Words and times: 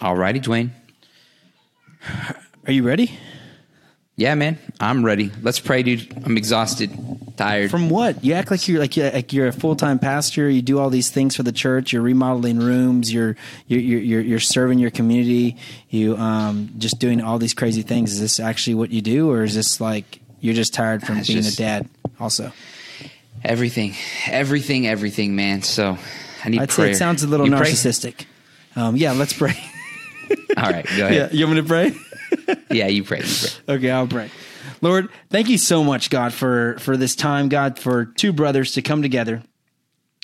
Alrighty, 0.00 0.42
Dwayne. 0.42 0.70
Are 2.66 2.72
you 2.72 2.82
ready? 2.86 3.18
Yeah, 4.16 4.34
man, 4.34 4.58
I'm 4.80 5.04
ready. 5.04 5.30
Let's 5.42 5.60
pray, 5.60 5.82
dude. 5.84 6.12
I'm 6.24 6.36
exhausted, 6.36 6.90
tired. 7.36 7.70
From 7.70 7.88
what? 7.88 8.24
You 8.24 8.34
act 8.34 8.50
like 8.50 8.66
you're 8.66 8.80
like 8.80 8.96
you're, 8.96 9.10
like 9.12 9.32
you're 9.32 9.46
a 9.46 9.52
full 9.52 9.76
time 9.76 10.00
pastor. 10.00 10.50
You 10.50 10.60
do 10.60 10.78
all 10.80 10.90
these 10.90 11.08
things 11.10 11.36
for 11.36 11.44
the 11.44 11.52
church. 11.52 11.92
You're 11.92 12.02
remodeling 12.02 12.58
rooms. 12.58 13.12
You're 13.12 13.36
you're 13.68 13.80
you're, 13.80 14.20
you're 14.20 14.40
serving 14.40 14.80
your 14.80 14.90
community. 14.90 15.56
You 15.88 16.16
um 16.16 16.70
just 16.78 16.98
doing 16.98 17.20
all 17.20 17.38
these 17.38 17.54
crazy 17.54 17.82
things. 17.82 18.12
Is 18.12 18.20
this 18.20 18.40
actually 18.40 18.74
what 18.74 18.90
you 18.90 19.02
do, 19.02 19.30
or 19.30 19.44
is 19.44 19.54
this 19.54 19.80
like 19.80 20.18
you're 20.40 20.54
just 20.54 20.74
tired 20.74 21.04
from 21.04 21.18
It's 21.18 21.28
being 21.28 21.42
just- 21.42 21.54
a 21.54 21.62
dad? 21.62 21.88
Also, 22.18 22.50
everything, 23.44 23.94
everything, 24.26 24.88
everything, 24.88 25.36
man. 25.36 25.62
So 25.62 25.96
I 26.44 26.48
need 26.48 26.60
I'd 26.60 26.70
prayer. 26.70 26.88
say 26.88 26.90
it 26.92 26.96
sounds 26.96 27.22
a 27.22 27.28
little 27.28 27.46
You 27.46 27.52
narcissistic. 27.52 28.24
Um, 28.74 28.96
yeah, 28.96 29.12
let's 29.12 29.32
pray. 29.32 29.56
All 30.64 30.70
right, 30.70 30.86
go 30.86 30.96
yeah, 30.96 31.06
ahead. 31.06 31.34
you 31.34 31.46
want 31.46 31.56
me 31.56 31.62
to 31.62 31.68
pray? 31.68 31.96
Yeah, 32.70 32.86
you 32.86 33.04
pray. 33.04 33.20
You 33.20 33.48
pray. 33.66 33.74
Okay, 33.76 33.90
I'll 33.90 34.06
pray. 34.06 34.30
Lord, 34.82 35.08
thank 35.30 35.48
you 35.48 35.58
so 35.58 35.82
much, 35.82 36.10
God, 36.10 36.32
for 36.32 36.76
for 36.78 36.96
this 36.96 37.16
time, 37.16 37.48
God, 37.48 37.78
for 37.78 38.04
two 38.04 38.32
brothers 38.32 38.72
to 38.72 38.82
come 38.82 39.02
together 39.02 39.42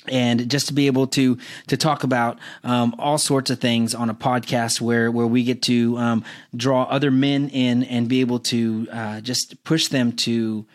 and 0.07 0.49
just 0.49 0.67
to 0.67 0.73
be 0.73 0.87
able 0.87 1.07
to 1.07 1.37
to 1.67 1.77
talk 1.77 2.03
about 2.03 2.37
um, 2.63 2.95
all 2.99 3.17
sorts 3.17 3.49
of 3.49 3.59
things 3.59 3.95
on 3.95 4.09
a 4.09 4.13
podcast 4.13 4.81
where 4.81 5.11
where 5.11 5.27
we 5.27 5.43
get 5.43 5.61
to 5.63 5.97
um, 5.97 6.23
draw 6.55 6.83
other 6.83 7.11
men 7.11 7.49
in 7.49 7.83
and 7.83 8.07
be 8.07 8.21
able 8.21 8.39
to 8.39 8.87
uh, 8.91 9.21
just 9.21 9.63
push 9.63 9.87
them 9.87 10.11
to 10.13 10.65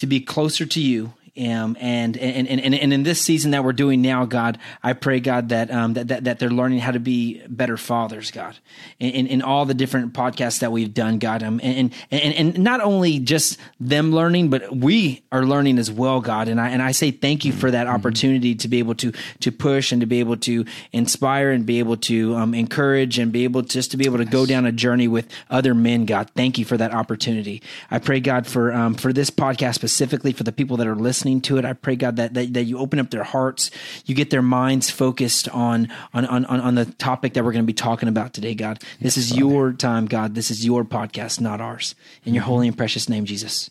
to 0.00 0.06
be 0.06 0.20
closer 0.20 0.66
to 0.66 0.80
you. 0.80 1.12
Um, 1.38 1.76
and, 1.78 2.16
and, 2.16 2.48
and, 2.48 2.60
and, 2.60 2.74
and 2.74 2.92
in 2.92 3.02
this 3.04 3.20
season 3.20 3.52
that 3.52 3.62
we're 3.62 3.72
doing 3.72 4.02
now, 4.02 4.24
God, 4.24 4.58
I 4.82 4.92
pray, 4.92 5.20
God, 5.20 5.50
that, 5.50 5.70
um, 5.70 5.94
that, 5.94 6.08
that, 6.08 6.24
that 6.24 6.38
they're 6.40 6.50
learning 6.50 6.80
how 6.80 6.90
to 6.90 6.98
be 6.98 7.40
better 7.48 7.76
fathers, 7.76 8.32
God, 8.32 8.58
in, 8.98 9.28
in, 9.28 9.42
all 9.42 9.64
the 9.64 9.74
different 9.74 10.14
podcasts 10.14 10.58
that 10.60 10.72
we've 10.72 10.92
done, 10.92 11.20
God. 11.20 11.44
Um, 11.44 11.60
and, 11.62 11.94
and, 12.10 12.34
and 12.34 12.58
not 12.58 12.80
only 12.80 13.20
just 13.20 13.56
them 13.78 14.10
learning, 14.12 14.50
but 14.50 14.74
we 14.74 15.22
are 15.30 15.44
learning 15.44 15.78
as 15.78 15.92
well, 15.92 16.20
God. 16.20 16.48
And 16.48 16.60
I, 16.60 16.70
and 16.70 16.82
I 16.82 16.90
say 16.90 17.12
thank 17.12 17.44
you 17.44 17.52
for 17.52 17.70
that 17.70 17.86
opportunity 17.86 18.56
to 18.56 18.66
be 18.66 18.80
able 18.80 18.96
to, 18.96 19.12
to 19.40 19.52
push 19.52 19.92
and 19.92 20.00
to 20.00 20.06
be 20.06 20.18
able 20.18 20.38
to 20.38 20.64
inspire 20.92 21.50
and 21.52 21.64
be 21.64 21.78
able 21.78 21.98
to, 21.98 22.34
um, 22.34 22.52
encourage 22.52 23.18
and 23.20 23.30
be 23.30 23.44
able 23.44 23.62
just 23.62 23.92
to 23.92 23.96
be 23.96 24.06
able 24.06 24.18
to 24.18 24.24
go 24.24 24.44
down 24.44 24.66
a 24.66 24.72
journey 24.72 25.06
with 25.06 25.28
other 25.50 25.72
men, 25.72 26.04
God. 26.04 26.30
Thank 26.34 26.58
you 26.58 26.64
for 26.64 26.76
that 26.76 26.92
opportunity. 26.92 27.62
I 27.92 28.00
pray, 28.00 28.18
God, 28.18 28.46
for, 28.46 28.72
um, 28.72 28.94
for 28.94 29.12
this 29.12 29.30
podcast 29.30 29.74
specifically 29.74 30.32
for 30.32 30.42
the 30.42 30.52
people 30.52 30.76
that 30.78 30.86
are 30.86 30.96
listening 30.96 31.27
to 31.42 31.58
it. 31.58 31.64
I 31.64 31.74
pray, 31.74 31.96
God, 31.96 32.16
that, 32.16 32.34
that, 32.34 32.52
that 32.54 32.64
you 32.64 32.78
open 32.78 32.98
up 32.98 33.10
their 33.10 33.24
hearts, 33.24 33.70
you 34.06 34.14
get 34.14 34.30
their 34.30 34.42
minds 34.42 34.90
focused 34.90 35.48
on, 35.50 35.88
on, 36.14 36.24
on, 36.24 36.44
on 36.46 36.74
the 36.74 36.86
topic 36.86 37.34
that 37.34 37.44
we're 37.44 37.52
going 37.52 37.64
to 37.64 37.66
be 37.66 37.72
talking 37.74 38.08
about 38.08 38.32
today, 38.32 38.54
God. 38.54 38.82
This 39.00 39.16
is 39.16 39.36
your 39.36 39.72
time, 39.72 40.06
God. 40.06 40.34
This 40.34 40.50
is 40.50 40.64
your 40.64 40.84
podcast, 40.84 41.40
not 41.40 41.60
ours. 41.60 41.94
In 42.24 42.34
your 42.34 42.42
mm-hmm. 42.42 42.50
holy 42.50 42.68
and 42.68 42.76
precious 42.76 43.08
name, 43.08 43.24
Jesus. 43.26 43.70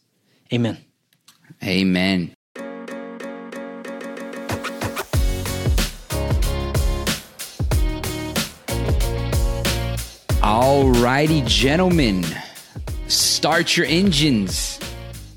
Amen. 0.53 0.77
Amen. 1.63 2.33
Alrighty, 10.47 11.45
gentlemen, 11.45 12.25
start 13.07 13.75
your 13.75 13.85
engines. 13.85 14.76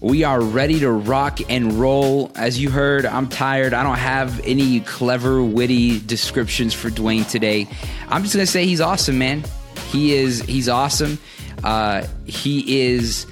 We 0.01 0.25
are 0.25 0.41
ready 0.41 0.81
to 0.81 0.91
rock 0.91 1.41
and 1.51 1.75
roll. 1.75 2.33
As 2.35 2.59
you 2.59 2.71
heard, 2.71 3.05
I'm 3.05 3.29
tired. 3.29 3.75
I 3.75 3.83
don't 3.83 3.99
have 3.99 4.41
any 4.45 4.81
clever, 4.81 5.43
witty 5.43 6.01
descriptions 6.01 6.73
for 6.73 6.89
Dwayne 6.89 7.29
today. 7.29 7.69
I'm 8.09 8.23
just 8.23 8.35
gonna 8.35 8.47
say 8.47 8.65
he's 8.65 8.81
awesome, 8.81 9.19
man. 9.19 9.45
He 9.91 10.15
is. 10.15 10.41
He's 10.43 10.69
awesome. 10.71 11.19
Uh, 11.63 12.07
he 12.25 12.81
is 12.81 13.27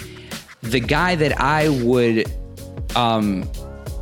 the 0.63 0.81
guy 0.81 1.15
that 1.15 1.41
I 1.41 1.69
would 1.71 2.31
um 2.97 3.49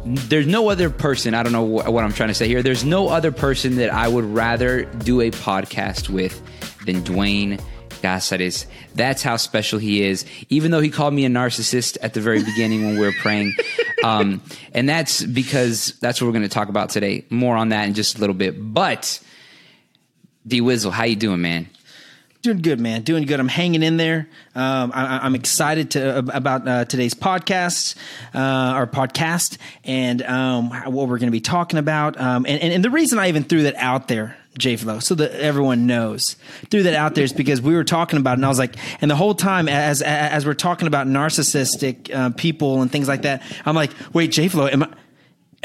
there's 0.05 0.47
no 0.47 0.69
other 0.69 0.89
person 0.89 1.35
i 1.35 1.43
don't 1.43 1.53
know 1.53 1.67
wh- 1.67 1.93
what 1.93 2.05
i'm 2.05 2.13
trying 2.13 2.29
to 2.29 2.35
say 2.35 2.47
here 2.47 2.63
there's 2.63 2.85
no 2.85 3.09
other 3.09 3.33
person 3.33 3.75
that 3.75 3.93
i 3.93 4.07
would 4.07 4.25
rather 4.25 4.85
do 4.85 5.21
a 5.21 5.33
podcast 5.33 6.09
with 6.09 6.41
than 6.87 7.03
dwayne 7.03 7.61
Casares. 8.07 8.67
That's 8.95 9.23
how 9.23 9.37
special 9.37 9.79
he 9.79 10.03
is. 10.03 10.25
Even 10.49 10.71
though 10.71 10.81
he 10.81 10.91
called 10.91 11.13
me 11.13 11.25
a 11.25 11.29
narcissist 11.29 11.99
at 12.03 12.15
the 12.15 12.21
very 12.21 12.43
beginning 12.43 12.85
when 12.85 12.95
we 12.95 13.01
were 13.01 13.15
praying, 13.21 13.55
um, 14.05 14.43
and 14.73 14.89
that's 14.89 15.25
because 15.25 15.95
that's 16.01 16.21
what 16.21 16.29
we're 16.29 16.33
going 16.33 16.43
to 16.43 16.49
talk 16.49 16.69
about 16.69 16.91
today. 16.91 17.25
More 17.31 17.57
on 17.57 17.71
that 17.71 17.89
in 17.89 17.95
just 17.95 18.17
a 18.17 18.21
little 18.21 18.35
bit. 18.35 18.55
But 18.57 19.21
D 20.47 20.61
Wizzle, 20.61 20.93
how 20.93 21.05
you 21.05 21.17
doing, 21.17 21.43
man? 21.43 21.69
Doing 22.43 22.63
good, 22.63 22.79
man. 22.79 23.03
Doing 23.03 23.25
good. 23.25 23.41
I'm 23.41 23.49
hanging 23.49 23.83
in 23.83 23.97
there. 23.97 24.29
Um, 24.55 24.93
I, 24.95 25.19
I'm 25.25 25.35
excited 25.35 25.91
to 25.93 26.19
about 26.19 26.69
uh, 26.69 26.85
today's 26.85 27.15
podcast, 27.15 27.97
uh, 28.33 28.39
our 28.39 28.87
podcast, 28.87 29.59
and 29.83 30.23
um, 30.23 30.71
what 30.71 31.09
we're 31.09 31.19
going 31.19 31.27
to 31.27 31.33
be 31.33 31.41
talking 31.41 31.81
about. 31.81 32.21
Um, 32.21 32.47
and, 32.47 32.63
and 32.63 32.73
and 32.73 32.85
the 32.85 32.91
reason 32.91 33.19
I 33.19 33.29
even 33.29 33.43
threw 33.43 33.65
that 33.65 33.75
out 33.75 34.07
there, 34.07 34.37
J 34.59 34.77
Flow, 34.77 34.99
so 34.99 35.15
that 35.15 35.33
everyone 35.33 35.87
knows, 35.87 36.37
threw 36.71 36.83
that 36.85 36.95
out 36.95 37.15
there 37.15 37.25
is 37.25 37.33
because 37.33 37.61
we 37.61 37.75
were 37.75 37.85
talking 37.85 38.19
about, 38.19 38.33
it 38.33 38.35
and 38.35 38.47
I 38.47 38.49
was 38.49 38.59
like, 38.59 38.77
and 39.01 39.11
the 39.11 39.17
whole 39.17 39.35
time 39.35 39.69
as 39.69 40.03
as 40.03 40.47
we're 40.47 40.55
talking 40.55 40.89
about 40.89 41.07
narcissistic 41.07 42.15
uh, 42.15 42.31
people 42.31 42.83
and 42.83 42.91
things 42.91 43.09
like 43.09 43.23
that, 43.23 43.43
I'm 43.65 43.75
like, 43.75 43.91
wait, 44.13 44.33
J 44.33 44.49
Flow, 44.49 44.67
am 44.69 44.83
I? 44.83 44.89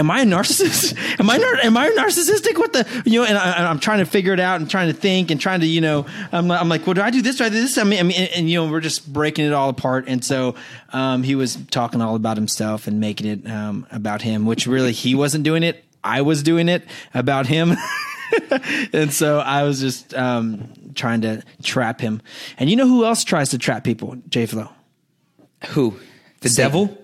am 0.01 0.09
I 0.09 0.21
a 0.21 0.25
narcissist? 0.25 0.97
Am 1.19 1.29
I 1.29 1.37
nar- 1.37 1.59
am 1.63 1.77
I 1.77 1.89
narcissistic? 1.89 2.57
What 2.57 2.73
the 2.73 3.03
you 3.05 3.19
know? 3.19 3.25
And 3.25 3.37
I, 3.37 3.69
I'm 3.69 3.79
trying 3.79 3.99
to 3.99 4.05
figure 4.05 4.33
it 4.33 4.39
out 4.39 4.59
and 4.59 4.69
trying 4.69 4.87
to 4.87 4.93
think 4.93 5.29
and 5.29 5.39
trying 5.39 5.59
to 5.59 5.67
you 5.67 5.81
know. 5.81 6.05
I'm, 6.31 6.49
I'm 6.49 6.67
like, 6.67 6.87
well, 6.87 6.95
do 6.95 7.01
I 7.01 7.11
do 7.11 7.21
this? 7.21 7.37
Do 7.37 7.45
I 7.45 7.49
do 7.49 7.55
this? 7.55 7.77
I 7.77 7.83
mean, 7.83 7.99
I 7.99 8.03
mean, 8.03 8.17
and, 8.17 8.29
and, 8.35 8.49
you 8.49 8.55
know, 8.55 8.71
we're 8.71 8.81
just 8.81 9.11
breaking 9.11 9.45
it 9.45 9.53
all 9.53 9.69
apart. 9.69 10.05
And 10.07 10.25
so 10.25 10.55
um, 10.91 11.21
he 11.21 11.35
was 11.35 11.57
talking 11.69 12.01
all 12.01 12.15
about 12.15 12.37
himself 12.37 12.87
and 12.87 12.99
making 12.99 13.27
it 13.27 13.49
um, 13.49 13.85
about 13.91 14.23
him, 14.23 14.45
which 14.45 14.65
really 14.65 14.91
he 14.91 15.13
wasn't 15.13 15.43
doing 15.43 15.61
it. 15.61 15.83
I 16.03 16.21
was 16.21 16.41
doing 16.41 16.67
it 16.67 16.83
about 17.13 17.45
him. 17.45 17.75
and 18.93 19.13
so 19.13 19.39
I 19.39 19.63
was 19.63 19.79
just 19.79 20.13
um, 20.13 20.71
trying 20.95 21.21
to 21.21 21.43
trap 21.63 22.01
him. 22.01 22.21
And 22.57 22.69
you 22.69 22.75
know 22.75 22.87
who 22.87 23.05
else 23.05 23.23
tries 23.23 23.49
to 23.49 23.57
trap 23.57 23.83
people? 23.83 24.17
J 24.29 24.45
Flow. 24.45 24.69
Who? 25.69 25.99
The 26.41 26.49
Satan. 26.49 26.71
devil? 26.71 26.97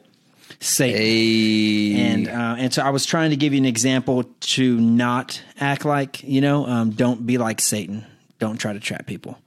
Satan. 0.60 1.00
Hey. 1.00 1.96
and 2.02 2.28
uh, 2.28 2.56
and 2.58 2.74
so 2.74 2.82
I 2.82 2.90
was 2.90 3.06
trying 3.06 3.30
to 3.30 3.36
give 3.36 3.54
you 3.54 3.60
an 3.60 3.66
example 3.66 4.24
to 4.24 4.80
not 4.80 5.42
act 5.60 5.86
like 5.86 6.24
you 6.24 6.42
know, 6.42 6.66
um, 6.66 6.92
don't 6.92 7.26
be 7.26 7.38
like 7.38 7.62
Satan. 7.62 8.06
Don't 8.40 8.58
try 8.58 8.74
to 8.74 8.80
trap 8.80 9.06
people. 9.06 9.38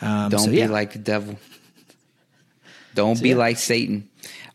Um, 0.00 0.30
Don't 0.30 0.40
so, 0.40 0.50
be 0.50 0.58
yeah. 0.58 0.68
like 0.68 0.92
the 0.92 0.98
devil. 0.98 1.38
Don't 2.94 3.20
be 3.22 3.30
yeah. 3.30 3.36
like 3.36 3.58
Satan. 3.58 4.08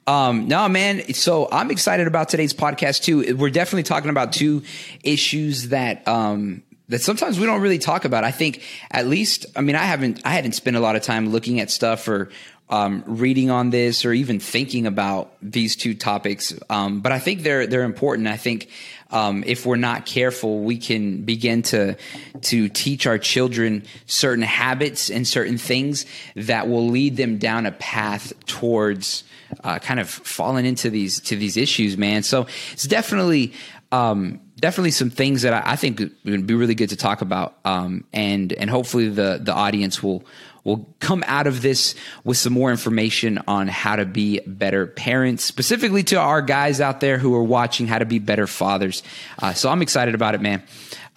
Um, 0.07 0.47
no, 0.47 0.67
man. 0.67 1.13
So 1.13 1.47
I'm 1.51 1.71
excited 1.71 2.07
about 2.07 2.29
today's 2.29 2.53
podcast 2.53 3.03
too. 3.03 3.35
We're 3.35 3.49
definitely 3.49 3.83
talking 3.83 4.09
about 4.09 4.33
two 4.33 4.63
issues 5.03 5.69
that 5.69 6.07
um, 6.07 6.61
that 6.89 7.01
sometimes 7.01 7.39
we 7.39 7.45
don't 7.45 7.61
really 7.61 7.79
talk 7.79 8.05
about. 8.05 8.23
I 8.23 8.31
think 8.31 8.61
at 8.91 9.07
least, 9.07 9.45
I 9.55 9.61
mean, 9.61 9.75
I 9.75 9.83
haven't 9.83 10.21
I 10.25 10.29
hadn't 10.29 10.53
spent 10.53 10.75
a 10.75 10.79
lot 10.79 10.95
of 10.95 11.01
time 11.01 11.29
looking 11.29 11.59
at 11.59 11.71
stuff 11.71 12.07
or 12.07 12.29
um, 12.69 13.03
reading 13.05 13.51
on 13.51 13.69
this 13.69 14.05
or 14.05 14.13
even 14.13 14.39
thinking 14.39 14.87
about 14.87 15.33
these 15.41 15.75
two 15.75 15.93
topics. 15.93 16.53
Um, 16.69 17.01
but 17.01 17.11
I 17.11 17.19
think 17.19 17.43
they're 17.43 17.67
they're 17.67 17.83
important. 17.83 18.27
I 18.27 18.37
think 18.37 18.69
um, 19.11 19.43
if 19.45 19.65
we're 19.65 19.75
not 19.75 20.05
careful, 20.05 20.61
we 20.61 20.77
can 20.77 21.23
begin 21.23 21.61
to 21.63 21.95
to 22.41 22.69
teach 22.69 23.05
our 23.05 23.17
children 23.17 23.83
certain 24.07 24.43
habits 24.43 25.11
and 25.11 25.27
certain 25.27 25.57
things 25.57 26.05
that 26.35 26.67
will 26.67 26.87
lead 26.87 27.17
them 27.17 27.37
down 27.37 27.65
a 27.65 27.71
path 27.71 28.33
towards 28.45 29.23
uh, 29.63 29.79
kind 29.79 29.99
of 29.99 30.09
falling 30.09 30.65
into 30.65 30.89
these 30.89 31.19
to 31.21 31.35
these 31.35 31.57
issues, 31.57 31.97
man. 31.97 32.23
So 32.23 32.47
it's 32.73 32.87
definitely 32.87 33.53
um, 33.91 34.41
definitely 34.59 34.91
some 34.91 35.09
things 35.09 35.43
that 35.43 35.53
I, 35.53 35.73
I 35.73 35.75
think 35.75 36.01
would 36.23 36.47
be 36.47 36.53
really 36.53 36.75
good 36.75 36.89
to 36.89 36.95
talk 36.95 37.21
about, 37.21 37.57
um, 37.65 38.03
and 38.13 38.51
and 38.53 38.69
hopefully 38.69 39.09
the 39.09 39.39
the 39.41 39.53
audience 39.53 40.01
will 40.01 40.23
will 40.63 40.87
come 40.99 41.23
out 41.27 41.45
of 41.45 41.61
this 41.61 41.93
with 42.23 42.37
some 42.37 42.51
more 42.51 42.71
information 42.71 43.39
on 43.47 43.67
how 43.67 43.95
to 43.95 44.05
be 44.05 44.39
better 44.47 44.87
parents, 44.87 45.43
specifically 45.43 46.03
to 46.03 46.15
our 46.15 46.41
guys 46.41 46.81
out 46.81 46.99
there 46.99 47.19
who 47.19 47.35
are 47.35 47.43
watching 47.43 47.85
how 47.87 47.99
to 47.99 48.05
be 48.05 48.19
better 48.19 48.47
fathers. 48.47 49.03
Uh, 49.39 49.53
so 49.53 49.69
I'm 49.69 49.81
excited 49.83 50.15
about 50.15 50.33
it, 50.33 50.41
man. 50.41 50.63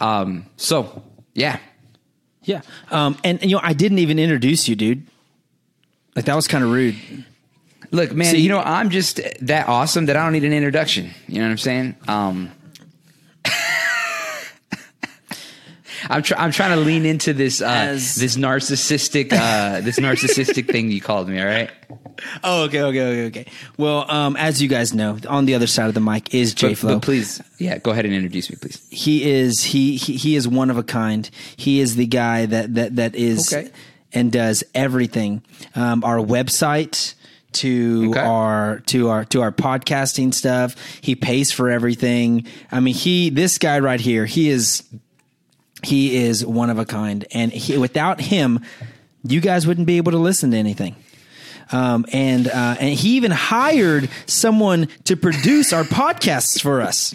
Um, 0.01 0.45
so 0.57 1.03
yeah, 1.35 1.59
yeah. 2.43 2.61
Um, 2.91 3.17
and, 3.25 3.41
and, 3.41 3.51
you 3.51 3.57
know, 3.57 3.63
I 3.65 3.73
didn't 3.73 3.99
even 4.01 4.19
introduce 4.19 4.69
you, 4.69 4.77
dude. 4.77 5.07
Like 6.15 6.27
that 6.27 6.37
was 6.37 6.47
kind 6.47 6.63
of 6.63 6.71
rude. 6.71 6.97
look, 7.91 8.13
man, 8.13 8.35
See- 8.35 8.41
you 8.41 8.49
know 8.51 8.59
I'm 8.59 8.91
just 8.91 9.21
that 9.41 9.69
awesome 9.69 10.07
that 10.07 10.17
I 10.17 10.25
don't 10.25 10.33
need 10.33 10.45
an 10.45 10.53
introduction. 10.53 11.11
You 11.27 11.37
know 11.37 11.45
what 11.45 11.53
I'm 11.53 11.59
saying? 11.59 11.97
Um, 12.07 12.53
I'm 16.09 16.23
try- 16.23 16.39
I'm 16.43 16.51
trying 16.53 16.71
to 16.71 16.85
lean 16.85 17.05
into 17.07 17.33
this 17.33 17.61
uh, 17.61 17.67
As- 17.67 18.15
this 18.17 18.37
narcissistic 18.37 19.33
uh, 19.33 19.81
this 19.81 19.99
narcissistic 20.07 20.71
thing 20.71 20.91
you 20.91 21.01
called 21.01 21.29
me. 21.29 21.41
All 21.41 21.47
right. 21.47 21.71
Oh, 22.43 22.65
okay, 22.65 22.83
okay, 22.83 23.01
okay, 23.01 23.27
okay. 23.27 23.51
Well, 23.77 24.11
um, 24.11 24.37
as 24.37 24.61
you 24.61 24.69
guys 24.69 24.93
know, 24.93 25.19
on 25.29 25.47
the 25.47 25.55
other 25.55 25.67
side 25.69 25.87
of 25.89 25.95
the 25.95 26.01
mic 26.01 26.35
is 26.35 26.53
J 26.55 26.71
But, 26.71 26.79
Flow. 26.79 26.95
but 26.95 27.03
please, 27.03 27.41
yeah, 27.59 27.79
go 27.79 27.93
ahead 27.93 28.07
and 28.07 28.15
introduce 28.15 28.51
me, 28.51 28.57
please. 28.61 28.87
he 28.91 29.31
is 29.31 29.63
he, 29.63 29.97
he 29.97 30.15
he 30.15 30.35
is 30.37 30.49
one 30.49 30.71
of 30.71 30.79
a 30.79 30.83
kind. 30.83 31.29
He 31.57 31.81
is 31.81 31.97
the 31.97 32.07
guy 32.07 32.47
that 32.47 32.75
that 32.75 32.97
that 32.97 33.15
is 33.15 33.53
Okay. 33.53 33.71
and 34.13 34.33
does 34.33 34.65
everything. 34.75 35.43
Um, 35.77 36.03
our 36.05 36.19
website 36.19 37.15
to 37.53 38.11
Okay. 38.11 38.21
our 38.21 38.81
to 38.87 39.09
our 39.11 39.25
to 39.27 39.41
our 39.43 39.53
podcasting 39.53 40.35
stuff. 40.35 40.75
He 41.01 41.15
pays 41.15 41.53
for 41.53 41.71
everything. 41.71 42.47
I 42.73 42.81
mean, 42.81 42.95
he 42.95 43.31
this 43.31 43.59
guy 43.59 43.79
right 43.79 44.01
here. 44.01 44.27
He 44.27 44.49
is 44.51 44.83
he 45.83 46.17
is 46.17 46.45
one 46.45 46.71
of 46.71 46.79
a 46.79 46.85
kind, 46.85 47.27
and 47.33 47.53
he, 47.53 47.79
without 47.79 48.21
him, 48.21 48.61
you 49.25 49.41
guys 49.41 49.67
wouldn't 49.67 49.87
be 49.87 49.97
able 49.97 50.13
to 50.13 50.19
listen 50.19 50.51
to 50.53 50.57
anything. 50.57 50.97
Um, 51.71 52.07
and 52.13 52.49
uh, 52.49 52.77
and 52.81 52.95
he 52.95 53.17
even 53.17 53.31
hired 53.31 54.09
someone 54.27 54.89
to 55.05 55.17
produce 55.17 55.73
our 55.73 55.85
podcasts 55.85 56.61
for 56.61 56.81
us. 56.81 57.15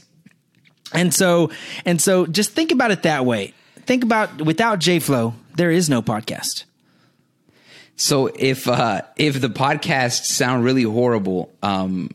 And 0.93 1.13
so 1.13 1.49
and 1.85 1.99
so 1.99 2.25
just 2.27 2.51
think 2.51 2.71
about 2.71 2.91
it 2.91 3.03
that 3.03 3.25
way. 3.25 3.53
Think 3.85 4.03
about 4.03 4.41
without 4.41 4.79
J 4.79 4.99
Flow, 4.99 5.33
there 5.55 5.71
is 5.71 5.89
no 5.89 6.01
podcast. 6.01 6.65
So 7.95 8.27
if 8.27 8.67
uh, 8.67 9.01
if 9.15 9.41
the 9.41 9.49
podcasts 9.49 10.25
sound 10.25 10.63
really 10.63 10.83
horrible, 10.83 11.51
um, 11.63 12.09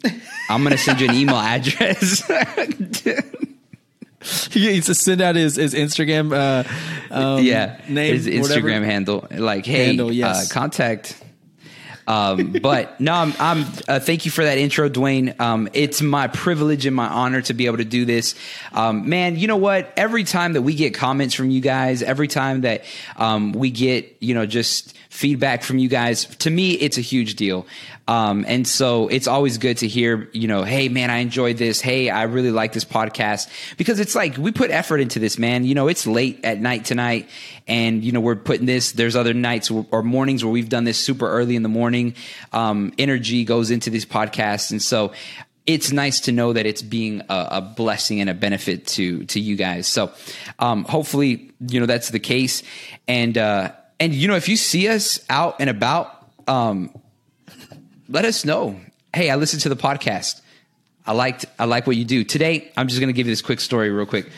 I'm 0.49 0.63
gonna 0.63 0.79
send 0.79 1.01
you 1.01 1.09
an 1.09 1.15
email 1.15 1.37
address. 1.37 2.31
He 4.53 4.67
needs 4.67 4.87
to 4.87 4.95
send 4.95 5.21
out 5.21 5.37
his, 5.37 5.57
his 5.57 5.75
Instagram 5.75 6.33
uh, 6.33 7.15
um, 7.15 7.45
yeah, 7.45 7.81
name, 7.89 8.15
his 8.15 8.27
Instagram 8.27 8.41
whatever. 8.41 8.85
handle. 8.85 9.29
Like, 9.31 9.67
hey, 9.67 9.87
Handle, 9.87 10.13
yes. 10.13 10.51
uh, 10.51 10.55
contact. 10.55 11.23
Um, 12.07 12.57
but 12.63 12.99
no, 13.01 13.13
I'm. 13.13 13.35
I'm 13.39 13.67
uh, 13.87 14.01
thank 14.01 14.25
you 14.25 14.31
for 14.31 14.43
that 14.43 14.59
intro, 14.59 14.89
Dwayne. 14.89 15.39
Um, 15.39 15.69
it's 15.75 16.01
my 16.01 16.27
privilege 16.27 16.87
and 16.87 16.97
my 16.97 17.07
honor 17.07 17.43
to 17.43 17.55
be 17.55 17.67
able 17.67 17.77
to 17.77 17.85
do 17.85 18.05
this. 18.07 18.35
Um, 18.73 19.09
man, 19.09 19.37
you 19.37 19.47
know 19.47 19.59
what? 19.59 19.93
Every 19.97 20.25
time 20.25 20.55
that 20.55 20.63
we 20.63 20.75
get 20.75 20.95
comments 20.95 21.35
from 21.35 21.51
you 21.51 21.61
guys, 21.61 22.03
every 22.03 22.29
time 22.29 22.63
that 22.63 22.85
um, 23.17 23.53
we 23.53 23.71
get, 23.71 24.17
you 24.21 24.35
know, 24.35 24.47
just 24.47 24.97
feedback 25.19 25.65
from 25.65 25.79
you 25.79 25.89
guys, 25.89 26.27
to 26.37 26.49
me, 26.49 26.75
it's 26.75 26.97
a 26.97 27.01
huge 27.01 27.35
deal. 27.35 27.67
Um, 28.07 28.45
and 28.47 28.65
so 28.69 29.09
it's 29.09 29.27
always 29.27 29.59
good 29.59 29.79
to 29.79 29.89
hear, 29.89 30.31
you 30.33 30.47
know, 30.47 30.63
hey 30.63 30.89
man, 30.89 31.11
I 31.11 31.17
enjoyed 31.17 31.57
this. 31.57 31.81
Hey, 31.81 32.09
I 32.09 32.23
really 32.23 32.53
like 32.53 32.73
this 32.73 32.85
podcast 32.85 33.51
because 33.77 33.99
it's 33.99 34.15
like 34.15 34.39
we 34.39 34.53
put 34.53 34.71
effort 34.71 34.99
into 34.99 35.19
this, 35.19 35.37
man. 35.37 35.65
You 35.65 35.75
know, 35.75 35.89
it's 35.89 36.07
late 36.07 36.45
at 36.45 36.61
night 36.61 36.85
tonight 36.85 37.29
and, 37.67 38.05
you 38.05 38.13
know, 38.13 38.21
we're 38.21 38.37
putting 38.37 38.67
this, 38.67 38.93
there's 38.93 39.17
other 39.17 39.35
nights 39.35 39.73
or 39.73 40.05
mornings 40.05 40.45
where 40.45 40.53
we've 40.53 40.69
done 40.69 40.85
this 40.85 40.99
super 40.99 41.29
early 41.29 41.57
in 41.57 41.65
the 41.65 41.69
morning. 41.69 42.15
Um, 42.53 42.93
energy 42.97 43.43
goes 43.43 43.73
into 43.73 43.91
these 43.91 44.07
podcasts. 44.07 44.71
And 44.71 44.81
so 44.81 45.13
it's 45.67 45.91
nice 45.91 46.21
to 46.21 46.33
know 46.33 46.53
that 46.53 46.65
it's 46.65 46.81
being 46.81 47.23
a, 47.29 47.49
a 47.51 47.61
blessing 47.61 48.21
and 48.21 48.31
a 48.31 48.35
benefit 48.35 48.87
to, 48.87 49.25
to 49.25 49.41
you 49.41 49.57
guys. 49.57 49.89
So, 49.89 50.13
um, 50.61 50.85
hopefully, 50.85 51.51
you 51.59 51.81
know, 51.81 51.87
that's 51.87 52.11
the 52.11 52.21
case. 52.21 52.63
And, 53.09 53.37
uh, 53.37 53.73
and, 54.01 54.15
you 54.15 54.29
know, 54.29 54.37
if 54.37 54.49
you 54.49 54.57
see 54.57 54.89
us 54.89 55.25
out 55.29 55.57
and 55.61 55.69
about, 55.69 56.31
um, 56.47 56.91
let 58.09 58.25
us 58.25 58.45
know. 58.45 58.79
Hey, 59.15 59.31
I 59.31 59.37
listened 59.37 59.63
to 59.63 59.69
the 59.69 59.77
podcast. 59.77 60.41
I 61.07 61.13
liked 61.13 61.47
I 61.59 61.65
like 61.65 61.87
what 61.87 61.97
you 61.97 62.05
do. 62.05 62.23
Today, 62.23 62.71
I'm 62.77 62.89
just 62.89 63.01
going 63.01 63.09
to 63.09 63.15
give 63.15 63.27
you 63.27 63.33
this 63.33 63.41
quick 63.43 63.61
story 63.61 63.91
real 63.91 64.05
quick. 64.07 64.31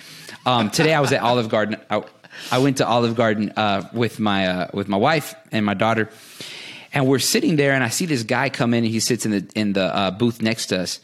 Um, 0.47 0.71
today, 0.71 0.95
I 0.95 1.01
was 1.01 1.13
at 1.13 1.21
Olive 1.21 1.49
Garden. 1.49 1.77
I, 1.91 2.05
I 2.53 2.59
went 2.59 2.77
to 2.77 2.87
Olive 2.87 3.17
Garden 3.17 3.53
uh, 3.57 3.89
with 3.93 4.21
my 4.21 4.47
uh, 4.47 4.69
with 4.73 4.89
my 4.89 4.97
wife 4.97 5.35
and 5.51 5.67
my 5.67 5.75
daughter, 5.75 6.09
and 6.93 7.09
we're 7.09 7.19
sitting 7.19 7.57
there, 7.57 7.73
and 7.73 7.83
I 7.83 7.89
see 7.89 8.07
this 8.07 8.23
guy 8.23 8.51
come 8.51 8.73
in, 8.73 8.85
and 8.85 8.93
he 8.93 9.01
sits 9.01 9.27
in 9.27 9.33
the 9.33 9.51
in 9.57 9.73
the 9.73 9.85
uh, 9.85 10.11
booth 10.13 10.41
next 10.41 10.67
to 10.67 10.81
us. 10.81 11.01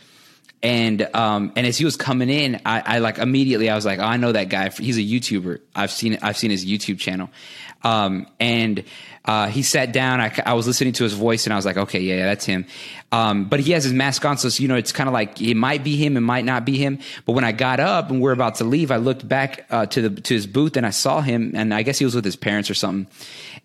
And 0.63 1.03
um 1.15 1.53
and 1.55 1.67
as 1.67 1.77
he 1.77 1.85
was 1.85 1.97
coming 1.97 2.31
in, 2.31 2.61
I, 2.65 2.97
I 2.97 2.99
like 2.99 3.19
immediately 3.19 3.69
I 3.69 3.75
was 3.75 3.85
like, 3.85 3.99
oh, 3.99 4.05
I 4.05 4.17
know 4.17 4.33
that 4.33 4.49
guy. 4.49 4.71
He's 4.71 4.97
a 4.97 5.03
YouTuber. 5.03 5.61
I've 5.75 5.91
seen 5.91 6.19
I've 6.23 6.37
seen 6.37 6.51
his 6.51 6.65
YouTube 6.65 6.99
channel. 6.99 7.29
Um 7.87 8.27
and 8.41 8.85
uh, 9.27 9.49
he 9.49 9.63
sat 9.63 9.93
down. 9.93 10.21
I, 10.21 10.33
I 10.47 10.55
was 10.55 10.67
listening 10.67 10.93
to 10.95 11.05
his 11.05 11.13
voice, 11.13 11.47
and 11.47 11.53
I 11.53 11.57
was 11.57 11.67
like, 11.67 11.77
okay, 11.77 12.01
yeah, 12.01 12.17
yeah 12.17 12.27
that's 12.27 12.45
him. 12.45 12.65
Um, 13.11 13.47
but 13.47 13.59
he 13.59 13.73
has 13.73 13.83
his 13.83 13.93
mask 13.93 14.25
on, 14.25 14.39
so 14.39 14.49
you 14.63 14.69
know 14.69 14.77
it's 14.77 14.93
kind 14.93 15.09
of 15.09 15.13
like 15.13 15.41
it 15.41 15.57
might 15.57 15.83
be 15.83 15.97
him, 15.97 16.17
it 16.17 16.21
might 16.21 16.45
not 16.45 16.65
be 16.65 16.79
him. 16.79 17.01
But 17.25 17.33
when 17.33 17.43
I 17.45 17.53
got 17.53 17.81
up 17.81 18.11
and 18.11 18.21
we're 18.21 18.33
about 18.33 18.57
to 18.57 18.65
leave, 18.65 18.91
I 18.93 18.97
looked 18.97 19.29
back 19.29 19.67
uh, 19.71 19.87
to 19.87 20.09
the 20.09 20.21
to 20.21 20.35
his 20.35 20.47
booth, 20.47 20.77
and 20.77 20.87
I 20.87 20.91
saw 20.91 21.21
him, 21.21 21.53
and 21.55 21.75
I 21.75 21.83
guess 21.83 21.99
he 21.99 22.05
was 22.05 22.15
with 22.15 22.25
his 22.25 22.37
parents 22.37 22.71
or 22.71 22.75
something. 22.75 23.13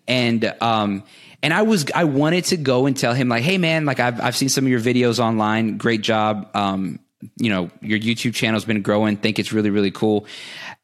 And 0.08 0.52
um, 0.60 1.04
and 1.44 1.54
I 1.54 1.62
was 1.62 1.86
I 1.94 2.04
wanted 2.04 2.44
to 2.46 2.56
go 2.56 2.86
and 2.86 2.96
tell 2.96 3.14
him 3.14 3.28
like, 3.28 3.42
hey 3.42 3.58
man, 3.58 3.84
like 3.84 4.00
I've 4.00 4.20
I've 4.20 4.36
seen 4.36 4.48
some 4.48 4.64
of 4.64 4.70
your 4.70 4.80
videos 4.80 5.20
online. 5.20 5.76
Great 5.76 6.00
job. 6.00 6.50
Um, 6.54 6.98
you 7.36 7.50
know, 7.50 7.70
your 7.80 8.00
YouTube 8.00 8.34
channel's 8.34 8.64
been 8.64 8.82
growing. 8.82 9.16
Think 9.16 9.38
it's 9.38 9.52
really 9.52 9.70
really 9.70 9.92
cool. 9.92 10.26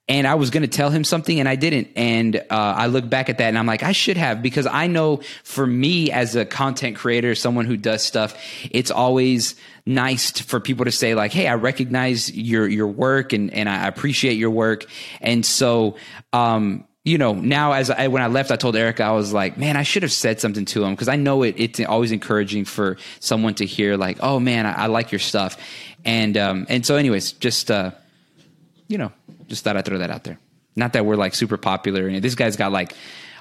And 0.09 0.27
I 0.27 0.37
was 0.37 0.51
going 0.51 0.63
to 0.63 0.69
tell 0.69 0.91
him 0.91 1.05
something 1.05 1.39
and 1.39 1.49
I 1.49 1.57
didn't. 1.57 1.89
And 1.95 2.37
uh, 2.37 2.43
I 2.51 2.87
look 2.87 3.09
back 3.09 3.29
at 3.29 3.39
that 3.39 3.49
and 3.49 3.59
I'm 3.59 3.67
like, 3.67 3.83
I 3.83 3.93
should 3.93 4.17
have 4.17 4.43
because 4.43 4.67
I 4.67 4.87
know 4.87 5.21
for 5.45 5.67
me 5.67 6.11
as 6.11 6.35
a 6.35 6.47
content 6.47 6.97
creator, 6.97 7.35
someone 7.35 7.67
who 7.67 7.77
does 7.77 8.03
stuff, 8.03 8.35
it's 8.71 8.91
always 8.91 9.55
nice 9.85 10.33
t- 10.33 10.45
for 10.45 10.61
people 10.61 10.87
to 10.87 10.93
say 10.93 11.15
like, 11.15 11.33
Hey, 11.33 11.47
I 11.47 11.55
recognize 11.55 12.35
your, 12.35 12.67
your 12.67 12.87
work 12.87 13.33
and, 13.33 13.53
and 13.53 13.69
I 13.69 13.87
appreciate 13.87 14.39
your 14.39 14.51
work. 14.51 14.87
And 15.21 15.45
so, 15.45 15.97
um, 16.33 16.87
you 17.05 17.17
know, 17.17 17.33
now 17.33 17.73
as 17.73 17.91
I, 17.91 18.09
when 18.09 18.23
I 18.23 18.27
left, 18.27 18.51
I 18.51 18.57
told 18.57 18.77
Erica, 18.77 19.03
I 19.03 19.13
was 19.13 19.33
like, 19.33 19.57
man, 19.57 19.77
I 19.77 19.83
should 19.83 20.03
have 20.03 20.13
said 20.13 20.41
something 20.41 20.67
to 20.67 20.85
him 20.85 20.95
because 20.95 21.09
I 21.09 21.17
know 21.17 21.43
it, 21.43 21.55
it's 21.57 21.81
always 21.81 22.13
encouraging 22.13 22.67
for 22.67 22.99
someone 23.19 23.55
to 23.55 23.67
hear 23.67 23.97
like, 23.97 24.19
oh 24.21 24.39
man, 24.39 24.67
I, 24.67 24.73
I 24.73 24.87
like 24.87 25.11
your 25.11 25.19
stuff. 25.19 25.57
And, 26.05 26.37
um, 26.37 26.67
and 26.69 26.85
so 26.85 26.97
anyways, 26.97 27.33
just, 27.33 27.71
uh, 27.71 27.93
you 28.89 28.99
know, 28.99 29.13
just 29.49 29.65
thought 29.65 29.77
I'd 29.77 29.85
throw 29.85 29.99
that 29.99 30.11
out 30.11 30.25
there. 30.25 30.39
Not 30.77 30.93
that 30.93 31.05
we're 31.05 31.17
like 31.17 31.35
super 31.35 31.57
popular. 31.57 32.07
And 32.07 32.23
this 32.23 32.35
guy's 32.35 32.57
got 32.57 32.71
like 32.71 32.95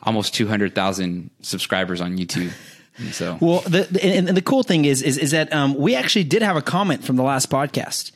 almost 0.03 0.33
200,000 0.33 1.29
subscribers 1.41 2.01
on 2.01 2.17
YouTube. 2.17 2.51
And 2.97 3.13
so, 3.13 3.37
Well, 3.41 3.61
the, 3.61 3.87
and, 4.01 4.27
the 4.29 4.41
cool 4.41 4.63
thing 4.63 4.85
is 4.85 5.01
is, 5.03 5.17
is 5.17 5.31
that 5.31 5.53
um, 5.53 5.75
we 5.75 5.95
actually 5.95 6.23
did 6.23 6.41
have 6.41 6.55
a 6.55 6.61
comment 6.61 7.03
from 7.03 7.15
the 7.15 7.23
last 7.23 7.49
podcast, 7.49 8.11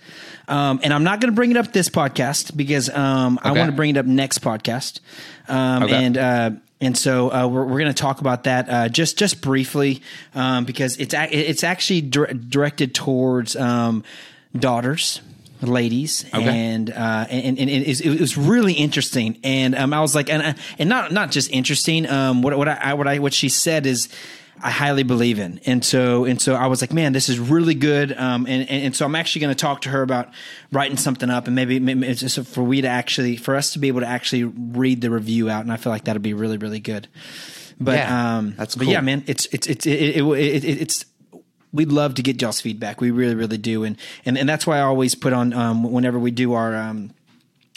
um, 0.47 0.79
and 0.83 0.91
I'm 0.91 1.03
not 1.03 1.21
going 1.21 1.31
to 1.31 1.35
bring 1.35 1.51
it 1.51 1.57
up 1.57 1.71
this 1.71 1.87
podcast 1.89 2.57
because 2.57 2.89
um, 2.89 3.39
I 3.43 3.51
want 3.51 3.69
to 3.69 3.75
bring 3.75 3.91
it 3.91 3.97
up 3.97 4.07
next 4.07 4.39
podcast, 4.39 4.99
um, 5.47 5.83
Okay. 5.83 6.03
and 6.03 6.17
uh, 6.17 6.51
and 6.79 6.97
so 6.97 7.31
uh, 7.31 7.47
we're, 7.47 7.63
we're 7.65 7.79
going 7.79 7.93
to 7.93 8.01
talk 8.01 8.21
about 8.21 8.45
that 8.45 8.69
uh, 8.69 8.89
just 8.89 9.19
just 9.19 9.39
briefly 9.41 10.01
um, 10.33 10.65
because 10.65 10.97
it's 10.97 11.13
a, 11.13 11.27
it's 11.31 11.63
actually 11.63 12.01
dir- 12.01 12.33
directed 12.33 12.95
towards 12.95 13.55
um, 13.55 14.03
daughters. 14.57 15.21
Ladies 15.61 16.25
Okay. 16.33 16.43
and 16.43 16.89
uh, 16.89 17.25
and, 17.29 17.59
and 17.59 17.69
it, 17.69 17.83
is- 17.87 18.01
it 18.01 18.19
was 18.19 18.37
really 18.37 18.73
interesting, 18.73 19.37
and 19.43 19.75
um, 19.75 19.93
I 19.93 20.01
was 20.01 20.15
like, 20.15 20.29
and 20.29 20.55
and 20.79 20.89
not 20.89 21.11
not 21.11 21.31
just 21.31 21.51
interesting. 21.51 22.07
Um, 22.09 22.41
what 22.41 22.57
what 22.57 22.67
I 22.67 22.93
what 22.95 23.07
I 23.07 23.19
what 23.19 23.33
she 23.33 23.47
said 23.49 23.85
is, 23.85 24.09
I 24.63 24.71
highly 24.71 25.03
believe 25.03 25.39
in. 25.39 25.59
And 25.65 25.83
so, 25.83 26.25
and 26.25 26.39
so 26.41 26.53
I 26.55 26.67
was 26.67 26.81
like, 26.81 26.93
man, 26.93 27.13
this 27.13 27.29
is 27.29 27.39
really 27.39 27.73
good. 27.73 28.11
Um, 28.15 28.45
and, 28.47 28.69
and, 28.69 28.85
and 28.85 28.95
so 28.95 29.05
I'm 29.05 29.15
actually 29.15 29.41
going 29.41 29.55
to 29.55 29.59
talk 29.59 29.81
to 29.81 29.89
her 29.89 30.03
about 30.03 30.29
writing 30.71 30.97
something 30.97 31.31
up 31.31 31.47
and 31.47 31.55
maybe, 31.55 31.79
maybe 31.79 32.05
it's 32.07 32.19
just 32.21 32.39
for 32.47 32.61
we 32.63 32.81
to 32.81 32.87
actually, 32.87 33.37
for 33.37 33.55
us 33.55 33.73
to 33.73 33.79
be 33.79 33.87
able 33.87 34.01
to 34.01 34.07
actually 34.07 34.43
read 34.43 35.01
the 35.01 35.09
review 35.09 35.49
out. 35.49 35.63
And 35.63 35.71
I 35.73 35.77
feel 35.77 35.91
like 35.91 36.03
that'd 36.03 36.21
be 36.21 36.35
really, 36.35 36.57
really 36.57 36.79
good. 36.79 37.07
But, 37.79 37.95
Yeah, 37.97 38.37
um, 38.37 38.53
that's 38.55 38.75
but 38.75 38.85
yeah, 38.85 39.01
man, 39.01 39.23
it's, 39.25 39.47
it's, 39.47 39.65
it's, 39.65 39.87
it, 39.87 40.17
it, 40.17 40.23
it, 40.23 40.63
it, 40.63 40.81
it's, 40.81 41.05
we'd 41.73 41.91
love 41.91 42.15
to 42.15 42.21
get 42.21 42.41
y'all's 42.41 42.61
feedback. 42.61 43.01
We 43.01 43.11
really, 43.11 43.35
really 43.35 43.57
do. 43.57 43.83
And, 43.83 43.97
and, 44.25 44.37
and 44.37 44.47
that's 44.47 44.67
why 44.67 44.77
I 44.77 44.81
always 44.81 45.15
put 45.15 45.33
on, 45.33 45.53
um, 45.53 45.83
whenever 45.83 46.19
we 46.19 46.31
do 46.31 46.53
our, 46.53 46.75
um, 46.75 47.11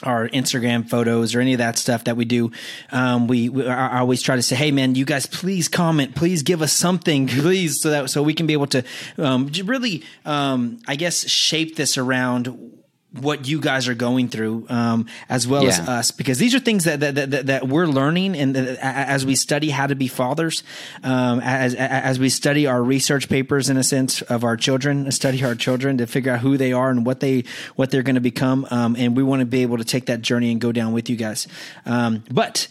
our 0.02 0.28
Instagram 0.28 0.88
photos 0.88 1.34
or 1.34 1.40
any 1.40 1.54
of 1.54 1.58
that 1.58 1.78
stuff 1.78 2.04
that 2.04 2.16
we 2.16 2.24
do, 2.24 2.50
um, 2.92 3.26
we, 3.26 3.48
we 3.48 3.66
I 3.66 4.00
always 4.00 4.22
try 4.22 4.36
to 4.36 4.42
say, 4.42 4.56
"Hey, 4.56 4.70
man, 4.70 4.96
you 4.96 5.04
guys, 5.04 5.24
please 5.24 5.68
comment, 5.68 6.14
please 6.14 6.42
give 6.42 6.62
us 6.62 6.72
something, 6.72 7.26
please, 7.28 7.80
so 7.80 7.90
that 7.90 8.10
so 8.10 8.22
we 8.22 8.34
can 8.34 8.46
be 8.46 8.52
able 8.52 8.66
to 8.68 8.84
um, 9.18 9.50
really, 9.64 10.02
um, 10.24 10.78
I 10.86 10.96
guess, 10.96 11.28
shape 11.28 11.76
this 11.76 11.96
around." 11.96 12.74
What 13.20 13.46
you 13.46 13.60
guys 13.60 13.86
are 13.86 13.94
going 13.94 14.28
through, 14.28 14.66
um, 14.68 15.06
as 15.28 15.46
well 15.46 15.62
as 15.68 15.88
us, 15.88 16.10
because 16.10 16.38
these 16.38 16.52
are 16.54 16.58
things 16.58 16.82
that 16.84 16.98
that, 17.00 17.14
that, 17.30 17.46
that- 17.46 17.68
we're 17.68 17.86
learning, 17.86 18.36
and 18.36 18.56
that, 18.56 18.78
as 18.82 19.24
we 19.24 19.36
study 19.36 19.70
how 19.70 19.86
to 19.86 19.94
be 19.94 20.08
fathers, 20.08 20.64
um, 21.04 21.38
as 21.40 21.74
as 21.76 22.18
we 22.18 22.28
study 22.28 22.66
our 22.66 22.82
research 22.82 23.28
papers, 23.28 23.70
in 23.70 23.76
a 23.76 23.84
sense, 23.84 24.20
of 24.22 24.42
our 24.42 24.56
children, 24.56 25.10
study 25.12 25.44
our 25.44 25.54
children 25.54 25.98
to 25.98 26.06
figure 26.06 26.32
out 26.32 26.40
who 26.40 26.56
they 26.56 26.72
are 26.72 26.90
and 26.90 27.06
what 27.06 27.20
they 27.20 27.44
what 27.76 27.90
they're 27.92 28.02
going 28.02 28.16
to 28.16 28.20
become, 28.20 28.66
um, 28.72 28.96
and 28.98 29.16
we 29.16 29.22
want 29.22 29.40
to 29.40 29.46
be 29.46 29.62
able 29.62 29.78
to 29.78 29.84
take 29.84 30.06
that 30.06 30.20
journey 30.20 30.50
and 30.50 30.60
go 30.60 30.72
down 30.72 30.92
with 30.92 31.08
you 31.08 31.14
guys. 31.16 31.46
Um, 31.86 32.24
but 32.32 32.66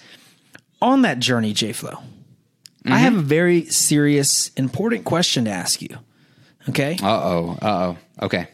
on 0.82 1.04
that 1.04 1.20
journey, 1.20 1.54
J 1.54 1.72
Flow, 1.72 2.00
I 2.86 2.98
have 2.98 3.16
a 3.16 3.22
very 3.22 3.64
serious, 3.68 4.50
important 4.58 5.06
question 5.06 5.46
to 5.46 5.52
ask 5.52 5.82
you. 5.82 5.98
Okay, 6.68 6.98
uh 7.02 7.08
oh, 7.08 7.58
uh 7.62 7.94
oh. 8.22 8.26
Okay. 8.26 8.48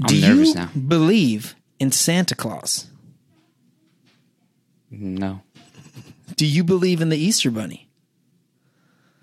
I'm 0.00 0.06
do 0.08 0.20
nervous 0.20 0.48
you 0.48 0.54
now. 0.54 0.70
believe 0.88 1.54
in 1.78 1.92
Santa 1.92 2.34
Claus? 2.34 2.86
No, 4.90 5.40
Do 6.36 6.46
you 6.46 6.62
believe 6.64 7.00
in 7.00 7.08
the 7.08 7.16
Easter 7.16 7.50
Bunny? 7.50 7.88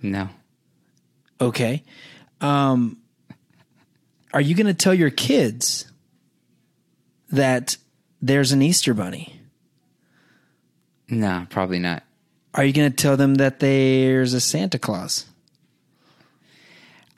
no. 0.01 0.29
Okay. 1.39 1.83
Um, 2.39 2.97
are 4.33 4.41
you 4.41 4.53
going 4.55 4.67
to 4.67 4.73
tell 4.73 4.93
your 4.93 5.09
kids 5.09 5.85
that 7.31 7.77
there's 8.21 8.51
an 8.51 8.61
Easter 8.61 8.93
bunny? 8.93 9.39
No, 11.09 11.47
probably 11.49 11.79
not. 11.79 12.03
Are 12.53 12.63
you 12.63 12.73
going 12.73 12.91
to 12.91 12.95
tell 12.95 13.17
them 13.17 13.35
that 13.35 13.59
there's 13.59 14.33
a 14.35 14.39
Santa 14.41 14.77
Claus? 14.77 15.25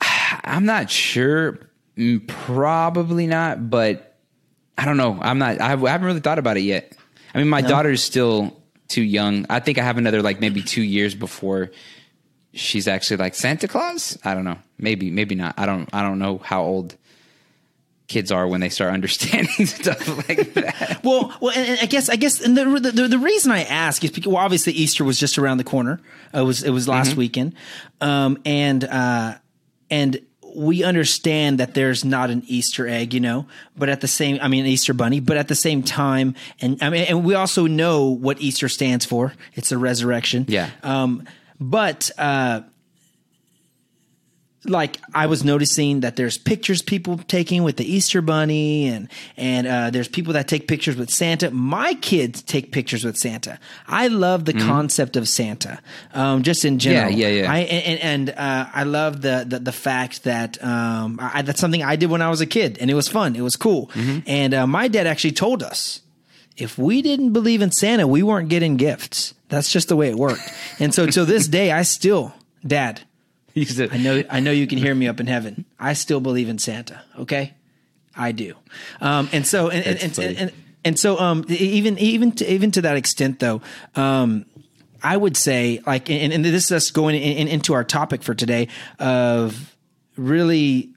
I'm 0.00 0.64
not 0.64 0.90
sure. 0.90 1.58
Mm, 1.96 2.26
Probably 2.26 3.26
not, 3.26 3.70
but 3.70 4.16
I 4.76 4.84
don't 4.84 4.96
know. 4.96 5.18
I'm 5.20 5.38
not. 5.38 5.60
I 5.60 5.68
haven't 5.68 6.04
really 6.04 6.20
thought 6.20 6.38
about 6.38 6.56
it 6.56 6.62
yet. 6.62 6.96
I 7.34 7.38
mean, 7.38 7.48
my 7.48 7.60
daughter's 7.62 8.02
still 8.02 8.60
too 8.88 9.02
young. 9.02 9.46
I 9.48 9.60
think 9.60 9.78
I 9.78 9.82
have 9.82 9.98
another 9.98 10.22
like 10.22 10.40
maybe 10.40 10.62
two 10.62 10.82
years 10.82 11.14
before 11.14 11.70
she's 12.52 12.86
actually 12.88 13.16
like 13.18 13.34
Santa 13.34 13.68
Claus. 13.68 14.18
I 14.24 14.34
don't 14.34 14.44
know. 14.44 14.58
Maybe, 14.78 15.10
maybe 15.10 15.34
not. 15.34 15.54
I 15.58 15.66
don't. 15.66 15.88
I 15.92 16.02
don't 16.02 16.18
know 16.18 16.38
how 16.38 16.62
old 16.62 16.96
kids 18.06 18.30
are 18.30 18.46
when 18.46 18.60
they 18.60 18.68
start 18.68 18.92
understanding 18.92 19.66
stuff 19.66 20.28
like 20.28 20.54
that. 20.54 21.00
Well, 21.04 21.34
well, 21.40 21.52
and, 21.54 21.68
and 21.68 21.78
I 21.80 21.86
guess 21.86 22.08
I 22.08 22.16
guess, 22.16 22.40
and 22.40 22.56
the, 22.56 22.64
the 22.64 23.08
the 23.08 23.18
reason 23.18 23.52
I 23.52 23.62
ask 23.64 24.02
is 24.04 24.10
because 24.10 24.32
well, 24.32 24.42
obviously 24.42 24.72
Easter 24.72 25.04
was 25.04 25.18
just 25.18 25.38
around 25.38 25.58
the 25.58 25.64
corner. 25.64 26.00
It 26.32 26.40
was 26.40 26.62
it 26.62 26.70
was 26.70 26.88
last 26.88 27.14
weekend, 27.14 27.54
um, 28.00 28.38
and 28.44 28.84
uh, 28.84 29.34
and 29.90 30.18
we 30.54 30.84
understand 30.84 31.58
that 31.58 31.74
there's 31.74 32.04
not 32.04 32.30
an 32.30 32.42
Easter 32.46 32.86
egg, 32.86 33.12
you 33.14 33.20
know, 33.20 33.46
but 33.76 33.88
at 33.88 34.00
the 34.00 34.08
same, 34.08 34.38
I 34.40 34.48
mean, 34.48 34.66
Easter 34.66 34.94
bunny, 34.94 35.20
but 35.20 35.36
at 35.36 35.48
the 35.48 35.54
same 35.54 35.82
time, 35.82 36.34
and 36.60 36.82
I 36.82 36.90
mean, 36.90 37.06
and 37.08 37.24
we 37.24 37.34
also 37.34 37.66
know 37.66 38.08
what 38.08 38.40
Easter 38.40 38.68
stands 38.68 39.04
for. 39.04 39.32
It's 39.54 39.72
a 39.72 39.78
resurrection. 39.78 40.46
Yeah. 40.48 40.70
Um, 40.82 41.26
but 41.60 42.10
uh, 42.18 42.62
like 44.66 44.98
I 45.14 45.26
was 45.26 45.44
noticing 45.44 46.00
that 46.00 46.16
there's 46.16 46.38
pictures 46.38 46.82
people 46.82 47.18
taking 47.18 47.62
with 47.62 47.76
the 47.76 47.84
Easter 47.84 48.22
bunny 48.22 48.88
and 48.88 49.08
and 49.36 49.66
uh, 49.66 49.90
there's 49.90 50.08
people 50.08 50.32
that 50.34 50.48
take 50.48 50.68
pictures 50.68 50.96
with 50.96 51.10
Santa. 51.10 51.50
My 51.50 51.94
kids 51.94 52.42
take 52.42 52.72
pictures 52.72 53.04
with 53.04 53.16
Santa. 53.16 53.58
I 53.86 54.08
love 54.08 54.44
the 54.44 54.52
concept 54.54 55.16
of 55.16 55.28
Santa, 55.28 55.80
um, 56.12 56.42
just 56.42 56.64
in 56.64 56.78
general. 56.78 57.10
Mm-hmm. 57.10 57.20
Yeah, 57.20 57.28
yeah, 57.28 57.42
yeah. 57.42 57.52
I 57.52 57.58
and, 57.58 58.00
and 58.00 58.30
uh, 58.30 58.66
I 58.72 58.84
love 58.84 59.22
the, 59.22 59.44
the 59.46 59.58
the 59.58 59.72
fact 59.72 60.24
that 60.24 60.62
um, 60.64 61.18
I, 61.20 61.42
that's 61.42 61.60
something 61.60 61.82
I 61.82 61.96
did 61.96 62.10
when 62.10 62.22
I 62.22 62.30
was 62.30 62.40
a 62.40 62.46
kid, 62.46 62.78
and 62.80 62.90
it 62.90 62.94
was 62.94 63.08
fun. 63.08 63.36
It 63.36 63.42
was 63.42 63.56
cool. 63.56 63.88
Mm-hmm. 63.88 64.18
And 64.26 64.54
uh, 64.54 64.66
my 64.66 64.88
dad 64.88 65.06
actually 65.06 65.32
told 65.32 65.62
us 65.62 66.00
if 66.56 66.78
we 66.78 67.02
didn't 67.02 67.32
believe 67.32 67.62
in 67.62 67.72
Santa, 67.72 68.06
we 68.06 68.22
weren't 68.22 68.48
getting 68.48 68.76
gifts. 68.76 69.34
That's 69.48 69.70
just 69.70 69.88
the 69.88 69.96
way 69.96 70.08
it 70.08 70.16
worked. 70.16 70.42
And 70.78 70.94
so 70.94 71.06
till 71.06 71.26
this 71.26 71.48
day, 71.48 71.70
I 71.70 71.82
still, 71.82 72.32
Dad. 72.66 73.02
He 73.60 73.64
said, 73.64 73.90
I 73.92 73.98
know 73.98 74.24
I 74.28 74.40
know 74.40 74.50
you 74.50 74.66
can 74.66 74.78
hear 74.78 74.94
me 74.94 75.06
up 75.06 75.20
in 75.20 75.28
heaven. 75.28 75.64
I 75.78 75.92
still 75.92 76.20
believe 76.20 76.48
in 76.48 76.58
Santa. 76.58 77.02
Okay, 77.16 77.54
I 78.16 78.32
do. 78.32 78.54
Um, 79.00 79.28
and 79.32 79.46
so 79.46 79.70
and 79.70 79.86
and, 79.86 80.18
and, 80.18 80.36
and 80.36 80.52
and 80.84 80.98
so 80.98 81.18
um, 81.20 81.44
even 81.48 81.96
even 81.98 82.32
to, 82.32 82.52
even 82.52 82.72
to 82.72 82.82
that 82.82 82.96
extent 82.96 83.38
though. 83.38 83.62
Um, 83.94 84.46
I 85.04 85.18
would 85.18 85.36
say, 85.36 85.80
like, 85.86 86.08
and, 86.08 86.32
and 86.32 86.42
this 86.42 86.64
is 86.64 86.72
us 86.72 86.90
going 86.90 87.14
in, 87.14 87.36
in, 87.36 87.48
into 87.48 87.74
our 87.74 87.84
topic 87.84 88.22
for 88.22 88.34
today 88.34 88.68
of 88.98 89.76
really 90.16 90.94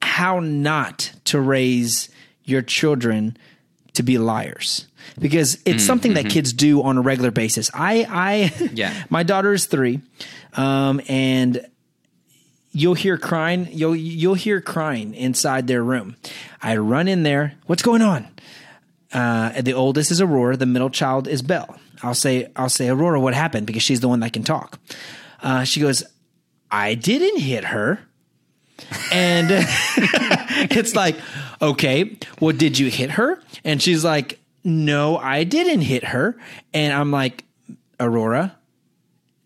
how 0.00 0.40
not 0.40 1.12
to 1.24 1.38
raise 1.38 2.08
your 2.44 2.62
children 2.62 3.36
to 3.92 4.02
be 4.02 4.16
liars 4.16 4.86
because 5.18 5.58
it's 5.64 5.84
something 5.84 6.14
that 6.14 6.30
kids 6.30 6.52
do 6.52 6.82
on 6.82 6.96
a 6.98 7.00
regular 7.00 7.30
basis. 7.30 7.70
I, 7.74 8.06
I, 8.08 8.68
Yeah. 8.72 8.94
my 9.10 9.22
daughter 9.22 9.52
is 9.52 9.66
three, 9.66 10.00
um, 10.56 11.00
and 11.08 11.66
you'll 12.72 12.94
hear 12.94 13.18
crying. 13.18 13.68
You'll 13.70 13.96
you'll 13.96 14.34
hear 14.34 14.60
crying 14.60 15.14
inside 15.14 15.66
their 15.66 15.82
room. 15.82 16.16
I 16.62 16.76
run 16.76 17.08
in 17.08 17.22
there. 17.22 17.54
What's 17.66 17.82
going 17.82 18.02
on? 18.02 18.28
Uh, 19.12 19.60
the 19.62 19.72
oldest 19.72 20.10
is 20.10 20.20
Aurora. 20.20 20.56
The 20.56 20.66
middle 20.66 20.90
child 20.90 21.28
is 21.28 21.42
Belle. 21.42 21.78
I'll 22.02 22.14
say 22.14 22.50
I'll 22.56 22.68
say 22.68 22.88
Aurora, 22.88 23.20
what 23.20 23.34
happened? 23.34 23.66
Because 23.66 23.82
she's 23.82 24.00
the 24.00 24.08
one 24.08 24.20
that 24.20 24.32
can 24.32 24.44
talk. 24.44 24.78
Uh, 25.42 25.64
she 25.64 25.80
goes, 25.80 26.04
I 26.70 26.94
didn't 26.94 27.40
hit 27.40 27.64
her. 27.64 28.00
And 29.12 29.48
it's 30.70 30.94
like, 30.94 31.16
okay, 31.60 32.16
well, 32.40 32.54
did 32.54 32.78
you 32.78 32.90
hit 32.90 33.12
her? 33.12 33.40
And 33.64 33.82
she's 33.82 34.04
like, 34.04 34.38
no, 34.64 35.16
I 35.16 35.44
didn't 35.44 35.80
hit 35.80 36.04
her. 36.04 36.36
And 36.72 36.92
I'm 36.92 37.10
like, 37.10 37.44
Aurora, 37.98 38.56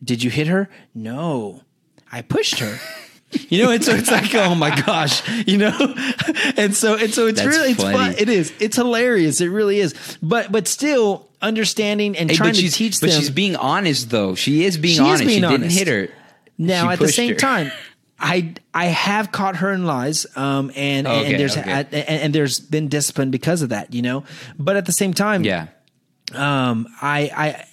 did 0.02 0.22
you 0.22 0.30
hit 0.30 0.46
her? 0.48 0.68
No, 0.94 1.62
I 2.10 2.22
pushed 2.22 2.58
her. 2.60 2.78
You 3.48 3.64
know, 3.64 3.70
and 3.70 3.82
so 3.82 3.92
it's 3.94 4.10
like, 4.10 4.34
oh 4.34 4.54
my 4.54 4.78
gosh, 4.82 5.26
you 5.48 5.56
know, 5.56 5.72
and 6.58 6.76
so 6.76 6.96
and 6.98 7.14
so 7.14 7.26
it's 7.28 7.40
That's 7.40 7.56
really 7.56 7.70
it's 7.70 7.80
funny. 7.82 7.96
fun. 7.96 8.14
It 8.18 8.28
is. 8.28 8.52
It's 8.60 8.76
hilarious. 8.76 9.40
It 9.40 9.48
really 9.48 9.78
is. 9.80 9.94
But 10.22 10.52
but 10.52 10.68
still 10.68 11.30
understanding 11.40 12.14
and 12.18 12.30
Hey, 12.30 12.36
trying 12.36 12.52
to 12.52 12.68
teach 12.68 13.00
but 13.00 13.08
them. 13.08 13.18
she's 13.18 13.30
being 13.30 13.56
honest 13.56 14.10
though. 14.10 14.34
She 14.34 14.64
is 14.64 14.76
being 14.76 14.96
She 14.98 15.02
is 15.02 15.08
honest. 15.08 15.26
being 15.26 15.40
she 15.40 15.44
honest. 15.46 15.60
didn't 15.62 15.72
hit 15.72 15.88
her. 15.88 16.14
Now, 16.58 16.82
She 16.88 16.92
at 16.92 16.98
the 16.98 17.08
same 17.08 17.30
her. 17.30 17.36
time, 17.36 17.72
I 18.20 18.52
I 18.74 18.84
have 18.86 19.32
caught 19.32 19.56
her 19.56 19.72
in 19.72 19.86
lies, 19.86 20.26
um, 20.36 20.70
and, 20.76 21.06
Okay, 21.06 21.30
and 21.30 21.40
there's 21.40 21.56
okay. 21.56 21.70
and, 21.70 21.94
and 21.94 22.34
there's 22.34 22.58
been 22.58 22.88
discipline 22.88 23.30
because 23.30 23.62
of 23.62 23.70
that, 23.70 23.94
you 23.94 24.02
know. 24.02 24.24
But 24.58 24.76
at 24.76 24.84
the 24.84 24.92
same 24.92 25.14
time, 25.14 25.42
Yeah. 25.42 25.68
um, 26.34 26.86
I 27.00 27.30
I 27.34 27.64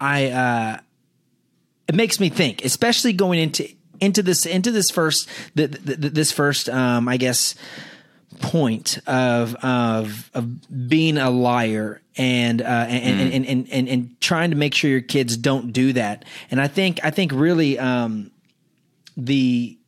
I 0.00 0.26
uh, 0.30 0.78
it 1.88 1.94
makes 1.94 2.18
me 2.20 2.28
think, 2.28 2.64
especially 2.64 3.12
going 3.12 3.38
into 3.38 3.68
into 4.00 4.22
this 4.22 4.44
into 4.46 4.70
this 4.70 4.90
first 4.90 5.28
th- 5.56 5.70
th- 5.70 6.00
th- 6.00 6.12
this 6.12 6.32
first 6.32 6.68
um, 6.68 7.08
I 7.08 7.16
guess 7.16 7.54
point 8.40 8.98
of 9.06 9.54
of 9.56 10.30
of 10.34 10.88
being 10.88 11.16
a 11.16 11.30
liar 11.30 12.02
and 12.16 12.60
uh, 12.60 12.64
and, 12.64 13.20
and, 13.20 13.32
and, 13.32 13.46
and 13.46 13.68
and 13.72 13.88
and 13.88 14.20
trying 14.20 14.50
to 14.50 14.56
make 14.56 14.74
sure 14.74 14.90
your 14.90 15.00
kids 15.00 15.36
don't 15.36 15.72
do 15.72 15.92
that. 15.94 16.24
And 16.50 16.60
I 16.60 16.68
think 16.68 17.00
I 17.04 17.10
think 17.10 17.32
really 17.32 17.78
um, 17.78 18.30
the 19.16 19.78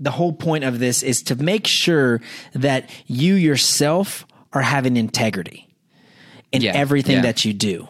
the 0.00 0.10
whole 0.10 0.32
point 0.32 0.64
of 0.64 0.78
this 0.78 1.02
is 1.02 1.22
to 1.24 1.34
make 1.36 1.66
sure 1.66 2.20
that 2.54 2.90
you 3.06 3.34
yourself 3.34 4.26
are 4.52 4.62
having 4.62 4.96
integrity 4.96 5.68
in 6.52 6.62
Yeah, 6.62 6.72
everything 6.74 7.16
yeah. 7.16 7.22
that 7.22 7.44
you 7.44 7.52
do. 7.52 7.88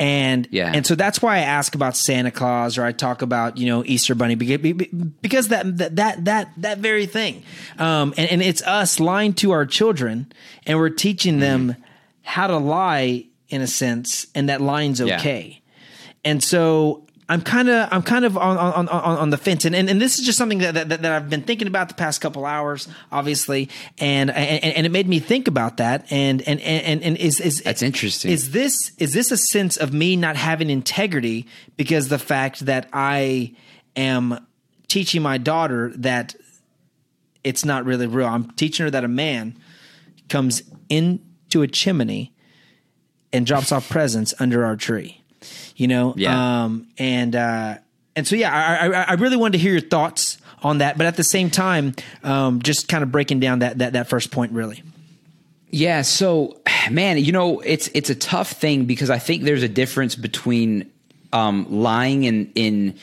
And 0.00 0.46
Yeah. 0.52 0.70
and 0.72 0.86
so 0.86 0.94
that's 0.94 1.20
why 1.20 1.36
I 1.36 1.40
ask 1.40 1.74
about 1.74 1.96
Santa 1.96 2.30
Claus 2.30 2.78
or 2.78 2.84
I 2.84 2.92
talk 2.92 3.20
about 3.22 3.56
you 3.58 3.66
know 3.66 3.82
Easter 3.84 4.14
Bunny 4.14 4.36
because 4.36 5.48
that 5.48 5.76
that 5.78 5.96
that 5.96 6.24
that, 6.24 6.52
that 6.58 6.78
very 6.78 7.06
thing, 7.06 7.42
um, 7.78 8.14
and, 8.16 8.30
and 8.30 8.40
it's 8.42 8.62
us 8.62 9.00
lying 9.00 9.32
to 9.34 9.50
our 9.50 9.66
children 9.66 10.30
and 10.66 10.78
we're 10.78 10.88
teaching 10.90 11.40
them 11.40 11.74
how 12.22 12.46
to 12.46 12.58
lie 12.58 13.24
in 13.48 13.60
a 13.60 13.66
sense, 13.66 14.26
and 14.36 14.48
that 14.50 14.60
lying's 14.60 15.00
Yeah. 15.00 15.16
okay. 15.18 15.62
And 16.24 16.44
so 16.44 17.06
I'm 17.30 17.42
kind 17.42 17.68
of 17.68 17.88
I'm 17.92 18.02
kind 18.02 18.24
of 18.24 18.38
on 18.38 18.56
on, 18.56 18.88
on, 18.88 19.18
on 19.18 19.30
the 19.30 19.36
fence, 19.36 19.66
and, 19.66 19.76
and 19.76 19.90
and 19.90 20.00
this 20.00 20.18
is 20.18 20.24
just 20.24 20.38
something 20.38 20.58
that, 20.58 20.74
that 20.74 20.88
that 20.88 21.04
I've 21.12 21.28
been 21.28 21.42
thinking 21.42 21.68
about 21.68 21.88
the 21.88 21.94
past 21.94 22.22
couple 22.22 22.46
hours, 22.46 22.88
obviously, 23.12 23.68
and 23.98 24.30
and, 24.30 24.64
and 24.64 24.86
it 24.86 24.92
made 24.92 25.06
me 25.06 25.18
think 25.18 25.46
about 25.46 25.76
that, 25.76 26.10
and 26.10 26.40
and 26.42 26.58
and, 26.60 27.02
and 27.02 27.16
is 27.18 27.38
is 27.38 27.60
That's 27.60 27.82
interesting. 27.82 28.30
Is 28.30 28.52
this 28.52 28.92
is 28.96 29.12
this 29.12 29.30
a 29.30 29.36
sense 29.36 29.76
of 29.76 29.92
me 29.92 30.16
not 30.16 30.36
having 30.36 30.70
integrity 30.70 31.46
because 31.76 32.08
the 32.08 32.18
fact 32.18 32.60
that 32.60 32.88
I 32.94 33.54
am 33.94 34.46
teaching 34.86 35.20
my 35.20 35.36
daughter 35.36 35.92
that 35.96 36.34
it's 37.44 37.64
not 37.64 37.84
really 37.84 38.06
real. 38.06 38.26
I'm 38.26 38.50
teaching 38.52 38.84
her 38.84 38.90
that 38.90 39.04
a 39.04 39.08
man 39.08 39.58
comes 40.30 40.62
into 40.88 41.62
a 41.62 41.68
chimney 41.68 42.34
and 43.32 43.44
drops 43.44 43.70
off 43.70 43.88
presents 43.88 44.32
under 44.38 44.64
our 44.64 44.76
tree. 44.76 45.17
You 45.76 45.88
know, 45.88 46.14
Yeah. 46.16 46.64
um, 46.64 46.88
and 46.98 47.34
uh, 47.36 47.78
and 48.16 48.26
so 48.26 48.36
yeah, 48.36 48.52
I, 48.52 48.86
I 48.88 49.02
I 49.02 49.12
really 49.14 49.36
wanted 49.36 49.52
to 49.52 49.58
hear 49.58 49.72
your 49.72 49.80
thoughts 49.80 50.38
on 50.62 50.78
that, 50.78 50.98
but 50.98 51.06
at 51.06 51.16
the 51.16 51.24
same 51.24 51.50
time, 51.50 51.94
um, 52.24 52.60
just 52.62 52.88
kind 52.88 53.02
of 53.04 53.12
breaking 53.12 53.40
down 53.40 53.60
that 53.60 53.78
that 53.78 53.92
that 53.92 54.08
first 54.08 54.30
point 54.30 54.52
really. 54.52 54.82
Yeah, 55.70 56.02
so 56.02 56.60
man, 56.90 57.18
you 57.18 57.32
know, 57.32 57.60
it's 57.60 57.88
it's 57.94 58.10
a 58.10 58.14
tough 58.14 58.50
thing 58.52 58.84
because 58.86 59.10
I 59.10 59.18
think 59.18 59.44
there's 59.44 59.62
a 59.62 59.68
difference 59.68 60.14
between 60.16 60.90
um, 61.32 61.66
lying 61.70 62.24
in 62.24 62.50
in 62.54 62.94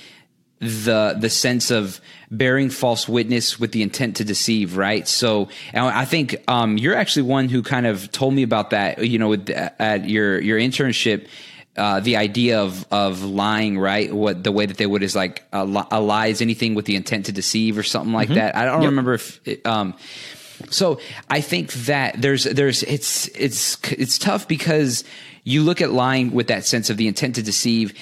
the 0.60 1.16
the 1.20 1.30
sense 1.30 1.70
of 1.70 2.02
bearing 2.32 2.70
false 2.70 3.08
witness 3.08 3.60
with 3.60 3.72
the 3.72 3.84
intent 3.84 4.16
to 4.18 4.26
deceive, 4.26 4.78
right? 4.78 5.08
So, 5.08 5.50
and 5.74 5.86
I 5.86 6.06
think 6.06 6.44
um, 6.48 6.78
you're 6.78 6.96
actually 6.96 7.24
one 7.24 7.50
who 7.50 7.62
kind 7.62 7.86
of 7.86 8.12
told 8.12 8.34
me 8.34 8.42
about 8.44 8.72
that. 8.72 9.06
You 9.06 9.20
know, 9.20 9.30
with, 9.30 9.50
at 9.50 10.10
your 10.10 10.42
your 10.42 10.60
internship. 10.60 11.28
Uh, 11.78 12.00
the 12.00 12.16
idea 12.16 12.62
of 12.62 12.86
of 12.90 13.22
lying, 13.22 13.78
right? 13.78 14.14
What 14.14 14.44
the 14.44 14.52
way 14.52 14.66
that 14.66 14.78
they 14.78 14.86
would 14.86 15.04
is 15.04 15.16
like 15.16 15.44
a, 15.52 15.66
li- 15.66 15.88
a 15.92 16.00
lie 16.00 16.28
is 16.28 16.42
anything 16.42 16.74
with 16.74 16.86
the 16.86 16.96
intent 16.96 17.26
to 17.26 17.34
deceive 17.34 17.78
or 17.78 17.84
something 17.84 18.14
like 18.14 18.30
that. 18.30 18.56
I 18.56 18.64
don't 18.64 18.86
remember 18.86 19.16
if 19.16 19.46
it, 19.46 19.66
um, 19.66 19.94
so 20.70 21.00
I 21.30 21.42
think 21.42 21.74
that 21.74 22.22
there's 22.22 22.46
there's 22.46 22.84
it's 22.84 23.28
it's 23.36 23.78
it's 23.92 24.18
tough 24.18 24.48
because 24.48 25.04
you 25.44 25.64
look 25.64 25.82
at 25.82 25.92
lying 25.92 26.32
with 26.32 26.48
that 26.48 26.66
sense 26.66 26.90
of 26.90 26.96
the 26.96 27.08
intent 27.08 27.36
to 27.36 27.44
deceive. 27.44 27.94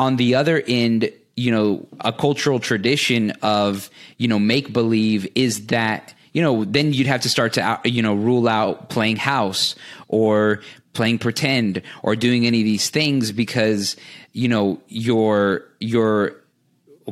on 0.00 0.16
the 0.16 0.34
other 0.34 0.62
end, 0.66 1.12
you 1.36 1.52
know, 1.52 1.86
a 2.00 2.10
cultural 2.10 2.58
tradition 2.58 3.30
of, 3.42 3.90
you 4.16 4.26
know, 4.26 4.38
make 4.38 4.72
believe 4.72 5.28
is 5.34 5.66
that, 5.66 6.14
you 6.32 6.42
know, 6.42 6.64
then 6.64 6.94
you'd 6.94 7.06
have 7.06 7.20
to 7.20 7.28
start 7.28 7.52
to, 7.52 7.80
you 7.84 8.00
know, 8.02 8.14
rule 8.14 8.48
out 8.48 8.88
playing 8.88 9.16
house 9.16 9.76
or 10.08 10.62
playing 10.92 11.18
pretend 11.18 11.82
or 12.02 12.16
doing 12.16 12.46
any 12.46 12.60
of 12.60 12.64
these 12.64 12.90
things 12.90 13.32
because, 13.32 13.96
you 14.32 14.48
know, 14.48 14.80
you're, 14.88 15.64
you're, 15.78 16.40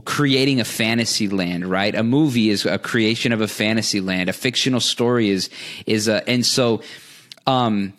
creating 0.04 0.60
a 0.60 0.64
fantasy 0.64 1.28
land, 1.28 1.66
right? 1.66 1.94
A 1.94 2.02
movie 2.02 2.50
is 2.50 2.66
a 2.66 2.78
creation 2.78 3.32
of 3.32 3.40
a 3.40 3.48
fantasy 3.48 4.00
land. 4.00 4.28
A 4.28 4.32
fictional 4.32 4.80
story 4.80 5.30
is 5.30 5.50
is 5.86 6.08
a 6.08 6.28
and 6.28 6.44
so 6.44 6.82
um 7.46 7.94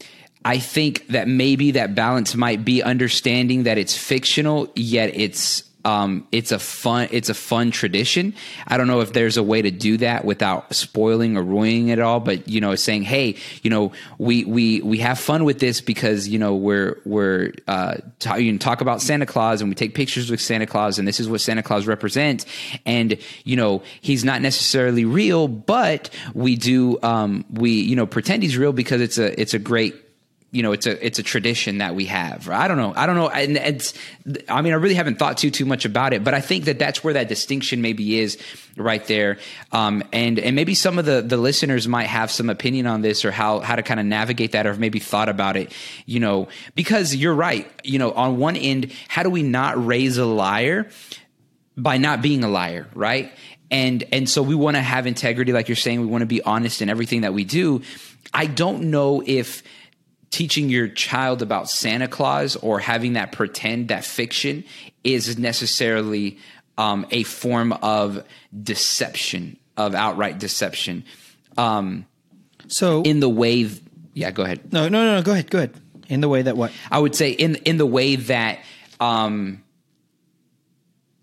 I 0.46 0.60
think 0.60 1.08
that 1.08 1.28
maybe 1.28 1.72
that 1.72 1.96
balance 1.96 2.36
might 2.36 2.64
be 2.64 2.82
understanding 2.82 3.64
that 3.64 3.78
it's 3.78 3.98
fictional 3.98 4.72
yet 4.76 5.12
it's 5.14 5.64
um, 5.86 6.28
it's 6.32 6.52
a 6.52 6.60
fun 6.60 7.08
it's 7.12 7.30
a 7.30 7.34
fun 7.34 7.72
tradition. 7.72 8.34
I 8.68 8.78
don't 8.78 8.88
know 8.88 9.00
if 9.00 9.14
there's 9.14 9.38
a 9.38 9.44
way 9.44 9.62
to 9.62 9.72
do 9.72 9.98
that 9.98 10.26
without 10.26 10.74
spoiling 10.76 11.38
or 11.38 11.44
ruining 11.44 11.88
it 11.88 12.00
all, 12.00 12.20
but 12.20 12.48
you 12.50 12.60
know, 12.60 12.76
saying, 12.76 13.04
hey, 13.04 13.36
you 13.64 13.70
know, 13.70 13.94
we 14.18 14.44
we 14.44 14.82
we 14.82 14.98
have 15.00 15.20
fun 15.20 15.46
with 15.46 15.60
this 15.60 15.80
because 15.80 16.28
you 16.28 16.38
know 16.38 16.56
we're 16.56 17.00
we're 17.06 17.54
uh, 17.68 17.96
ta- 18.20 18.36
you 18.36 18.52
can 18.52 18.60
talk 18.60 18.82
about 18.82 19.02
Santa 19.02 19.26
Claus 19.26 19.62
and 19.62 19.70
we 19.70 19.76
take 19.76 19.96
pictures 19.96 20.30
with 20.30 20.42
Santa 20.42 20.66
Claus 20.66 21.00
and 21.00 21.08
this 21.08 21.20
is 21.20 21.30
what 21.30 21.40
Santa 21.40 21.64
Claus 21.64 21.88
represents, 21.88 22.46
and 22.86 23.18
you 23.46 23.56
know 23.56 23.82
he's 24.02 24.26
not 24.26 24.42
necessarily 24.42 25.06
real, 25.06 25.48
but 25.48 26.10
we 26.34 26.58
do 26.58 27.00
um, 27.04 27.46
we 27.54 27.72
you 27.72 27.96
know 27.96 28.06
pretend 28.06 28.44
he's 28.44 28.58
real 28.58 28.74
because 28.74 29.00
it's 29.00 29.18
a 29.18 29.40
it's 29.40 29.54
a 29.54 29.60
great 29.60 29.96
you 30.52 30.64
know 30.64 30.72
it's 30.72 30.88
a 30.88 31.06
it's 31.06 31.20
a 31.20 31.24
tradition 31.24 31.78
that 31.78 31.96
we 31.96 32.06
have 32.06 32.50
i 32.50 32.68
don't 32.68 32.78
know 32.78 32.94
i 32.96 33.06
don't 33.06 33.16
know 33.16 33.30
and 33.30 33.58
it's 33.58 33.94
i 34.48 34.62
mean 34.62 34.74
i 34.74 34.76
really 34.76 34.96
haven't 34.96 35.20
thought 35.20 35.38
too 35.38 35.52
too 35.52 35.66
much 35.66 35.86
about 35.86 36.14
it 36.14 36.24
but 36.24 36.34
i 36.34 36.42
think 36.42 36.66
that 36.66 36.80
that's 36.80 37.04
where 37.04 37.14
that 37.14 37.28
distinction 37.28 37.82
maybe 37.82 38.20
is 38.20 38.38
right 38.80 39.06
there. 39.06 39.38
Um, 39.72 40.04
and 40.12 40.40
and 40.40 40.56
maybe 40.56 40.74
some 40.74 40.98
of 40.98 41.06
the 41.06 41.22
the 41.22 41.38
listeners 41.38 41.88
might 41.88 42.08
have 42.08 42.32
some 42.32 42.50
opinion 42.50 42.88
on 42.88 43.02
this 43.02 43.26
or 43.26 43.32
how 43.32 43.60
how 43.60 43.76
to 43.76 43.84
kind 43.84 44.00
of 44.00 44.06
navigate 44.06 44.54
that 44.54 44.66
or 44.66 44.76
maybe 44.76 45.00
thought 45.00 45.30
about 45.30 45.58
it 45.58 45.72
you 46.06 46.20
know? 46.20 46.48
Because 46.76 47.16
you're 47.16 47.34
right 47.34 47.70
you 47.84 48.00
know 48.00 48.12
on 48.12 48.38
one 48.38 48.56
end 48.56 48.92
how 49.08 49.24
do 49.24 49.30
we 49.30 49.44
not 49.44 49.84
raise 49.86 50.18
a 50.18 50.26
liar 50.26 50.88
by 51.78 51.98
not 51.98 52.22
being 52.22 52.44
a 52.44 52.50
liar 52.50 52.88
right? 52.94 53.32
And 53.70 54.04
and 54.12 54.28
so 54.28 54.42
we 54.42 54.56
want 54.56 54.78
to 54.78 54.82
have 54.82 55.06
integrity 55.06 55.54
like 55.54 55.68
you're 55.68 55.76
saying 55.76 56.02
we 56.02 56.08
want 56.08 56.22
to 56.22 56.28
be 56.28 56.42
honest 56.42 56.82
in 56.82 56.90
everything 56.90 57.22
that 57.22 57.34
we 57.34 57.44
do. 57.44 57.82
I 58.34 58.46
don't 58.46 58.92
know 58.92 59.24
if 59.26 59.64
teaching 60.32 60.70
your 60.70 60.88
child 60.88 61.42
about 61.42 61.70
Santa 61.70 62.08
Claus 62.08 62.56
or 62.56 62.80
having 62.80 63.14
that 63.14 63.32
pretend 63.32 63.88
that 63.88 64.06
fiction 64.06 64.64
is 65.04 65.38
necessarily 65.40 66.38
um, 66.78 67.06
a 67.12 67.24
form 67.24 67.74
of 67.74 68.24
deception, 68.64 69.58
of 69.76 69.96
outright 69.96 70.40
deception. 70.40 71.04
Um, 71.58 72.06
So 72.68 73.02
in 73.02 73.20
the 73.20 73.30
way, 73.30 73.70
yeah, 74.14 74.32
go 74.32 74.44
ahead. 74.44 74.72
no, 74.72 74.88
no, 74.88 75.04
no, 75.04 75.16
no. 75.16 75.22
Go 75.24 75.32
ahead. 75.32 75.50
Go 75.50 75.58
ahead. 75.60 75.74
In 76.08 76.22
the 76.22 76.30
way 76.30 76.44
that 76.44 76.56
what? 76.58 76.72
I 76.92 77.00
would 77.00 77.16
say 77.16 77.32
in 77.32 77.56
in 77.66 77.78
the 77.78 77.86
way 77.86 78.16
that 78.16 78.60
um, 79.00 79.64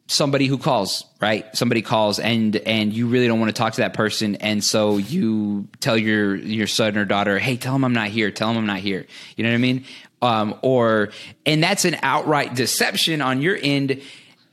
somebody 0.07 0.47
who 0.47 0.59
calls, 0.59 1.05
right? 1.21 1.45
Somebody 1.57 1.83
calls 1.83 2.19
and 2.19 2.57
and 2.57 2.93
you 2.93 3.09
really 3.09 3.27
don't 3.27 3.41
want 3.41 3.55
to 3.55 3.59
talk 3.59 3.75
to 3.75 3.81
that 3.81 3.95
person, 3.95 4.37
and 4.37 4.63
so 4.63 4.99
you 4.99 5.69
tell 5.81 5.97
your 5.97 6.37
your 6.37 6.67
son 6.67 6.97
or 6.97 7.05
daughter, 7.05 7.39
"Hey, 7.39 7.57
tell 7.57 7.75
him 7.75 7.85
I'm 7.85 7.95
not 7.95 8.09
here. 8.09 8.31
Tell 8.31 8.51
him 8.51 8.57
I'm 8.57 8.67
not 8.67 8.79
here." 8.79 9.07
You 9.37 9.45
know 9.45 9.51
what 9.51 9.57
I 9.57 9.59
mean? 9.59 9.85
Um, 10.23 10.55
or 10.63 11.11
and 11.45 11.63
that's 11.63 11.85
an 11.85 11.97
outright 12.03 12.55
deception 12.55 13.21
on 13.21 13.43
your 13.43 13.59
end. 13.61 14.01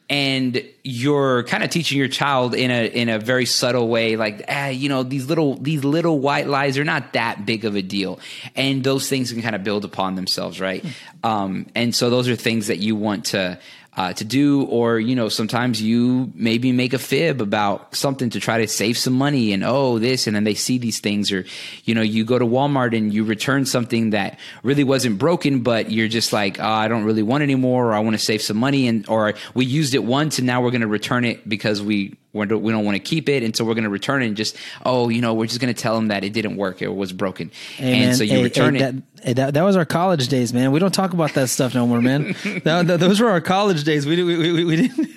And 0.09 0.63
you're 0.83 1.43
kind 1.43 1.63
of 1.63 1.69
teaching 1.71 1.97
your 1.97 2.09
child 2.09 2.53
in 2.53 2.69
a 2.69 2.85
in 2.85 3.09
a 3.09 3.17
very 3.17 3.45
subtle 3.45 3.87
way, 3.87 4.15
like 4.15 4.43
ah, 4.47 4.67
you 4.67 4.89
know 4.89 5.01
these 5.01 5.27
little 5.27 5.55
these 5.55 5.83
little 5.83 6.19
white 6.19 6.45
lies 6.45 6.77
are 6.77 6.83
not 6.83 7.13
that 7.13 7.45
big 7.45 7.63
of 7.63 7.75
a 7.75 7.81
deal, 7.81 8.19
and 8.55 8.83
those 8.83 9.07
things 9.07 9.31
can 9.31 9.41
kind 9.41 9.55
of 9.55 9.63
build 9.63 9.85
upon 9.85 10.15
themselves, 10.15 10.59
right? 10.59 10.85
Um, 11.23 11.67
and 11.73 11.95
so 11.95 12.09
those 12.09 12.27
are 12.27 12.35
things 12.35 12.67
that 12.67 12.79
you 12.79 12.95
want 12.95 13.25
to 13.27 13.57
uh, 13.95 14.13
to 14.13 14.25
do, 14.25 14.63
or 14.65 14.99
you 14.99 15.15
know, 15.15 15.29
sometimes 15.29 15.81
you 15.81 16.31
maybe 16.35 16.71
make 16.71 16.93
a 16.93 16.99
fib 16.99 17.41
about 17.41 17.95
something 17.95 18.29
to 18.31 18.39
try 18.39 18.59
to 18.59 18.67
save 18.67 18.97
some 18.97 19.13
money, 19.13 19.53
and 19.53 19.63
oh, 19.63 19.99
this, 19.99 20.27
and 20.27 20.35
then 20.35 20.43
they 20.43 20.55
see 20.55 20.77
these 20.77 20.99
things, 20.99 21.31
or 21.31 21.45
you 21.85 21.93
know, 21.93 22.01
you 22.01 22.25
go 22.25 22.39
to 22.39 22.45
Walmart 22.45 22.97
and 22.97 23.13
you 23.13 23.23
return 23.23 23.65
something 23.65 24.11
that 24.11 24.39
really 24.63 24.83
wasn't 24.83 25.17
broken, 25.17 25.61
but 25.61 25.91
you're 25.91 26.07
just 26.07 26.33
like, 26.33 26.59
oh, 26.59 26.63
I 26.63 26.87
don't 26.87 27.03
really 27.03 27.23
want 27.23 27.43
anymore, 27.43 27.89
or 27.89 27.93
I 27.93 27.99
want 27.99 28.15
to 28.15 28.23
save 28.23 28.41
some 28.41 28.57
money, 28.57 28.87
and 28.87 29.07
or 29.07 29.33
we 29.53 29.65
used 29.65 29.93
it 29.93 30.03
once 30.03 30.39
and 30.39 30.47
now 30.47 30.61
we're 30.61 30.71
going 30.71 30.81
to 30.81 30.87
return 30.87 31.25
it 31.25 31.47
because 31.47 31.81
we 31.81 32.17
we 32.33 32.45
don't, 32.47 32.61
we 32.63 32.71
don't 32.71 32.83
want 32.83 32.95
to 32.95 32.99
keep 32.99 33.29
it, 33.29 33.43
and 33.43 33.55
so 33.55 33.63
we're 33.63 33.75
going 33.75 33.83
to 33.83 33.89
return 33.89 34.23
it 34.23 34.27
and 34.27 34.35
just 34.35 34.57
oh, 34.85 35.09
you 35.09 35.21
know, 35.21 35.33
we're 35.33 35.45
just 35.45 35.61
going 35.61 35.73
to 35.73 35.79
tell 35.79 35.95
them 35.95 36.07
that 36.07 36.23
it 36.23 36.33
didn't 36.33 36.57
work, 36.57 36.81
it 36.81 36.87
was 36.87 37.13
broken, 37.13 37.51
Hey, 37.77 37.93
and 37.93 38.05
man, 38.07 38.15
so 38.15 38.23
you 38.23 38.37
hey, 38.37 38.43
return 38.43 38.75
hey, 38.75 38.83
it. 38.83 39.03
That, 39.23 39.35
that, 39.35 39.53
that 39.53 39.61
was 39.63 39.75
our 39.75 39.85
college 39.85 40.27
days, 40.27 40.53
man. 40.53 40.71
We 40.71 40.79
don't 40.79 40.93
talk 40.93 41.13
about 41.13 41.33
that 41.35 41.47
stuff 41.49 41.73
no 41.73 41.87
more, 41.87 42.01
man. 42.01 42.35
that, 42.63 42.97
those 42.99 43.21
were 43.21 43.29
our 43.29 43.41
college 43.41 43.83
days. 43.83 44.05
We, 44.05 44.21
we, 44.21 44.37
we, 44.37 44.63
we 44.65 44.75
didn't. 44.75 45.13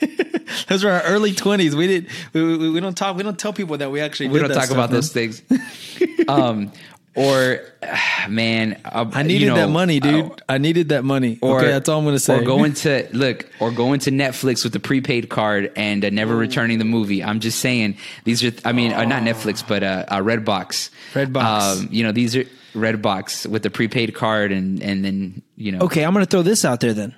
those 0.69 0.85
were 0.85 0.91
our 0.91 1.03
early 1.03 1.33
twenties. 1.33 1.75
We 1.75 1.87
didn't. 1.87 2.11
We, 2.33 2.57
we, 2.57 2.71
we 2.71 2.81
don't 2.81 2.97
talk. 2.97 3.17
We 3.17 3.23
don't 3.23 3.39
tell 3.39 3.53
people 3.53 3.79
that 3.79 3.91
we 3.91 4.01
actually. 4.01 4.29
we 4.29 4.39
did 4.39 4.49
don't 4.49 4.57
talk 4.57 4.67
stuff, 4.67 4.77
about 4.77 4.91
man. 4.91 4.97
those 4.97 5.13
things. 5.13 5.43
um, 6.29 6.73
or 7.17 7.61
man, 8.29 8.81
uh, 8.85 9.11
I 9.13 9.23
needed 9.23 9.43
you 9.43 9.49
know, 9.49 9.57
that 9.57 9.69
money, 9.69 9.99
dude. 10.01 10.31
uh, 10.31 10.35
I 10.49 10.59
needed 10.59 10.91
that 10.91 11.05
money. 11.05 11.39
or 11.43 11.59
okay, 11.59 11.69
that's 11.69 11.89
all 11.89 11.99
I'm 11.99 12.05
going 12.05 12.15
to 12.15 12.21
say. 12.21 12.39
Or 12.39 12.43
going 12.43 12.75
to 12.75 13.09
look, 13.13 13.51
or 13.59 13.73
going 13.73 14.01
to 14.01 14.11
Netflix 14.11 14.63
with 14.63 14.73
the 14.73 14.81
prepaid 14.81 15.29
card 15.29 15.73
and 15.75 16.05
uh, 16.05 16.11
never 16.11 16.37
returning 16.37 16.79
the 16.79 16.85
movie. 16.85 17.25
I'm 17.25 17.41
just 17.41 17.59
saying 17.59 17.97
these 18.25 18.45
are. 18.45 18.53
I 18.65 18.73
mean, 18.73 18.93
uh, 18.93 19.05
not 19.05 19.23
Netflix, 19.23 19.67
but 19.67 19.83
uh, 19.83 20.05
uh, 20.09 20.19
Redbox. 20.19 20.91
Redbox. 21.15 21.81
Um, 21.81 21.89
you 21.91 22.05
know, 22.05 22.13
these 22.13 22.37
are 22.37 22.45
Redbox 22.75 23.47
with 23.47 23.63
the 23.63 23.71
prepaid 23.71 24.15
card, 24.15 24.53
and 24.53 24.83
and 24.83 25.05
then 25.05 25.43
you 25.57 25.73
know. 25.73 25.81
okay, 25.81 26.05
I'm 26.05 26.13
going 26.13 26.25
to 26.25 26.31
throw 26.31 26.43
this 26.43 26.65
out 26.65 26.81
there 26.81 26.93
then. 26.93 27.15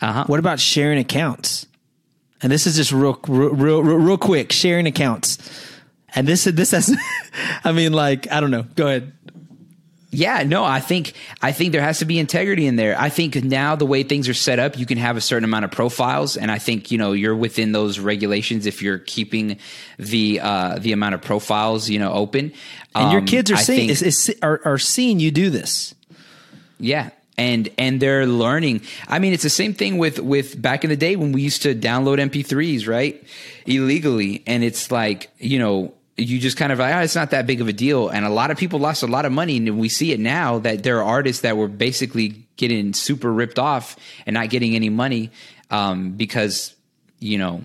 Uh-huh. 0.00 0.24
What 0.26 0.38
about 0.38 0.58
sharing 0.58 0.98
accounts? 0.98 1.66
And 2.42 2.50
this 2.50 2.66
is 2.66 2.76
just 2.76 2.90
real, 2.90 3.20
real, 3.28 3.50
real, 3.82 3.82
real 3.82 4.16
quick. 4.16 4.50
Sharing 4.50 4.86
accounts. 4.86 5.36
And 6.14 6.26
this, 6.26 6.44
this 6.44 6.72
has. 6.72 6.94
I 7.64 7.72
mean, 7.72 7.92
like, 7.92 8.30
I 8.30 8.40
don't 8.40 8.50
know. 8.50 8.64
Go 8.74 8.86
ahead. 8.86 9.12
Yeah, 10.12 10.42
no, 10.42 10.64
I 10.64 10.80
think 10.80 11.12
I 11.40 11.52
think 11.52 11.70
there 11.70 11.82
has 11.82 12.00
to 12.00 12.04
be 12.04 12.18
integrity 12.18 12.66
in 12.66 12.74
there. 12.74 12.98
I 12.98 13.10
think 13.10 13.36
now 13.44 13.76
the 13.76 13.86
way 13.86 14.02
things 14.02 14.28
are 14.28 14.34
set 14.34 14.58
up, 14.58 14.76
you 14.76 14.84
can 14.84 14.98
have 14.98 15.16
a 15.16 15.20
certain 15.20 15.44
amount 15.44 15.66
of 15.66 15.70
profiles, 15.70 16.36
and 16.36 16.50
I 16.50 16.58
think 16.58 16.90
you 16.90 16.98
know 16.98 17.12
you're 17.12 17.36
within 17.36 17.70
those 17.70 18.00
regulations 18.00 18.66
if 18.66 18.82
you're 18.82 18.98
keeping 18.98 19.58
the 20.00 20.40
uh, 20.42 20.78
the 20.80 20.90
amount 20.90 21.14
of 21.14 21.22
profiles 21.22 21.88
you 21.88 22.00
know 22.00 22.12
open. 22.12 22.52
And 22.96 23.12
your 23.12 23.20
Um, 23.20 23.26
kids 23.26 23.52
are 23.52 23.56
I 23.56 23.62
seeing 23.62 23.88
is, 23.88 24.02
is, 24.02 24.34
are, 24.42 24.60
are 24.64 24.78
seeing 24.78 25.20
you 25.20 25.30
do 25.30 25.48
this. 25.48 25.94
Yeah. 26.80 27.10
And 27.38 27.68
and 27.78 28.02
they're 28.02 28.26
learning. 28.26 28.82
I 29.06 29.20
mean, 29.20 29.32
it's 29.32 29.44
the 29.44 29.48
same 29.48 29.74
thing 29.74 29.96
with 29.96 30.18
with 30.18 30.60
back 30.60 30.82
in 30.82 30.90
the 30.90 30.96
day 30.96 31.14
when 31.14 31.30
we 31.30 31.40
used 31.40 31.62
to 31.62 31.72
download 31.72 32.18
MP3s, 32.18 32.88
right? 32.88 33.22
Illegally. 33.64 34.42
And 34.44 34.64
it's 34.64 34.90
like, 34.90 35.30
you 35.38 35.60
know, 35.60 35.94
you 36.20 36.38
just 36.38 36.56
kind 36.56 36.72
of 36.72 36.78
like, 36.78 36.94
oh, 36.94 37.00
it's 37.00 37.14
not 37.14 37.30
that 37.30 37.46
big 37.46 37.60
of 37.60 37.68
a 37.68 37.72
deal. 37.72 38.08
And 38.08 38.24
a 38.24 38.30
lot 38.30 38.50
of 38.50 38.58
people 38.58 38.78
lost 38.78 39.02
a 39.02 39.06
lot 39.06 39.24
of 39.24 39.32
money. 39.32 39.56
And 39.56 39.78
we 39.78 39.88
see 39.88 40.12
it 40.12 40.20
now 40.20 40.58
that 40.60 40.82
there 40.82 40.98
are 40.98 41.04
artists 41.04 41.42
that 41.42 41.56
were 41.56 41.68
basically 41.68 42.46
getting 42.56 42.92
super 42.92 43.32
ripped 43.32 43.58
off 43.58 43.96
and 44.26 44.34
not 44.34 44.50
getting 44.50 44.74
any 44.74 44.90
money 44.90 45.30
um, 45.70 46.12
because, 46.12 46.74
you 47.18 47.38
know, 47.38 47.62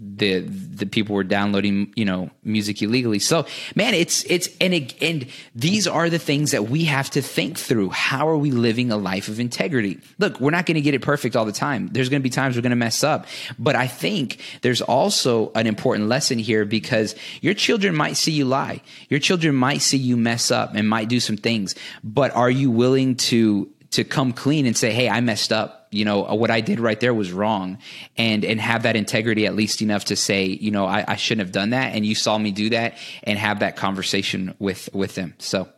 the 0.00 0.40
the 0.40 0.86
people 0.86 1.14
were 1.14 1.24
downloading 1.24 1.92
you 1.96 2.04
know 2.04 2.30
music 2.44 2.80
illegally. 2.82 3.18
So 3.18 3.46
man 3.74 3.94
it's 3.94 4.24
it's 4.24 4.48
and 4.60 4.72
it, 4.72 5.02
and 5.02 5.26
these 5.54 5.86
are 5.86 6.08
the 6.08 6.18
things 6.18 6.52
that 6.52 6.68
we 6.68 6.84
have 6.84 7.10
to 7.10 7.22
think 7.22 7.58
through. 7.58 7.90
How 7.90 8.28
are 8.28 8.36
we 8.36 8.50
living 8.50 8.92
a 8.92 8.96
life 8.96 9.28
of 9.28 9.40
integrity? 9.40 9.98
Look 10.18 10.40
we're 10.40 10.50
not 10.50 10.66
going 10.66 10.76
to 10.76 10.80
get 10.80 10.94
it 10.94 11.02
perfect 11.02 11.34
all 11.36 11.44
the 11.44 11.52
time. 11.52 11.88
There's 11.88 12.08
going 12.08 12.20
to 12.20 12.24
be 12.24 12.30
times 12.30 12.56
we're 12.56 12.62
going 12.62 12.70
to 12.70 12.76
mess 12.76 13.02
up. 13.02 13.26
But 13.58 13.76
i 13.76 13.86
think 13.86 14.40
there's 14.62 14.80
also 14.80 15.50
an 15.54 15.66
important 15.66 16.08
lesson 16.08 16.38
here 16.38 16.64
because 16.64 17.14
your 17.40 17.54
children 17.54 17.94
might 17.94 18.16
see 18.16 18.32
you 18.32 18.44
lie. 18.44 18.80
Your 19.08 19.20
children 19.20 19.54
might 19.54 19.82
see 19.82 19.98
you 19.98 20.16
mess 20.16 20.50
up 20.50 20.74
and 20.74 20.88
might 20.88 21.08
do 21.08 21.20
some 21.20 21.36
things. 21.36 21.74
But 22.04 22.34
are 22.34 22.50
you 22.50 22.70
willing 22.70 23.16
to 23.16 23.68
to 23.90 24.04
come 24.04 24.32
clean 24.32 24.66
and 24.66 24.76
say, 24.76 24.92
"Hey, 24.92 25.08
I 25.08 25.20
messed 25.20 25.52
up. 25.52 25.88
You 25.90 26.04
know, 26.04 26.22
what 26.34 26.50
I 26.50 26.60
did 26.60 26.80
right 26.80 27.00
there 27.00 27.14
was 27.14 27.32
wrong," 27.32 27.78
and 28.16 28.44
and 28.44 28.60
have 28.60 28.82
that 28.82 28.96
integrity 28.96 29.46
at 29.46 29.54
least 29.54 29.82
enough 29.82 30.06
to 30.06 30.16
say, 30.16 30.44
you 30.44 30.70
know, 30.70 30.86
I, 30.86 31.04
I 31.08 31.16
shouldn't 31.16 31.46
have 31.46 31.52
done 31.52 31.70
that, 31.70 31.94
and 31.94 32.04
you 32.04 32.14
saw 32.14 32.36
me 32.38 32.50
do 32.50 32.70
that, 32.70 32.98
and 33.22 33.38
have 33.38 33.60
that 33.60 33.76
conversation 33.76 34.54
with 34.58 34.88
with 34.92 35.14
them. 35.14 35.34
So, 35.38 35.68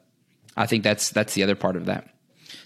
I 0.57 0.67
think 0.67 0.85
that's 0.85 1.11
that's 1.11 1.35
the 1.35 1.43
other 1.43 1.55
part 1.55 1.77
of 1.77 1.87
that. 1.87 2.11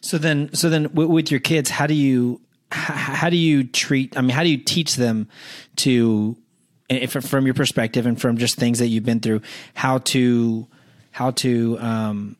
So 0.04 0.18
then, 0.18 0.52
so 0.52 0.68
then 0.68 0.92
with, 0.92 1.09
with 1.09 1.30
your 1.30 1.40
kids, 1.40 1.70
how 1.70 1.87
do 1.87 1.94
you, 1.94 2.42
how, 2.70 3.30
do 3.30 3.38
you 3.38 3.64
treat, 3.64 4.18
I 4.18 4.20
mean, 4.20 4.30
how 4.30 4.42
do 4.42 4.50
you 4.50 4.59
teach 4.59 4.96
them 4.96 5.28
to, 5.76 6.37
if, 6.90 7.12
from 7.12 7.46
your 7.46 7.54
perspective 7.54 8.04
and 8.04 8.20
from 8.20 8.37
just 8.37 8.57
things 8.57 8.80
that 8.80 8.88
you've 8.88 9.04
been 9.04 9.20
through, 9.20 9.40
how 9.72 9.98
to, 9.98 10.68
how 11.11 11.30
to, 11.30 11.78
um, 11.78 12.37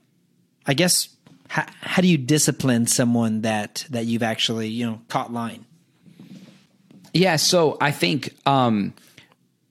I 0.67 0.75
guess, 0.75 1.09
how, 1.49 1.67
how 1.81 2.03
do 2.03 2.09
you 2.09 2.19
discipline 2.19 2.87
someone 2.87 3.43
that, 3.43 3.87
that 3.91 4.07
you've 4.07 4.23
actually, 4.23 4.69
you 4.69 4.87
know, 4.87 5.01
caught 5.09 5.33
lying? 5.33 5.65
Yeah, 7.13 7.37
so 7.37 7.77
I 7.81 7.93
think 7.93 8.35
um, 8.45 8.93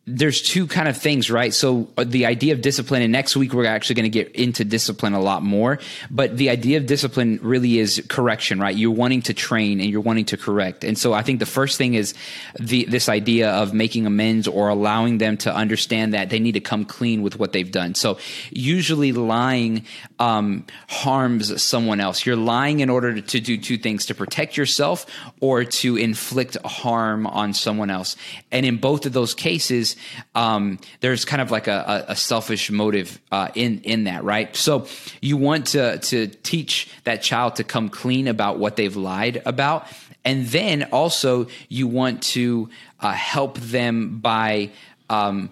there's 0.05 0.41
two 0.41 0.67
kind 0.67 0.89
of 0.89 0.97
things, 0.97 1.31
right? 1.31 1.53
So 1.53 1.87
uh, 1.97 2.03
the 2.03 2.25
idea 2.25 2.53
of 2.53 2.59
discipline, 2.59 3.01
and 3.01 3.11
next 3.13 3.37
week 3.37 3.53
we're 3.53 3.65
actually 3.65 3.95
going 3.95 4.11
to 4.11 4.23
get 4.23 4.35
into 4.35 4.65
discipline 4.65 5.13
a 5.13 5.21
lot 5.21 5.43
more. 5.43 5.79
But 6.11 6.35
the 6.35 6.49
idea 6.49 6.77
of 6.77 6.85
discipline 6.85 7.39
really 7.41 7.79
is 7.79 8.03
correction, 8.09 8.59
right? 8.59 8.75
You're 8.75 8.91
wanting 8.91 9.21
to 9.23 9.33
train 9.33 9.79
and 9.79 9.89
you're 9.89 10.01
wanting 10.01 10.25
to 10.25 10.37
correct. 10.37 10.83
And 10.83 10.97
so 10.97 11.13
I 11.13 11.21
think 11.21 11.39
the 11.39 11.45
first 11.45 11.77
thing 11.77 11.93
is 11.93 12.13
the 12.59 12.83
this 12.83 13.07
idea 13.07 13.49
of 13.51 13.73
making 13.73 14.05
amends 14.05 14.45
or 14.45 14.67
allowing 14.67 15.19
them 15.19 15.37
to 15.37 15.55
understand 15.55 16.13
that 16.13 16.29
they 16.29 16.39
need 16.39 16.53
to 16.53 16.59
come 16.59 16.83
clean 16.83 17.21
with 17.21 17.39
what 17.39 17.53
they've 17.53 17.71
done. 17.71 17.95
So 17.95 18.17
usually 18.51 19.13
lying 19.13 19.85
um, 20.19 20.65
harms 20.89 21.63
someone 21.63 22.01
else. 22.01 22.25
You're 22.25 22.35
lying 22.35 22.81
in 22.81 22.89
order 22.89 23.15
to, 23.15 23.21
to 23.21 23.39
do 23.39 23.57
two 23.57 23.77
things: 23.77 24.07
to 24.07 24.15
protect 24.15 24.57
yourself 24.57 25.05
or 25.39 25.63
to 25.63 25.95
inflict 25.95 26.57
harm 26.65 27.25
on 27.25 27.53
someone 27.53 27.89
else. 27.89 28.17
And 28.51 28.65
in 28.65 28.77
both 28.77 29.05
of 29.05 29.13
those 29.13 29.33
cases 29.33 29.92
um, 30.35 30.79
there's 31.01 31.25
kind 31.25 31.41
of 31.41 31.51
like 31.51 31.67
a, 31.67 32.05
a 32.07 32.15
selfish 32.15 32.71
motive 32.71 33.19
uh, 33.31 33.49
in 33.55 33.81
in 33.81 34.05
that, 34.05 34.23
right? 34.23 34.55
So 34.55 34.87
you 35.21 35.37
want 35.37 35.67
to 35.67 35.97
to 35.99 36.27
teach 36.27 36.89
that 37.03 37.21
child 37.21 37.57
to 37.57 37.63
come 37.63 37.89
clean 37.89 38.27
about 38.27 38.59
what 38.59 38.75
they've 38.75 38.95
lied 38.95 39.41
about, 39.45 39.87
and 40.23 40.45
then 40.47 40.83
also 40.91 41.47
you 41.69 41.87
want 41.87 42.23
to 42.23 42.69
uh, 42.99 43.11
help 43.11 43.57
them 43.59 44.19
by. 44.19 44.71
Um, 45.09 45.51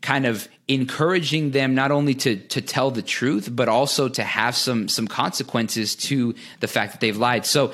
kind 0.00 0.26
of 0.26 0.48
encouraging 0.66 1.52
them 1.52 1.76
not 1.76 1.92
only 1.92 2.14
to 2.14 2.36
to 2.36 2.60
tell 2.60 2.90
the 2.90 3.02
truth 3.02 3.48
but 3.50 3.68
also 3.68 4.08
to 4.08 4.22
have 4.22 4.56
some 4.56 4.88
some 4.88 5.06
consequences 5.06 5.94
to 5.94 6.34
the 6.58 6.66
fact 6.66 6.92
that 6.92 7.00
they've 7.00 7.16
lied 7.16 7.46
so 7.46 7.72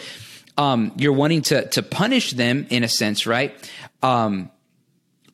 um, 0.59 0.93
you're 0.97 1.13
wanting 1.13 1.41
to 1.41 1.67
to 1.69 1.83
punish 1.83 2.33
them 2.33 2.67
in 2.69 2.85
a 2.85 2.89
sense 2.89 3.27
right 3.27 3.57
um, 4.03 4.51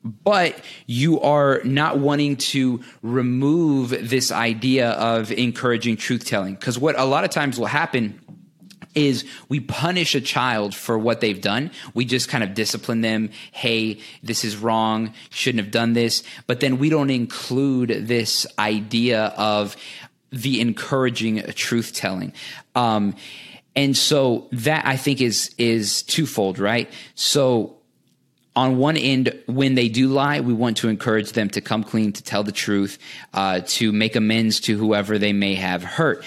but 0.05 0.61
you 0.85 1.19
are 1.21 1.61
not 1.63 1.97
wanting 1.97 2.37
to 2.37 2.81
remove 3.01 3.89
this 3.89 4.31
idea 4.31 4.91
of 4.91 5.31
encouraging 5.31 5.97
truth 5.97 6.25
telling. 6.25 6.53
Because 6.53 6.77
what 6.77 6.97
a 6.97 7.03
lot 7.03 7.23
of 7.23 7.31
times 7.31 7.59
will 7.59 7.65
happen 7.65 8.21
is 8.93 9.25
we 9.49 9.59
punish 9.59 10.15
a 10.15 10.21
child 10.21 10.73
for 10.73 10.97
what 10.97 11.21
they've 11.21 11.41
done. 11.41 11.71
We 11.93 12.05
just 12.05 12.29
kind 12.29 12.43
of 12.43 12.53
discipline 12.53 13.01
them. 13.01 13.31
Hey, 13.51 13.99
this 14.23 14.45
is 14.45 14.55
wrong. 14.55 15.13
Shouldn't 15.31 15.63
have 15.63 15.71
done 15.71 15.93
this. 15.93 16.23
But 16.47 16.61
then 16.61 16.77
we 16.77 16.89
don't 16.89 17.09
include 17.09 17.89
this 18.07 18.47
idea 18.57 19.33
of 19.37 19.75
the 20.29 20.61
encouraging 20.61 21.41
truth 21.53 21.93
telling. 21.93 22.31
Um, 22.75 23.15
and 23.75 23.97
so 23.97 24.47
that 24.51 24.85
I 24.85 24.95
think 24.95 25.19
is 25.19 25.53
is 25.57 26.03
twofold, 26.03 26.59
right? 26.59 26.89
So 27.15 27.75
on 28.55 28.77
one 28.77 28.95
end, 28.95 29.37
when 29.47 29.75
they 29.75 29.89
do 29.89 30.07
lie, 30.07 30.39
we 30.39 30.53
want 30.53 30.77
to 30.77 30.87
encourage 30.87 31.33
them 31.33 31.49
to 31.49 31.61
come 31.61 31.83
clean, 31.83 32.13
to 32.13 32.23
tell 32.23 32.43
the 32.43 32.53
truth, 32.53 32.97
uh, 33.33 33.61
to 33.65 33.91
make 33.91 34.15
amends 34.15 34.61
to 34.61 34.77
whoever 34.77 35.17
they 35.17 35.33
may 35.33 35.55
have 35.55 35.83
hurt. 35.83 36.23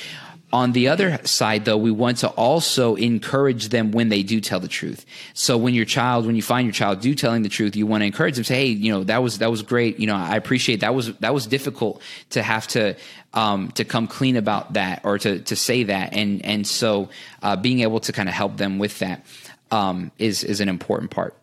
On 0.51 0.73
the 0.73 0.89
other 0.89 1.19
side, 1.25 1.67
though, 1.67 1.77
we 1.77 1.91
want 1.91 2.19
to 2.19 2.29
also 2.29 2.95
encourage 2.95 3.69
them 3.69 3.93
when 3.93 4.09
they 4.09 4.23
do 4.23 4.41
tell 4.41 4.61
the 4.61 4.69
truth. 4.69 5.05
So 5.35 5.59
when 5.59 5.75
your 5.75 5.85
child, 5.85 6.25
when 6.25 6.37
you 6.37 6.43
find 6.43 6.67
your 6.67 6.73
child 6.73 7.01
do 7.01 7.15
telling 7.15 7.43
the 7.43 7.51
truth, 7.51 7.77
you 7.77 7.87
want 7.87 8.01
to 8.01 8.07
encourage 8.07 8.37
them. 8.37 8.45
Say, 8.45 8.55
hey, 8.55 8.67
you 8.69 8.91
know, 8.91 9.05
that 9.05 9.23
was 9.23 9.39
that 9.39 9.51
was 9.51 9.63
great. 9.63 10.01
You 10.01 10.07
know, 10.07 10.17
I 10.17 10.37
appreciate 10.37 10.81
that 10.81 10.95
was 10.95 11.13
that 11.17 11.35
was 11.35 11.47
difficult 11.47 12.01
to 12.31 12.43
have 12.43 12.67
to 12.69 12.97
um, 13.35 13.73
to 13.73 13.85
come 13.85 14.07
clean 14.07 14.37
about 14.37 14.73
that 14.73 15.03
or 15.05 15.19
to 15.19 15.41
to 15.41 15.55
say 15.55 15.83
that. 15.83 16.15
And 16.15 16.43
and 16.47 16.67
so 16.67 17.11
uh, 17.43 17.57
being 17.57 17.81
able 17.81 18.01
to 18.01 18.13
kind 18.13 18.29
of 18.29 18.35
help 18.35 18.57
them 18.57 18.79
with 18.79 19.01
that 19.01 19.27
um, 19.71 20.13
is 20.19 20.45
is 20.45 20.63
an 20.63 20.71
important 20.71 21.11
part. 21.11 21.35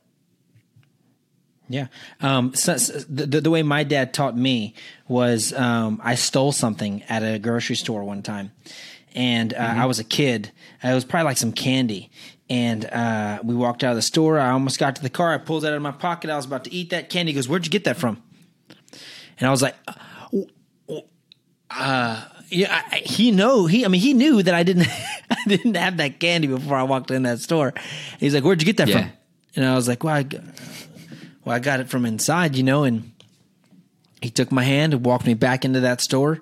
Yeah. 1.67 1.87
Um, 2.21 2.53
so, 2.53 2.77
so 2.77 2.99
the, 3.09 3.41
the 3.41 3.49
way 3.49 3.63
my 3.63 3.83
dad 3.83 4.13
taught 4.13 4.37
me 4.37 4.75
was 5.07 5.53
um, 5.53 5.99
I 6.03 6.15
stole 6.15 6.51
something 6.51 7.03
at 7.03 7.23
a 7.23 7.39
grocery 7.39 7.75
store 7.75 8.03
one 8.03 8.21
time. 8.21 8.51
And 9.13 9.53
uh, 9.53 9.57
mm-hmm. 9.57 9.79
I 9.79 9.85
was 9.85 9.99
a 9.99 10.03
kid. 10.03 10.51
It 10.83 10.93
was 10.93 11.05
probably 11.05 11.25
like 11.25 11.37
some 11.37 11.53
candy. 11.53 12.11
And 12.49 12.85
uh, 12.85 13.39
we 13.43 13.55
walked 13.55 13.83
out 13.83 13.91
of 13.91 13.95
the 13.95 14.01
store. 14.01 14.37
I 14.39 14.51
almost 14.51 14.77
got 14.77 14.97
to 14.97 15.01
the 15.01 15.09
car. 15.09 15.33
I 15.33 15.37
pulled 15.37 15.63
it 15.63 15.69
out 15.69 15.73
of 15.73 15.81
my 15.81 15.91
pocket. 15.91 16.29
I 16.29 16.35
was 16.35 16.45
about 16.45 16.65
to 16.65 16.73
eat 16.73 16.91
that 16.91 17.09
candy. 17.09 17.31
He 17.31 17.35
goes, 17.35 17.47
Where'd 17.47 17.65
you 17.65 17.71
get 17.71 17.85
that 17.85 17.97
from? 17.97 18.21
And 19.39 19.47
I 19.47 19.51
was 19.51 19.61
like, 19.61 19.75
uh, 21.71 22.23
yeah, 22.49 22.83
I, 22.91 22.97
he 22.97 23.31
know 23.31 23.65
he. 23.65 23.85
I 23.85 23.87
mean, 23.87 24.01
he 24.01 24.13
knew 24.13 24.41
that 24.43 24.53
I 24.53 24.63
didn't. 24.63 24.87
I 25.29 25.37
didn't 25.47 25.75
have 25.75 25.97
that 25.97 26.19
candy 26.19 26.47
before 26.47 26.77
I 26.77 26.83
walked 26.83 27.11
in 27.11 27.23
that 27.23 27.39
store. 27.39 27.73
He's 28.19 28.33
like, 28.33 28.43
"Where'd 28.43 28.61
you 28.61 28.65
get 28.65 28.77
that 28.77 28.87
yeah. 28.87 29.01
from?" 29.01 29.11
And 29.55 29.65
I 29.65 29.75
was 29.75 29.87
like, 29.87 30.03
"Well, 30.03 30.15
I, 30.15 30.25
well, 31.45 31.55
I 31.55 31.59
got 31.59 31.79
it 31.79 31.87
from 31.87 32.05
inside, 32.05 32.55
you 32.55 32.63
know, 32.63 32.83
and 32.83 33.11
he 34.21 34.29
took 34.31 34.51
my 34.51 34.63
hand 34.63 34.93
and 34.93 35.05
walked 35.05 35.25
me 35.25 35.35
back 35.35 35.63
into 35.63 35.81
that 35.81 36.01
store, 36.01 36.41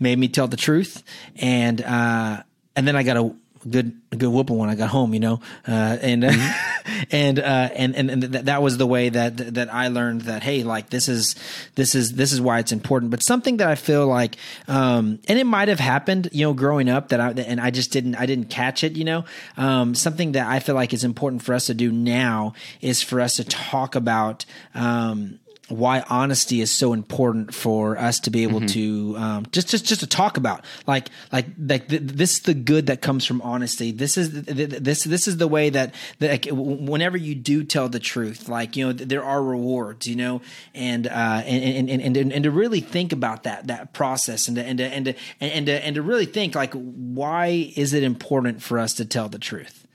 made 0.00 0.18
me 0.18 0.28
tell 0.28 0.48
the 0.48 0.56
truth, 0.56 1.02
and 1.36 1.80
uh, 1.82 2.42
and 2.74 2.88
then 2.88 2.96
I 2.96 3.02
got 3.02 3.16
a 3.18 3.34
good 3.70 4.00
a 4.10 4.16
good 4.16 4.28
whooping 4.30 4.56
when 4.56 4.70
I 4.70 4.74
got 4.74 4.88
home, 4.88 5.12
you 5.12 5.20
know, 5.20 5.40
uh, 5.66 5.98
and 6.00 6.22
mm-hmm. 6.22 7.04
and, 7.10 7.38
uh, 7.38 7.68
and 7.74 7.94
and 7.94 8.10
and 8.10 8.32
th- 8.32 8.44
that 8.44 8.62
was 8.62 8.78
the 8.78 8.86
way 8.86 9.08
that 9.08 9.54
that 9.54 9.72
I 9.72 9.88
learned 9.88 10.22
that 10.22 10.42
hey, 10.42 10.62
like 10.62 10.90
this 10.90 11.08
is 11.08 11.36
this 11.74 11.94
is 11.94 12.12
this 12.12 12.32
is 12.32 12.40
why 12.40 12.58
it's 12.58 12.72
important. 12.72 13.10
But 13.10 13.22
something 13.22 13.58
that 13.58 13.68
I 13.68 13.74
feel 13.74 14.06
like, 14.06 14.36
um, 14.66 15.18
and 15.28 15.38
it 15.38 15.44
might 15.44 15.68
have 15.68 15.80
happened, 15.80 16.28
you 16.32 16.46
know, 16.46 16.54
growing 16.54 16.88
up 16.88 17.08
that 17.08 17.20
I 17.20 17.30
and 17.30 17.60
I 17.60 17.70
just 17.70 17.92
didn't 17.92 18.14
I 18.16 18.26
didn't 18.26 18.50
catch 18.50 18.82
it, 18.82 18.96
you 18.96 19.04
know. 19.04 19.24
Um, 19.56 19.94
something 19.94 20.32
that 20.32 20.46
I 20.46 20.60
feel 20.60 20.74
like 20.74 20.92
is 20.92 21.04
important 21.04 21.42
for 21.42 21.54
us 21.54 21.66
to 21.66 21.74
do 21.74 21.92
now 21.92 22.54
is 22.80 23.02
for 23.02 23.20
us 23.20 23.36
to 23.36 23.44
talk 23.44 23.94
about. 23.94 24.44
Um, 24.74 25.38
why 25.68 26.02
honesty 26.08 26.60
is 26.60 26.72
so 26.72 26.92
important 26.92 27.54
for 27.54 27.98
us 27.98 28.20
to 28.20 28.30
be 28.30 28.42
able 28.42 28.60
mm-hmm. 28.60 29.14
to 29.14 29.16
um, 29.18 29.46
just 29.52 29.68
just 29.68 29.84
just 29.84 30.00
to 30.00 30.06
talk 30.06 30.36
about. 30.36 30.64
Like 30.86 31.10
like 31.32 31.46
like 31.58 31.88
th- 31.88 32.02
this 32.02 32.38
is 32.38 32.40
the 32.40 32.54
good 32.54 32.86
that 32.86 33.02
comes 33.02 33.24
from 33.24 33.42
honesty. 33.42 33.92
This 33.92 34.16
is 34.16 34.44
th- 34.44 34.70
this 34.70 35.04
this 35.04 35.28
is 35.28 35.36
the 35.36 35.48
way 35.48 35.70
that, 35.70 35.94
that 36.20 36.30
like, 36.30 36.48
whenever 36.50 37.16
you 37.16 37.34
do 37.34 37.64
tell 37.64 37.88
the 37.88 38.00
truth 38.00 38.48
like 38.48 38.76
you 38.76 38.86
know 38.86 38.92
there 38.92 39.24
are 39.24 39.42
rewards 39.42 40.06
you 40.06 40.16
know? 40.16 40.40
And 40.74 41.06
uh 41.06 41.42
and 41.44 41.88
and 41.88 41.90
and, 41.90 42.16
and, 42.16 42.32
and 42.32 42.44
to 42.44 42.50
really 42.50 42.80
think 42.80 43.12
about 43.12 43.42
that 43.42 43.66
that 43.66 43.92
process 43.92 44.48
and 44.48 44.56
to, 44.56 44.64
and 44.64 44.78
to, 44.78 44.84
and 44.84 45.04
to, 45.06 45.14
and 45.40 45.66
to, 45.66 45.84
and 45.84 45.94
to 45.96 46.02
really 46.02 46.26
think 46.26 46.54
like 46.54 46.72
why 46.72 47.72
is 47.76 47.92
it 47.92 48.02
important 48.02 48.62
for 48.62 48.78
us 48.78 48.94
to 48.94 49.04
tell 49.04 49.28
the 49.28 49.38
truth? 49.38 49.86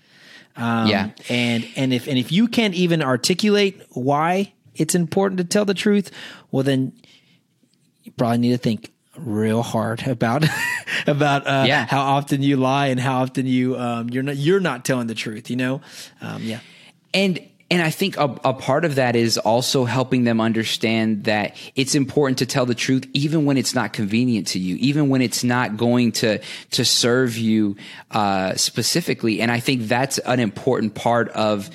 Um, 0.56 0.88
yeah. 0.88 1.10
and 1.30 1.68
and 1.76 1.94
if 1.94 2.08
and 2.08 2.18
if 2.20 2.32
you 2.32 2.48
can't 2.48 2.76
even 2.76 3.02
articulate 3.02 3.82
why 3.90 4.54
it's 4.76 4.96
important 4.96 5.38
to 5.40 5.44
tell 5.44 5.66
the 5.66 5.74
truth, 5.74 6.12
well, 6.52 6.64
then 6.64 6.94
you 8.04 8.12
probably 8.12 8.38
need 8.40 8.52
to 8.52 8.58
think 8.58 8.92
real 9.18 9.62
hard 9.62 10.06
about 10.08 10.46
about 11.08 11.46
uh, 11.48 11.66
yeah. 11.68 11.86
how 11.86 12.02
often 12.02 12.42
you 12.42 12.58
lie 12.58 12.88
and 12.88 13.00
how 13.00 13.22
often 13.22 13.46
you 13.46 13.78
um, 13.78 14.10
you're 14.10 14.24
not 14.24 14.36
you're 14.36 14.60
not 14.60 14.86
telling 14.86 15.08
the 15.08 15.16
truth. 15.16 15.50
You 15.50 15.56
know, 15.56 15.82
um, 16.22 16.42
yeah, 16.44 16.60
and. 17.14 17.40
And 17.72 17.82
I 17.82 17.90
think 17.90 18.18
a, 18.18 18.26
a, 18.44 18.54
part 18.54 18.86
of 18.86 18.96
that 18.96 19.16
is 19.16 19.40
also 19.40 19.86
helping 19.86 20.26
them 20.26 20.40
understand 20.40 21.24
that 21.24 21.56
it's 21.74 21.96
important 21.96 22.38
to 22.40 22.46
tell 22.46 22.68
the 22.68 22.76
truth, 22.76 23.08
even 23.14 23.46
when 23.46 23.58
it's 23.58 23.74
not 23.74 23.94
convenient 23.94 24.48
to 24.48 24.60
you, 24.60 24.76
even 24.76 25.10
when 25.10 25.24
it's 25.24 25.44
not 25.44 25.76
going 25.76 26.12
to 26.12 26.40
to 26.72 26.86
serve 26.86 27.36
you 27.36 27.76
uh, 28.12 28.54
specifically. 28.56 29.42
And 29.42 29.50
I 29.50 29.60
think 29.60 29.88
that's 29.88 30.20
an 30.20 30.40
important 30.40 30.94
part 30.94 31.30
of 31.30 31.72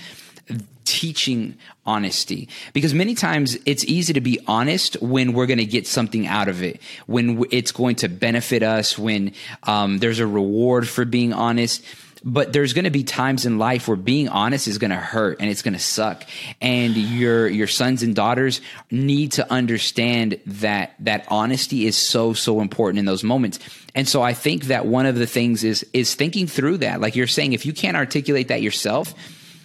teaching 0.88 1.54
honesty. 1.84 2.48
Because 2.72 2.94
many 2.94 3.14
times 3.14 3.58
it's 3.66 3.84
easy 3.84 4.14
to 4.14 4.22
be 4.22 4.40
honest 4.46 5.00
when 5.02 5.34
we're 5.34 5.46
going 5.46 5.58
to 5.58 5.66
get 5.66 5.86
something 5.86 6.26
out 6.26 6.48
of 6.48 6.62
it. 6.62 6.80
When 7.06 7.44
it's 7.50 7.72
going 7.72 7.96
to 7.96 8.08
benefit 8.08 8.62
us 8.62 8.96
when 8.98 9.32
um, 9.64 9.98
there's 9.98 10.18
a 10.18 10.26
reward 10.26 10.88
for 10.88 11.04
being 11.04 11.34
honest. 11.34 11.84
But 12.24 12.52
there's 12.54 12.72
going 12.72 12.86
to 12.86 12.90
be 12.90 13.04
times 13.04 13.44
in 13.44 13.58
life 13.58 13.86
where 13.86 13.96
being 13.98 14.28
honest 14.28 14.66
is 14.66 14.78
going 14.78 14.90
to 14.90 14.96
hurt 14.96 15.36
and 15.40 15.50
it's 15.50 15.60
going 15.60 15.74
to 15.74 15.78
suck. 15.78 16.24
And 16.60 16.96
your 16.96 17.46
your 17.46 17.68
sons 17.68 18.02
and 18.02 18.14
daughters 18.14 18.60
need 18.90 19.32
to 19.32 19.52
understand 19.52 20.40
that 20.46 20.94
that 21.00 21.26
honesty 21.28 21.86
is 21.86 21.96
so 21.96 22.32
so 22.32 22.60
important 22.60 22.98
in 22.98 23.04
those 23.04 23.22
moments. 23.22 23.60
And 23.94 24.08
so 24.08 24.20
i 24.20 24.34
think 24.34 24.64
that 24.64 24.84
one 24.84 25.06
of 25.06 25.14
the 25.14 25.28
things 25.28 25.62
is 25.62 25.86
is 25.92 26.16
thinking 26.16 26.48
through 26.48 26.78
that. 26.78 27.00
Like 27.00 27.14
you're 27.14 27.28
saying 27.28 27.52
if 27.52 27.64
you 27.64 27.72
can't 27.72 27.96
articulate 27.96 28.48
that 28.48 28.62
yourself 28.62 29.14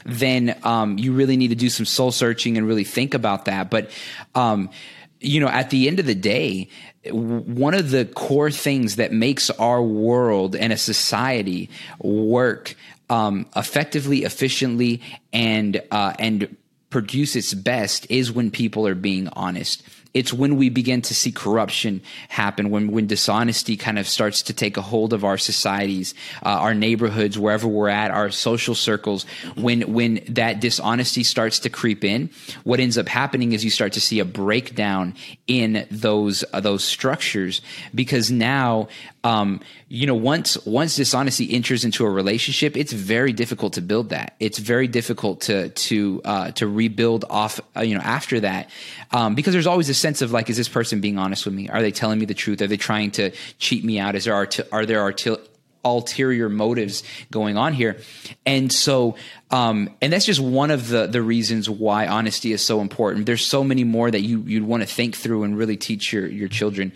then 0.06 0.58
um, 0.64 0.98
you 0.98 1.14
really 1.14 1.38
need 1.38 1.50
to 1.50 1.56
do 1.56 1.70
some 1.70 1.86
soul 1.86 2.12
searching 2.12 2.58
and 2.58 2.68
really 2.68 2.84
think 2.84 3.14
about 3.14 3.46
that. 3.46 3.70
But 3.70 3.92
um, 4.36 4.70
you 5.20 5.40
know, 5.40 5.48
at 5.48 5.70
the 5.70 5.88
end 5.88 6.00
of 6.00 6.06
the 6.06 6.16
day, 6.16 6.70
one 7.12 7.74
of 7.74 7.92
the 7.92 8.06
core 8.06 8.52
things 8.52 8.98
that 8.98 9.12
makes 9.12 9.50
our 9.52 9.82
world 9.82 10.56
and 10.56 10.74
a 10.74 10.78
society 10.78 11.70
work 12.00 12.76
um, 13.10 13.46
effectively, 13.56 14.24
efficiently, 14.24 15.02
and 15.32 15.82
uh, 15.92 16.14
and 16.20 16.56
produce 16.90 17.36
its 17.36 17.54
best 17.54 18.06
is 18.10 18.32
when 18.32 18.52
people 18.52 18.88
are 18.88 18.96
being 18.96 19.28
honest 19.30 19.84
it's 20.14 20.32
when 20.32 20.58
we 20.58 20.70
begin 20.70 21.02
to 21.02 21.16
see 21.16 21.32
corruption 21.32 22.02
happen, 22.30 22.70
when 22.70 22.92
when 22.92 23.08
dishonesty 23.08 23.76
kind 23.76 23.98
of 23.98 24.08
starts 24.08 24.44
to 24.44 24.54
take 24.54 24.78
a 24.78 24.82
hold 24.82 25.12
of 25.12 25.24
our 25.24 25.40
societies, 25.40 26.14
uh, 26.44 26.50
our 26.50 26.76
neighborhoods, 26.76 27.38
wherever 27.40 27.68
we're 27.68 27.90
at, 27.90 28.12
our 28.12 28.30
social 28.30 28.76
circles. 28.76 29.26
When 29.56 29.94
when 29.94 30.24
that 30.30 30.60
dishonesty 30.60 31.24
starts 31.24 31.60
to 31.60 31.70
creep 31.70 32.04
in, 32.04 32.30
what 32.64 32.80
ends 32.80 32.98
up 32.98 33.08
happening 33.08 33.54
is 33.54 33.64
you 33.64 33.72
start 33.72 33.94
to 33.94 34.02
see 34.02 34.20
a 34.20 34.26
breakdown 34.26 35.16
in 35.48 35.88
those 35.90 36.44
uh, 36.54 36.60
those 36.60 36.84
structures. 36.84 37.62
Because 37.96 38.30
now 38.30 38.90
um, 39.24 39.62
you 39.88 40.06
know 40.06 40.16
once 40.16 40.64
once 40.66 40.96
dishonesty 40.96 41.52
enters 41.52 41.86
into 41.86 42.06
a 42.06 42.10
relationship 42.10 42.78
it's 42.78 42.94
very 42.94 43.34
difficult 43.34 43.74
to 43.74 43.82
build 43.82 44.10
that. 44.10 44.36
It's 44.40 44.60
very 44.60 44.88
difficult 44.88 45.42
to 45.42 45.70
to 45.70 46.22
uh, 46.24 46.52
to 46.52 46.68
rebuild 46.68 47.26
off 47.32 47.60
uh, 47.76 47.82
you 47.82 47.96
know 47.96 48.02
after 48.02 48.42
that. 48.42 48.70
Um, 49.10 49.34
because 49.34 49.54
there's 49.54 49.68
always 49.68 49.90
a 49.90 50.03
sense 50.04 50.22
of 50.22 50.32
like 50.32 50.50
is 50.50 50.58
this 50.58 50.70
person 50.70 51.02
being 51.02 51.18
honest 51.18 51.46
with 51.46 51.56
me? 51.56 51.70
Are 51.70 51.82
they 51.82 51.92
telling 51.92 52.20
me 52.20 52.26
the 52.26 52.34
truth? 52.34 52.62
Are 52.62 52.68
they 52.68 52.78
trying 52.78 53.12
to 53.12 53.32
cheat 53.58 53.84
me 53.84 53.98
out? 54.00 54.16
Is 54.16 54.26
there 54.26 54.36
are 54.72 54.86
there 54.86 55.16
ulterior 55.86 56.50
motives 56.50 57.04
going 57.32 57.58
on 57.58 57.74
here? 57.74 57.98
And 58.46 58.72
so 58.72 59.16
um, 59.50 59.90
and 60.02 60.12
that's 60.12 60.26
just 60.26 60.42
one 60.42 60.72
of 60.72 60.90
the 60.90 61.08
the 61.08 61.22
reasons 61.22 61.70
why 61.70 62.06
honesty 62.08 62.52
is 62.52 62.62
so 62.62 62.82
important. 62.82 63.26
There's 63.26 63.46
so 63.46 63.64
many 63.64 63.86
more 63.86 64.12
that 64.12 64.22
you 64.22 64.44
you'd 64.46 64.64
want 64.64 64.84
to 64.84 64.88
think 64.88 65.16
through 65.16 65.44
and 65.44 65.58
really 65.58 65.78
teach 65.78 66.12
your 66.12 66.28
your 66.28 66.50
children 66.50 66.92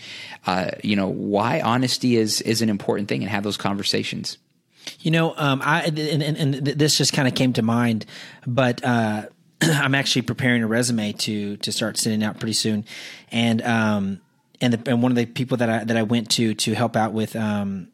uh, 0.45 0.71
you 0.83 0.95
know 0.95 1.07
why 1.07 1.61
honesty 1.61 2.17
is 2.17 2.41
is 2.41 2.61
an 2.61 2.69
important 2.69 3.07
thing 3.07 3.21
and 3.23 3.31
have 3.31 3.43
those 3.43 3.57
conversations. 3.57 4.37
You 4.99 5.11
know 5.11 5.33
um, 5.37 5.61
i 5.63 5.83
and, 5.83 6.23
and, 6.23 6.37
and 6.37 6.53
this 6.65 6.97
just 6.97 7.11
kind 7.13 7.27
of 7.27 7.35
came 7.35 7.53
to 7.53 7.61
mind 7.61 8.05
but 8.45 8.83
uh, 8.83 9.25
i'm 9.61 9.95
actually 9.95 10.21
preparing 10.21 10.63
a 10.63 10.67
resume 10.67 11.13
to 11.13 11.57
to 11.57 11.71
start 11.71 11.97
sending 11.97 12.23
out 12.23 12.39
pretty 12.39 12.53
soon 12.53 12.85
and 13.31 13.61
um 13.63 14.21
and, 14.61 14.73
the, 14.73 14.89
and 14.89 15.01
one 15.01 15.11
of 15.11 15.15
the 15.15 15.25
people 15.25 15.57
that 15.57 15.69
I 15.69 15.83
that 15.83 15.97
I 15.97 16.03
went 16.03 16.31
to 16.31 16.53
to 16.53 16.73
help 16.73 16.95
out 16.95 17.13
with 17.13 17.35
um, 17.35 17.89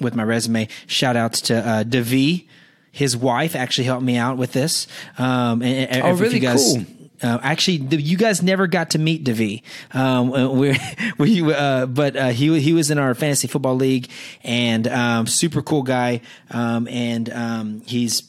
with 0.00 0.14
my 0.14 0.22
resume. 0.22 0.68
Shout 0.86 1.16
outs 1.16 1.40
to 1.42 1.56
uh, 1.56 1.82
Devi. 1.82 2.48
His 2.92 3.16
wife 3.16 3.54
actually 3.54 3.84
helped 3.84 4.04
me 4.04 4.16
out 4.16 4.38
with 4.38 4.52
this. 4.52 4.86
Um, 5.18 5.62
and, 5.62 5.90
and 5.90 6.02
oh, 6.02 6.14
really 6.14 6.38
guys, 6.38 6.74
cool. 6.74 6.86
Uh, 7.22 7.38
actually, 7.42 7.78
the, 7.78 8.00
you 8.00 8.16
guys 8.16 8.42
never 8.42 8.66
got 8.66 8.90
to 8.90 8.98
meet 8.98 9.22
Devi. 9.22 9.62
Um, 9.92 10.30
we, 10.58 10.78
we, 11.18 11.52
uh, 11.52 11.86
but 11.86 12.16
uh, 12.16 12.28
he 12.28 12.58
he 12.60 12.72
was 12.72 12.90
in 12.90 12.98
our 12.98 13.14
fantasy 13.14 13.48
football 13.48 13.74
league, 13.74 14.08
and 14.44 14.86
um, 14.88 15.26
super 15.26 15.62
cool 15.62 15.82
guy. 15.82 16.20
Um, 16.50 16.88
and 16.88 17.30
um, 17.30 17.82
he's 17.86 18.22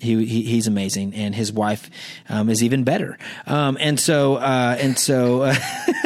he, 0.00 0.24
he, 0.26 0.42
he's 0.42 0.66
amazing, 0.66 1.14
and 1.14 1.34
his 1.34 1.52
wife 1.52 1.90
um, 2.28 2.48
is 2.48 2.62
even 2.62 2.84
better. 2.84 3.18
Um, 3.46 3.76
and 3.80 3.98
so 3.98 4.36
uh, 4.36 4.76
and 4.78 4.98
so, 4.98 5.42
uh, 5.42 5.54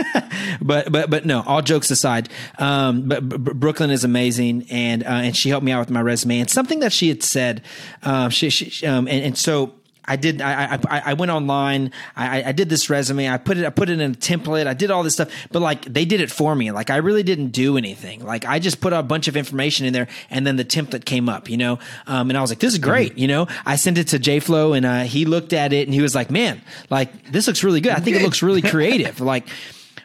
but 0.63 0.91
but 0.91 1.11
but 1.11 1.27
no. 1.27 1.43
All 1.43 1.63
jokes 1.63 1.91
aside, 1.91 2.29
um, 2.59 3.09
but, 3.09 3.29
Brooklyn 3.29 3.91
is 3.91 4.05
amazing, 4.05 4.67
and 4.71 5.03
uh, 5.05 5.07
and 5.09 5.37
she 5.37 5.49
helped 5.49 5.65
me 5.65 5.73
out 5.73 5.81
with 5.81 5.91
my 5.91 6.01
resume. 6.01 6.41
And 6.41 6.51
something 6.51 6.81
that 6.81 6.93
she 6.93 7.09
had 7.09 7.23
said, 7.23 7.63
um, 8.03 8.31
she, 8.31 8.51
she 8.51 8.87
um, 8.87 9.09
and, 9.09 9.25
and 9.25 9.39
so 9.39 9.75
I 10.11 10.17
did. 10.17 10.43
I, 10.43 10.75
I 10.75 11.03
I 11.07 11.15
went 11.15 11.31
online. 11.31 11.93
I, 12.17 12.43
I 12.43 12.53
did 12.53 12.69
this 12.69 12.91
resume. 12.91 13.29
I 13.29 13.39
put 13.39 13.59
it. 13.59 13.65
I 13.65 13.71
put 13.71 13.89
it 13.89 14.01
in 14.01 14.11
a 14.11 14.15
template. 14.15 14.67
I 14.67 14.75
did 14.75 14.91
all 14.91 15.05
this 15.05 15.15
stuff. 15.15 15.31
But 15.53 15.63
like 15.63 15.85
they 15.85 16.05
did 16.05 16.21
it 16.21 16.33
for 16.33 16.53
me. 16.53 16.73
Like 16.73 16.91
I 16.91 16.97
really 16.97 17.23
didn't 17.23 17.51
do 17.51 17.77
anything. 17.77 18.25
Like 18.25 18.45
I 18.45 18.59
just 18.59 18.81
put 18.81 18.93
a 18.93 19.05
bunch 19.05 19.29
of 19.29 19.37
information 19.37 19.87
in 19.87 19.93
there, 19.93 20.09
and 20.29 20.45
then 20.45 20.57
the 20.57 20.65
template 20.65 21.05
came 21.05 21.29
up. 21.29 21.49
You 21.49 21.59
know. 21.59 21.79
Um, 22.09 22.29
and 22.29 22.37
I 22.37 22.41
was 22.41 22.51
like, 22.51 22.59
this 22.59 22.73
is 22.73 22.81
great. 22.81 23.13
Mm-hmm. 23.13 23.19
You 23.21 23.29
know. 23.29 23.47
I 23.65 23.77
sent 23.77 23.99
it 23.99 24.09
to 24.09 24.19
J 24.19 24.41
Flow, 24.41 24.73
and 24.73 24.85
uh, 24.85 25.03
he 25.03 25.27
looked 25.27 25.53
at 25.53 25.73
it, 25.73 25.87
and 25.87 25.95
he 25.95 26.01
was 26.01 26.13
like, 26.13 26.29
man, 26.29 26.61
like 26.91 27.31
this 27.31 27.47
looks 27.47 27.63
really 27.63 27.81
good. 27.81 27.93
I 27.93 28.01
think 28.01 28.17
it 28.17 28.23
looks 28.23 28.43
really 28.43 28.63
creative. 28.75 29.21
like. 29.21 29.47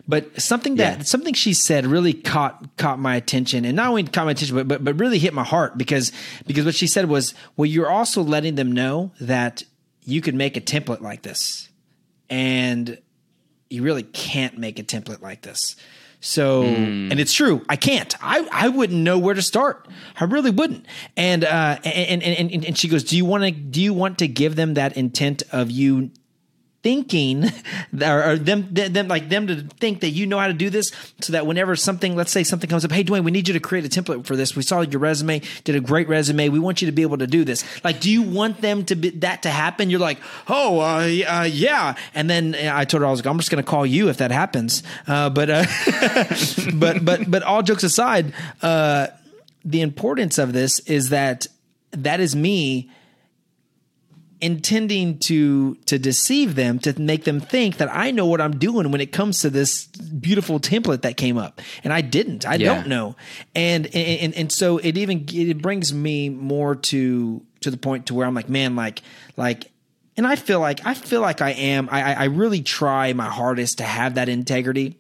But 0.08 0.39
something 0.39 0.76
that 0.76 0.98
yeah. 1.00 1.04
something 1.04 1.34
she 1.34 1.56
said 1.56 1.88
really 1.88 2.13
caught 2.13 2.78
caught 2.78 3.00
my 3.00 3.15
attention, 3.15 3.65
and 3.65 3.76
not 3.76 3.89
only 3.89 4.04
caught 4.04 4.26
my 4.26 4.34
attention, 4.34 4.56
but, 4.56 4.68
but 4.68 4.84
but 4.84 5.00
really 5.00 5.18
hit 5.18 5.34
my 5.34 5.44
heart 5.44 5.80
because 5.80 6.12
because 6.46 6.63
what 6.63 6.76
she 6.76 6.86
said 6.86 7.10
was, 7.10 7.34
well, 7.58 7.65
you're 7.65 7.89
also 7.89 8.22
letting 8.22 8.54
them 8.54 8.72
know 8.72 9.10
that 9.20 9.63
you 10.06 10.22
could 10.22 10.36
make 10.36 10.56
a 10.56 10.62
template 10.62 11.02
like 11.02 11.22
this 11.24 11.70
and 12.30 12.98
you 13.70 13.84
really 13.84 14.04
can't 14.04 14.58
make 14.58 14.80
a 14.80 14.84
template 14.84 15.22
like 15.22 15.41
this. 15.41 15.76
So, 16.22 16.63
mm. 16.63 17.12
and 17.12 17.20
it's 17.20 17.34
true, 17.34 17.63
I 17.70 17.76
can't. 17.76 18.15
I, 18.22 18.48
I 18.52 18.70
wouldn't 18.70 19.00
know 19.00 19.20
where 19.20 19.36
to 19.36 19.44
start. 19.44 19.88
I 20.20 20.24
really 20.24 20.50
wouldn't. 20.50 20.88
And 21.15 21.44
uh, 21.44 21.78
and, 21.84 22.24
and 22.24 22.52
and 22.52 22.65
and 22.65 22.78
she 22.78 22.88
goes, 22.88 23.04
"Do 23.04 23.15
you 23.15 23.26
want 23.26 23.44
to 23.44 23.52
do 23.52 23.80
you 23.80 23.94
want 23.94 24.18
to 24.20 24.28
give 24.28 24.56
them 24.56 24.74
that 24.74 24.98
intent 24.98 25.44
of 25.52 25.70
you 25.70 26.10
thinking 26.86 27.43
or, 28.00 28.38
them, 28.38 28.67
them 28.71 29.08
like 29.08 29.28
them 29.28 29.48
to 29.48 29.63
think 29.80 30.02
that 30.02 30.12
you 30.12 30.28
know 30.28 30.38
how 30.38 30.45
to 30.45 30.54
do 30.54 30.69
this 30.69 30.91
so 31.19 31.34
that 31.34 31.48
whenever 31.48 31.76
something 31.76 32.15
let's 32.15 32.32
say 32.32 32.43
something 32.43 32.69
comes 32.69 32.86
up 32.86 32.91
hey 32.91 33.04
Dwayne 33.04 33.24
we 33.24 33.32
need 33.32 33.48
you 33.48 33.56
to 33.56 33.60
create 33.60 33.84
a 33.84 33.89
template 33.89 34.28
for 34.28 34.36
this. 34.36 34.56
We 34.56 34.62
saw 34.62 34.82
your 34.82 35.00
resume 35.00 35.41
did 35.63 35.76
a 35.76 35.80
great 35.80 36.08
resume. 36.08 36.50
We 36.50 36.60
want 36.60 36.84
you 36.84 36.86
to 36.86 36.91
be 36.91 37.02
able 37.02 37.17
to 37.17 37.26
do 37.26 37.43
this. 37.43 37.65
Like 37.84 38.02
do 38.02 38.12
you 38.12 38.21
want 38.21 38.62
them 38.62 38.86
to 38.86 38.95
be 38.95 39.10
that 39.10 39.41
to 39.43 39.50
happen? 39.50 39.89
You're 39.89 40.00
like 40.00 40.19
oh 40.48 40.80
uh, 40.80 41.08
uh, 41.28 41.48
yeah. 41.52 41.95
And 42.13 42.30
then 42.30 42.54
I 42.54 42.86
told 42.86 43.02
her 43.02 43.08
I 43.08 43.10
was 43.10 43.21
like 43.21 43.26
I'm 43.26 43.39
just 43.39 43.50
going 43.50 43.63
to 43.63 43.67
call 43.67 43.84
you 43.84 44.10
if 44.10 44.17
that 44.17 44.30
happens. 44.30 44.84
Uh, 45.08 45.32
but 45.32 45.50
uh, 45.50 45.65
but 46.76 47.04
but 47.04 47.32
but 47.32 47.41
all 47.41 47.63
jokes 47.63 47.84
aside 47.84 48.32
uh, 48.62 49.08
the 49.63 49.82
importance 49.82 50.38
of 50.38 50.54
this 50.54 50.82
is 50.82 51.10
that 51.10 51.48
that 51.93 52.19
is 52.19 52.36
me 52.36 52.91
intending 54.41 55.17
to 55.19 55.76
to 55.86 55.98
deceive 55.98 56.56
them 56.56 56.80
to 56.80 57.00
make 57.00 57.24
them 57.24 57.39
think 57.39 57.78
that 57.78 57.89
I 57.91 58.12
know 58.12 58.26
what 58.26 58.41
I'm 58.41 58.58
doing 58.58 58.91
when 58.91 59.02
it 59.02 59.12
comes 59.12 59.39
to 59.41 59.50
this 59.50 59.86
beautiful 59.86 60.60
template 60.60 61.02
that 61.04 61.17
came 61.17 61.38
up. 61.38 61.62
And 61.84 61.93
I 61.93 62.02
didn't. 62.02 62.45
I 62.45 62.56
yeah. 62.56 62.76
don't 62.76 62.88
know. 62.88 63.15
And, 63.56 63.88
and 63.95 64.34
and 64.34 64.52
so 64.52 64.78
it 64.78 64.98
even 64.98 65.26
it 65.30 65.62
brings 65.62 65.93
me 65.93 66.30
more 66.30 66.76
to 66.76 67.41
to 67.62 67.71
the 67.71 67.78
point 67.78 68.08
to 68.08 68.13
where 68.13 68.28
I'm 68.28 68.36
like 68.36 68.50
man 68.50 68.76
like 68.76 69.02
like 69.38 69.71
and 70.17 70.28
I 70.28 70.36
feel 70.36 70.60
like 70.60 70.86
I 70.86 70.93
feel 70.93 71.21
like 71.21 71.41
I 71.41 71.52
am 71.52 71.89
I 71.91 72.13
I 72.13 72.24
really 72.26 72.62
try 72.62 73.13
my 73.13 73.30
hardest 73.30 73.80
to 73.80 73.84
have 73.84 74.15
that 74.15 74.30
integrity 74.30 75.00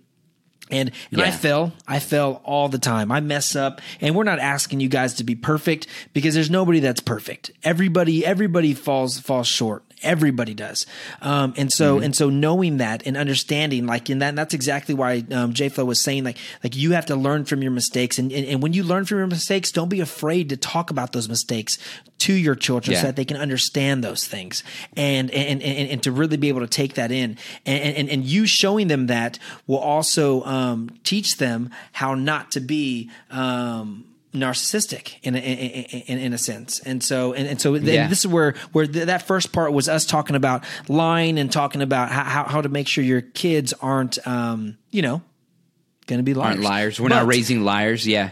and, 0.75 0.91
and 1.11 1.19
yeah. 1.19 1.25
I 1.25 1.31
fail. 1.31 1.73
I 1.87 1.99
fail 1.99 2.41
all 2.43 2.69
the 2.69 2.79
time. 2.79 3.11
I 3.11 3.19
mess 3.19 3.55
up. 3.55 3.81
And 4.01 4.15
we're 4.15 4.23
not 4.23 4.39
asking 4.39 4.79
you 4.79 4.89
guys 4.89 5.15
to 5.15 5.23
be 5.23 5.35
perfect 5.35 5.87
because 6.13 6.33
there's 6.33 6.49
nobody 6.49 6.79
that's 6.79 7.01
perfect. 7.01 7.51
Everybody, 7.63 8.25
everybody 8.25 8.73
falls, 8.73 9.19
falls 9.19 9.47
short. 9.47 9.83
Everybody 10.05 10.53
does. 10.53 10.85
Um, 11.21 11.53
and 11.57 11.71
so, 11.71 11.95
mm-hmm. 11.95 12.05
and 12.05 12.15
so 12.15 12.29
knowing 12.29 12.77
that 12.77 13.05
and 13.05 13.17
understanding, 13.17 13.85
like, 13.85 14.09
in 14.09 14.19
that, 14.19 14.35
that's 14.35 14.53
exactly 14.53 14.93
why, 14.93 15.23
um, 15.31 15.53
J 15.53 15.69
Flow 15.69 15.83
was 15.83 15.99
saying, 15.99 16.23
like, 16.23 16.37
like 16.63 16.75
you 16.75 16.91
have 16.91 17.07
to 17.07 17.15
learn 17.15 17.43
from 17.45 17.61
your 17.61 17.71
mistakes. 17.71 18.19
And, 18.19 18.31
and, 18.31 18.45
and, 18.45 18.63
when 18.63 18.73
you 18.73 18.83
learn 18.83 19.05
from 19.05 19.17
your 19.17 19.27
mistakes, 19.27 19.71
don't 19.71 19.89
be 19.89 19.99
afraid 19.99 20.49
to 20.49 20.57
talk 20.57 20.91
about 20.91 21.11
those 21.11 21.27
mistakes 21.27 21.77
to 22.19 22.33
your 22.33 22.55
children 22.55 22.93
yeah. 22.93 23.01
so 23.01 23.07
that 23.07 23.15
they 23.15 23.25
can 23.25 23.37
understand 23.37 24.03
those 24.03 24.25
things 24.27 24.63
and, 24.95 25.29
and, 25.31 25.61
and, 25.61 25.89
and, 25.89 26.03
to 26.03 26.11
really 26.11 26.37
be 26.37 26.49
able 26.49 26.61
to 26.61 26.67
take 26.67 26.93
that 26.93 27.11
in. 27.11 27.37
And, 27.65 27.95
and, 27.97 28.09
and 28.09 28.23
you 28.23 28.45
showing 28.45 28.87
them 28.87 29.07
that 29.07 29.39
will 29.67 29.79
also, 29.79 30.43
um, 30.43 30.91
teach 31.03 31.37
them 31.37 31.71
how 31.91 32.13
not 32.13 32.51
to 32.51 32.59
be, 32.61 33.09
um, 33.31 34.05
narcissistic 34.35 35.15
in 35.23 35.35
a, 35.35 35.39
in, 35.39 36.19
in, 36.19 36.33
a 36.33 36.37
sense. 36.37 36.79
And 36.79 37.03
so, 37.03 37.33
and, 37.33 37.47
and 37.47 37.61
so 37.61 37.75
yeah. 37.75 38.07
this 38.07 38.19
is 38.19 38.27
where, 38.27 38.55
where 38.71 38.85
th- 38.85 39.07
that 39.07 39.23
first 39.23 39.51
part 39.51 39.73
was 39.73 39.89
us 39.89 40.05
talking 40.05 40.35
about 40.35 40.63
lying 40.87 41.39
and 41.39 41.51
talking 41.51 41.81
about 41.81 42.09
how, 42.09 42.43
how 42.43 42.61
to 42.61 42.69
make 42.69 42.87
sure 42.87 43.03
your 43.03 43.21
kids 43.21 43.73
aren't, 43.73 44.25
um, 44.27 44.77
you 44.91 45.01
know, 45.01 45.21
going 46.07 46.19
to 46.19 46.23
be 46.23 46.33
liars. 46.33 46.55
Aren't 46.55 46.63
liars. 46.63 46.99
We're 46.99 47.09
but, 47.09 47.15
not 47.15 47.27
raising 47.27 47.63
liars. 47.63 48.05
Yeah. 48.05 48.29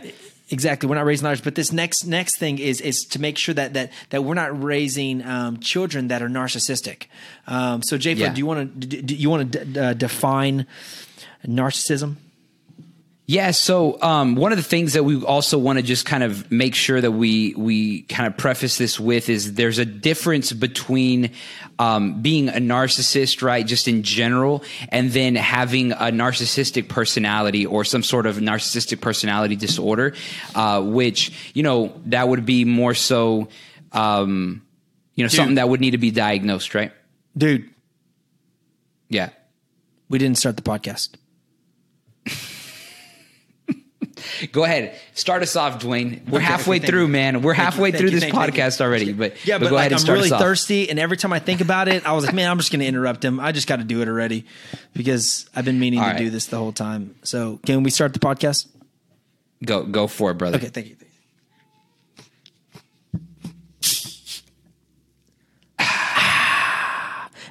Exactly, 0.49 0.87
we're 0.87 0.95
not 0.95 1.05
raising 1.05 1.25
liars, 1.25 1.41
but 1.41 1.55
this 1.55 1.71
next 1.71 2.05
next 2.05 2.37
thing 2.37 2.59
is 2.59 2.79
is 2.79 3.05
to 3.05 3.19
make 3.19 3.39
sure 3.39 3.55
that 3.55 3.73
that 3.73 3.91
that 4.09 4.23
we're 4.23 4.35
not 4.35 4.61
raising 4.61 5.25
um, 5.25 5.59
children 5.59 6.09
that 6.09 6.21
are 6.21 6.27
narcissistic. 6.27 7.05
Um, 7.47 7.81
so, 7.81 7.97
Jay, 7.97 8.13
yeah. 8.13 8.31
do 8.31 8.37
you 8.39 8.45
want 8.45 8.81
to 8.81 8.87
do 9.01 9.15
you 9.15 9.29
want 9.31 9.51
to 9.53 9.65
d- 9.65 9.79
uh, 9.79 9.93
define 9.93 10.67
narcissism? 11.47 12.17
Yeah. 13.25 13.51
So 13.51 14.01
um, 14.01 14.35
one 14.35 14.51
of 14.51 14.57
the 14.57 14.63
things 14.63 14.93
that 14.93 15.03
we 15.05 15.23
also 15.23 15.57
want 15.57 15.79
to 15.79 15.83
just 15.83 16.05
kind 16.05 16.23
of 16.23 16.51
make 16.51 16.75
sure 16.75 16.99
that 16.99 17.11
we 17.11 17.53
we 17.55 18.01
kind 18.03 18.27
of 18.27 18.35
preface 18.35 18.77
this 18.77 18.99
with 18.99 19.29
is 19.29 19.53
there's 19.53 19.77
a 19.77 19.85
difference 19.85 20.51
between 20.51 21.31
um, 21.79 22.21
being 22.21 22.49
a 22.49 22.59
narcissist, 22.59 23.41
right, 23.41 23.65
just 23.65 23.87
in 23.87 24.03
general, 24.03 24.63
and 24.89 25.11
then 25.11 25.35
having 25.35 25.93
a 25.93 26.11
narcissistic 26.11 26.89
personality 26.89 27.65
or 27.65 27.85
some 27.85 28.03
sort 28.03 28.25
of 28.25 28.37
narcissistic 28.37 28.99
personality 28.99 29.55
disorder, 29.55 30.13
uh, 30.53 30.81
which 30.81 31.31
you 31.53 31.63
know 31.63 31.93
that 32.07 32.27
would 32.27 32.45
be 32.45 32.65
more 32.65 32.93
so, 32.93 33.47
um, 33.93 34.61
you 35.15 35.23
know, 35.23 35.29
Dude. 35.29 35.37
something 35.37 35.55
that 35.55 35.69
would 35.69 35.79
need 35.79 35.91
to 35.91 35.97
be 35.97 36.11
diagnosed, 36.11 36.75
right? 36.75 36.91
Dude. 37.37 37.69
Yeah. 39.07 39.29
We 40.09 40.17
didn't 40.17 40.37
start 40.37 40.57
the 40.57 40.61
podcast. 40.61 41.15
Go 44.51 44.63
ahead, 44.63 44.99
start 45.13 45.41
us 45.41 45.55
off, 45.55 45.81
Dwayne. 45.81 46.27
We're 46.27 46.37
Okay, 46.39 46.45
halfway 46.45 46.77
okay, 46.77 46.87
through, 46.87 47.03
you. 47.03 47.07
man. 47.07 47.41
We're 47.41 47.53
Thank 47.55 47.63
halfway 47.65 47.91
thank 47.91 48.01
through 48.01 48.09
you, 48.11 48.19
this 48.19 48.27
you, 48.27 48.33
podcast 48.33 48.81
already. 48.81 49.13
But 49.13 49.45
Yeah, 49.45 49.57
but, 49.57 49.69
go 49.69 49.75
like 49.75 49.79
ahead 49.81 49.91
and 49.91 49.95
I'm 49.95 49.99
start 49.99 50.17
really 50.17 50.27
us 50.29 50.33
off. 50.33 50.41
thirsty, 50.41 50.89
and 50.89 50.99
every 50.99 51.17
time 51.17 51.31
I 51.33 51.39
think 51.39 51.61
about 51.61 51.87
it, 51.87 52.05
I 52.05 52.13
was 52.13 52.25
like, 52.25 52.35
man, 52.35 52.49
I'm 52.49 52.57
just 52.57 52.71
going 52.71 52.79
to 52.81 52.85
interrupt 52.85 53.23
him. 53.23 53.39
I 53.39 53.51
just 53.51 53.67
got 53.67 53.77
to 53.77 53.83
do 53.83 54.01
it 54.01 54.07
already 54.07 54.45
because 54.93 55.49
I've 55.55 55.65
been 55.65 55.79
meaning 55.79 55.99
All 55.99 56.05
to 56.05 56.11
right. 56.11 56.17
do 56.19 56.29
this 56.29 56.47
the 56.47 56.57
whole 56.57 56.71
time. 56.73 57.15
So, 57.23 57.59
can 57.65 57.83
we 57.83 57.89
start 57.91 58.13
the 58.13 58.19
podcast? 58.19 58.67
Go 59.63 59.83
go 59.85 60.07
for 60.07 60.31
it, 60.31 60.35
brother. 60.35 60.57
Okay, 60.57 60.67
thank 60.67 60.87
you. 60.87 60.95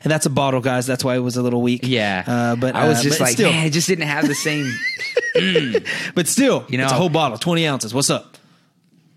And 0.04 0.10
that's 0.10 0.26
a 0.26 0.30
bottle, 0.30 0.60
guys. 0.60 0.86
That's 0.86 1.04
why 1.04 1.14
it 1.16 1.20
was 1.20 1.36
a 1.36 1.42
little 1.42 1.62
weak. 1.62 1.82
Yeah, 1.84 2.24
uh, 2.26 2.56
but 2.56 2.74
I 2.74 2.88
was 2.88 2.98
uh, 2.98 3.02
just 3.02 3.20
like, 3.20 3.32
still, 3.32 3.50
man, 3.50 3.66
it 3.66 3.70
just 3.70 3.86
didn't 3.88 4.06
have 4.08 4.26
the 4.26 4.34
same. 4.34 4.72
but 6.14 6.26
still, 6.26 6.64
You 6.68 6.78
know- 6.78 6.84
it's 6.84 6.92
a 6.92 6.96
whole 6.96 7.08
bottle, 7.08 7.38
twenty 7.38 7.66
ounces. 7.66 7.94
What's 7.94 8.10
up? 8.10 8.36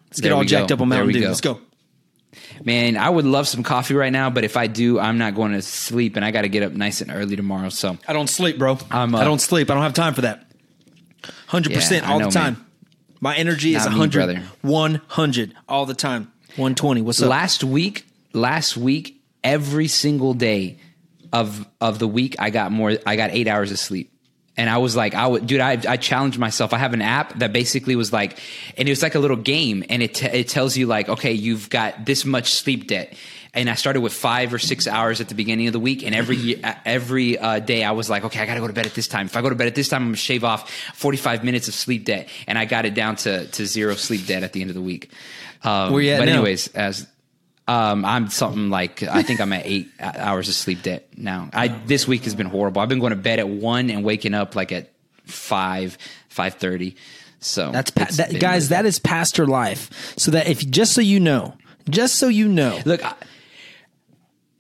Let's 0.10 0.22
get 0.22 0.32
all 0.32 0.44
jacked 0.44 0.70
go. 0.70 0.76
up 0.76 0.82
on 0.82 0.90
Mountain 0.90 1.14
Dew. 1.14 1.22
go. 1.22 1.28
Let's 1.28 1.42
go. 1.42 1.60
Man, 2.64 2.96
I 2.98 3.10
would 3.10 3.26
love 3.26 3.48
some 3.48 3.64
coffee 3.64 3.96
right 3.96 4.12
now, 4.12 4.30
but 4.30 4.44
if 4.44 4.56
I 4.58 4.68
do, 4.68 4.98
I'm 5.00 5.18
not 5.18 5.36
going 5.36 5.52
to 5.54 5.62
sleep, 5.62 6.16
and 6.16 6.24
I 6.24 6.32
got 6.32 6.44
to 6.44 6.50
get 6.50 6.64
up 6.64 6.72
nice 6.72 7.02
and 7.02 7.12
early 7.12 7.36
tomorrow. 7.36 7.70
So 7.70 7.98
I 8.08 8.14
don't 8.14 8.28
sleep, 8.30 8.58
bro. 8.58 8.78
I'm, 8.90 9.14
uh, 9.14 9.20
I 9.20 9.24
don't 9.24 9.40
sleep. 9.42 9.70
I 9.70 9.74
don't 9.74 9.84
have 9.84 9.94
time 9.94 10.14
for 10.14 10.22
that. 10.22 10.46
Hundred 11.48 11.74
percent 11.74 12.04
Yeah, 12.04 12.10
I 12.10 12.14
all 12.14 12.20
know, 12.20 12.26
the 12.28 12.32
time. 12.32 12.54
man. 12.54 12.66
My 13.22 13.36
energy 13.36 13.76
is 13.76 13.84
Not 13.86 13.94
me, 13.94 14.00
100, 14.00 14.40
100 14.62 15.54
all 15.68 15.86
the 15.86 15.94
time. 15.94 16.32
120. 16.58 17.02
What's 17.02 17.22
up? 17.22 17.30
last 17.30 17.64
week, 17.64 18.06
last 18.34 18.78
week, 18.78 19.15
every 19.46 19.88
single 19.88 20.34
day 20.34 20.80
of 21.32 21.66
of 21.80 22.00
the 22.00 22.08
week, 22.08 22.36
I 22.40 22.50
got 22.50 22.74
more. 22.74 22.98
I 23.06 23.16
got 23.16 23.30
eight 23.32 23.48
hours 23.48 23.72
of 23.72 23.80
sleep. 23.80 24.12
And 24.58 24.70
I 24.70 24.78
was 24.78 24.96
like, 24.96 25.14
I 25.16 25.28
would, 25.28 25.48
dude, 25.48 25.60
I, 25.60 25.74
I 25.86 25.98
challenged 25.98 26.40
myself. 26.40 26.72
I 26.74 26.78
have 26.78 26.94
an 26.94 27.02
app 27.02 27.40
that 27.40 27.52
basically 27.52 27.98
was 27.98 28.14
like, 28.14 28.40
and 28.78 28.88
it 28.88 28.92
was 28.92 29.04
like 29.04 29.14
a 29.14 29.20
little 29.20 29.36
game, 29.36 29.84
and 29.90 30.02
it 30.02 30.14
t- 30.14 30.28
it 30.28 30.48
tells 30.48 30.78
you 30.78 30.88
like, 30.88 31.10
okay, 31.10 31.34
you've 31.34 31.70
got 31.70 32.06
this 32.06 32.24
much 32.24 32.54
sleep 32.54 32.88
debt. 32.88 33.16
And 33.54 33.70
I 33.70 33.76
started 33.76 34.00
with 34.00 34.14
five 34.14 34.54
or 34.54 34.60
six 34.60 34.88
hours 34.88 35.20
at 35.20 35.28
the 35.28 35.36
beginning 35.36 35.68
of 35.68 35.74
the 35.74 35.80
week, 35.80 36.04
and 36.04 36.16
every 36.16 36.64
every 36.86 37.38
uh, 37.38 37.60
day 37.60 37.84
I 37.84 37.92
was 37.92 38.10
like, 38.10 38.24
okay, 38.26 38.40
I 38.40 38.46
got 38.46 38.54
to 38.54 38.62
go 38.62 38.68
to 38.68 38.74
bed 38.74 38.86
at 38.86 38.94
this 38.94 39.10
time. 39.10 39.26
If 39.26 39.36
I 39.36 39.42
go 39.42 39.50
to 39.50 39.56
bed 39.56 39.68
at 39.68 39.76
this 39.76 39.90
time, 39.90 40.04
I'm 40.04 40.08
gonna 40.10 40.18
shave 40.18 40.46
off 40.46 40.72
45 40.94 41.44
minutes 41.44 41.68
of 41.68 41.74
sleep 41.74 42.06
debt, 42.06 42.30
and 42.48 42.58
I 42.58 42.64
got 42.64 42.86
it 42.86 42.94
down 42.94 43.18
to 43.18 43.48
to 43.48 43.66
zero 43.66 43.96
sleep 43.96 44.26
debt 44.26 44.44
at 44.44 44.54
the 44.54 44.62
end 44.62 44.70
of 44.70 44.76
the 44.76 44.82
week. 44.82 45.12
Um, 45.64 45.92
Where 45.92 46.02
you 46.02 46.12
at 46.12 46.20
but 46.20 46.26
now? 46.26 46.34
anyways, 46.36 46.70
as 46.70 47.08
um, 47.68 48.06
I'm 48.06 48.30
something 48.30 48.70
like 48.70 49.02
I 49.04 49.24
think 49.24 49.40
I'm 49.42 49.52
at 49.54 49.66
eight 49.66 49.90
hours 50.00 50.48
of 50.50 50.54
sleep 50.56 50.84
debt 50.84 51.08
now. 51.18 51.50
I 51.54 51.68
this 51.70 52.08
week 52.08 52.24
has 52.26 52.36
been 52.36 52.46
horrible. 52.48 52.82
I've 52.82 52.90
been 52.90 53.00
going 53.00 53.12
to 53.12 53.16
bed 53.16 53.40
at 53.40 53.48
one 53.50 53.90
and 53.90 54.04
waking 54.04 54.34
up 54.34 54.56
like 54.56 54.72
at 54.72 54.92
five 55.26 55.98
five 56.30 56.56
thirty. 56.56 56.96
So 57.40 57.72
That's 57.72 57.92
pa- 57.92 58.08
that, 58.14 58.40
guys. 58.40 58.66
really- 58.66 58.70
That 58.82 58.86
is 58.86 59.00
pastor 59.00 59.46
life. 59.46 60.14
So 60.18 60.32
that 60.32 60.48
if 60.48 60.60
just 60.70 60.94
so 60.94 61.02
you 61.02 61.20
know, 61.20 61.56
just 61.90 62.16
so 62.16 62.28
you 62.28 62.48
know, 62.48 62.80
look. 62.86 63.04
I, 63.04 63.14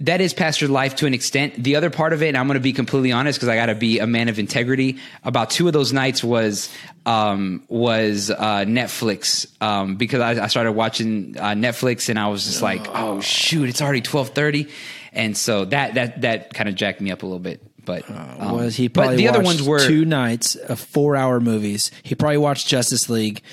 that 0.01 0.19
is 0.19 0.33
pastor 0.33 0.67
life 0.67 0.95
to 0.97 1.05
an 1.05 1.13
extent. 1.13 1.55
The 1.55 1.77
other 1.77 1.89
part 1.89 2.11
of 2.11 2.21
it, 2.21 2.27
and 2.27 2.37
I'm 2.37 2.47
going 2.47 2.55
to 2.55 2.61
be 2.61 2.73
completely 2.73 3.11
honest 3.11 3.39
because 3.39 3.47
I 3.47 3.55
got 3.55 3.67
to 3.67 3.75
be 3.75 3.99
a 3.99 4.07
man 4.07 4.27
of 4.27 4.39
integrity. 4.39 4.97
About 5.23 5.49
two 5.49 5.67
of 5.67 5.73
those 5.73 5.93
nights 5.93 6.23
was 6.23 6.69
um, 7.05 7.63
was 7.69 8.29
uh, 8.29 8.65
Netflix 8.65 9.47
um, 9.61 9.95
because 9.95 10.19
I, 10.19 10.43
I 10.43 10.47
started 10.47 10.73
watching 10.73 11.37
uh, 11.37 11.51
Netflix 11.51 12.09
and 12.09 12.19
I 12.19 12.27
was 12.27 12.45
just 12.45 12.61
like, 12.61 12.85
oh 12.89 13.21
shoot, 13.21 13.69
it's 13.69 13.81
already 13.81 14.01
twelve 14.01 14.29
thirty, 14.29 14.67
and 15.13 15.37
so 15.37 15.63
that 15.65 15.93
that 15.93 16.21
that 16.21 16.53
kind 16.53 16.67
of 16.67 16.75
jacked 16.75 16.99
me 16.99 17.11
up 17.11 17.23
a 17.23 17.25
little 17.25 17.39
bit. 17.39 17.61
But 17.85 18.09
um, 18.09 18.51
was 18.53 18.75
he 18.75 18.89
but 18.89 19.01
probably 19.01 19.17
the 19.17 19.29
other 19.29 19.41
ones 19.41 19.63
were 19.63 19.79
two 19.79 20.03
nights 20.03 20.55
of 20.55 20.79
four 20.79 21.15
hour 21.15 21.39
movies. 21.39 21.91
He 22.03 22.15
probably 22.15 22.37
watched 22.37 22.67
Justice 22.67 23.09
League 23.09 23.43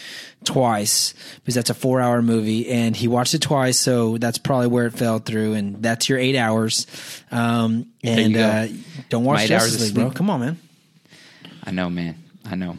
twice 0.44 1.14
because 1.36 1.54
that's 1.54 1.70
a 1.70 1.74
four 1.74 2.00
hour 2.00 2.22
movie, 2.22 2.68
and 2.68 2.96
he 2.96 3.08
watched 3.08 3.34
it 3.34 3.42
twice, 3.42 3.78
so 3.78 4.18
that's 4.18 4.38
probably 4.38 4.68
where 4.68 4.86
it 4.86 4.92
fell 4.92 5.18
through, 5.18 5.54
and 5.54 5.82
that's 5.82 6.08
your 6.08 6.18
eight 6.18 6.36
hours. 6.36 6.86
Um, 7.30 7.86
and 8.02 8.36
uh, 8.36 8.66
don't 9.08 9.24
watch 9.24 9.46
Justice 9.46 9.80
League, 9.80 9.94
bro. 9.94 10.10
Come 10.10 10.30
on, 10.30 10.40
man. 10.40 10.58
I 11.64 11.70
know, 11.70 11.88
man. 11.88 12.16
I 12.44 12.56
know. 12.56 12.76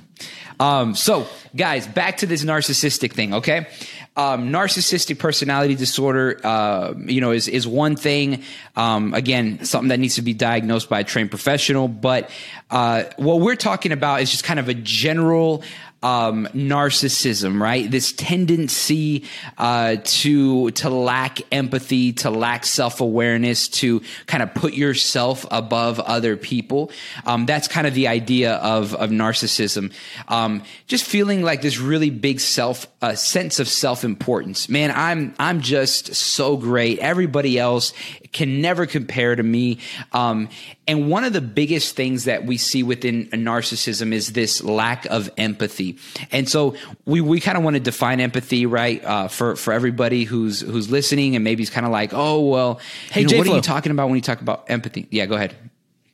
Um, 0.59 0.95
so, 0.95 1.27
guys, 1.55 1.87
back 1.87 2.17
to 2.17 2.25
this 2.25 2.43
narcissistic 2.43 3.13
thing, 3.13 3.33
okay? 3.35 3.67
Um, 4.15 4.51
narcissistic 4.51 5.17
personality 5.17 5.73
disorder, 5.75 6.39
uh, 6.43 6.93
you 6.99 7.19
know, 7.19 7.31
is 7.31 7.47
is 7.47 7.67
one 7.67 7.95
thing. 7.95 8.43
Um, 8.75 9.13
again, 9.15 9.65
something 9.65 9.89
that 9.89 9.99
needs 9.99 10.15
to 10.15 10.21
be 10.21 10.33
diagnosed 10.35 10.87
by 10.87 10.99
a 10.99 11.03
trained 11.03 11.31
professional. 11.31 11.87
But 11.87 12.29
uh, 12.69 13.05
what 13.17 13.39
we're 13.39 13.55
talking 13.55 13.91
about 13.91 14.21
is 14.21 14.29
just 14.29 14.43
kind 14.43 14.59
of 14.59 14.69
a 14.69 14.75
general 14.75 15.63
um, 16.03 16.47
narcissism, 16.53 17.59
right? 17.59 17.89
This 17.89 18.11
tendency 18.11 19.23
uh, 19.57 19.97
to 20.03 20.71
to 20.71 20.89
lack 20.89 21.39
empathy, 21.51 22.13
to 22.13 22.29
lack 22.29 22.65
self 22.65 23.01
awareness, 23.01 23.67
to 23.69 24.01
kind 24.27 24.43
of 24.43 24.53
put 24.53 24.73
yourself 24.73 25.45
above 25.49 25.99
other 25.99 26.37
people. 26.37 26.91
Um, 27.25 27.45
that's 27.45 27.67
kind 27.67 27.87
of 27.87 27.93
the 27.93 28.07
idea 28.09 28.55
of 28.55 28.93
of 28.93 29.09
narcissism. 29.09 29.93
Um, 30.27 30.63
just 30.87 31.05
feeling 31.05 31.41
like 31.41 31.61
this 31.61 31.79
really 31.79 32.09
big 32.09 32.39
self 32.39 32.87
uh, 33.01 33.15
sense 33.15 33.59
of 33.59 33.67
self 33.67 34.03
importance. 34.03 34.67
Man, 34.69 34.91
I'm 34.91 35.33
I'm 35.39 35.61
just 35.61 36.13
so 36.15 36.57
great. 36.57 36.99
Everybody 36.99 37.57
else 37.57 37.93
can 38.33 38.61
never 38.61 38.85
compare 38.85 39.35
to 39.35 39.43
me. 39.43 39.77
Um, 40.11 40.49
and 40.87 41.09
one 41.09 41.23
of 41.23 41.33
the 41.33 41.41
biggest 41.41 41.95
things 41.95 42.25
that 42.25 42.45
we 42.45 42.57
see 42.57 42.83
within 42.83 43.29
a 43.31 43.37
narcissism 43.37 44.11
is 44.11 44.33
this 44.33 44.63
lack 44.63 45.05
of 45.05 45.29
empathy. 45.37 45.97
And 46.31 46.49
so 46.49 46.75
we, 47.05 47.21
we 47.21 47.39
kind 47.39 47.57
of 47.57 47.63
want 47.63 47.75
to 47.75 47.79
define 47.79 48.19
empathy, 48.19 48.65
right? 48.65 49.03
Uh, 49.03 49.27
for, 49.27 49.55
for 49.55 49.71
everybody 49.71 50.23
who's, 50.23 50.61
who's 50.61 50.91
listening 50.91 51.35
and 51.35 51.43
maybe 51.43 51.63
it's 51.63 51.71
kind 51.71 51.85
of 51.85 51.91
like, 51.91 52.11
oh, 52.13 52.41
well, 52.41 52.79
Hey, 53.11 53.21
you 53.21 53.27
know, 53.27 53.37
what 53.37 53.47
are 53.47 53.55
you 53.55 53.61
talking 53.61 53.91
about 53.91 54.07
when 54.07 54.15
you 54.15 54.21
talk 54.21 54.41
about 54.41 54.65
empathy? 54.69 55.07
Yeah, 55.11 55.25
go 55.25 55.35
ahead. 55.35 55.55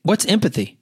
What's 0.04 0.26
empathy? 0.26 0.78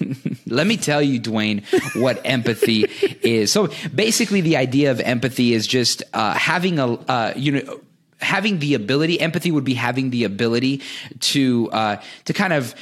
Let 0.46 0.66
me 0.66 0.76
tell 0.76 1.02
you, 1.02 1.20
Dwayne, 1.20 1.64
what 2.00 2.20
empathy 2.24 2.82
is. 3.22 3.50
So 3.50 3.68
basically, 3.94 4.40
the 4.40 4.56
idea 4.56 4.90
of 4.90 5.00
empathy 5.00 5.54
is 5.54 5.66
just 5.66 6.02
uh, 6.12 6.34
having 6.34 6.78
a, 6.78 6.92
uh, 6.92 7.32
you 7.36 7.52
know, 7.52 7.80
having 8.20 8.58
the 8.58 8.74
ability. 8.74 9.20
Empathy 9.20 9.50
would 9.50 9.64
be 9.64 9.74
having 9.74 10.10
the 10.10 10.24
ability 10.24 10.82
to 11.20 11.70
uh, 11.72 11.96
to 12.24 12.32
kind 12.32 12.52
of. 12.52 12.74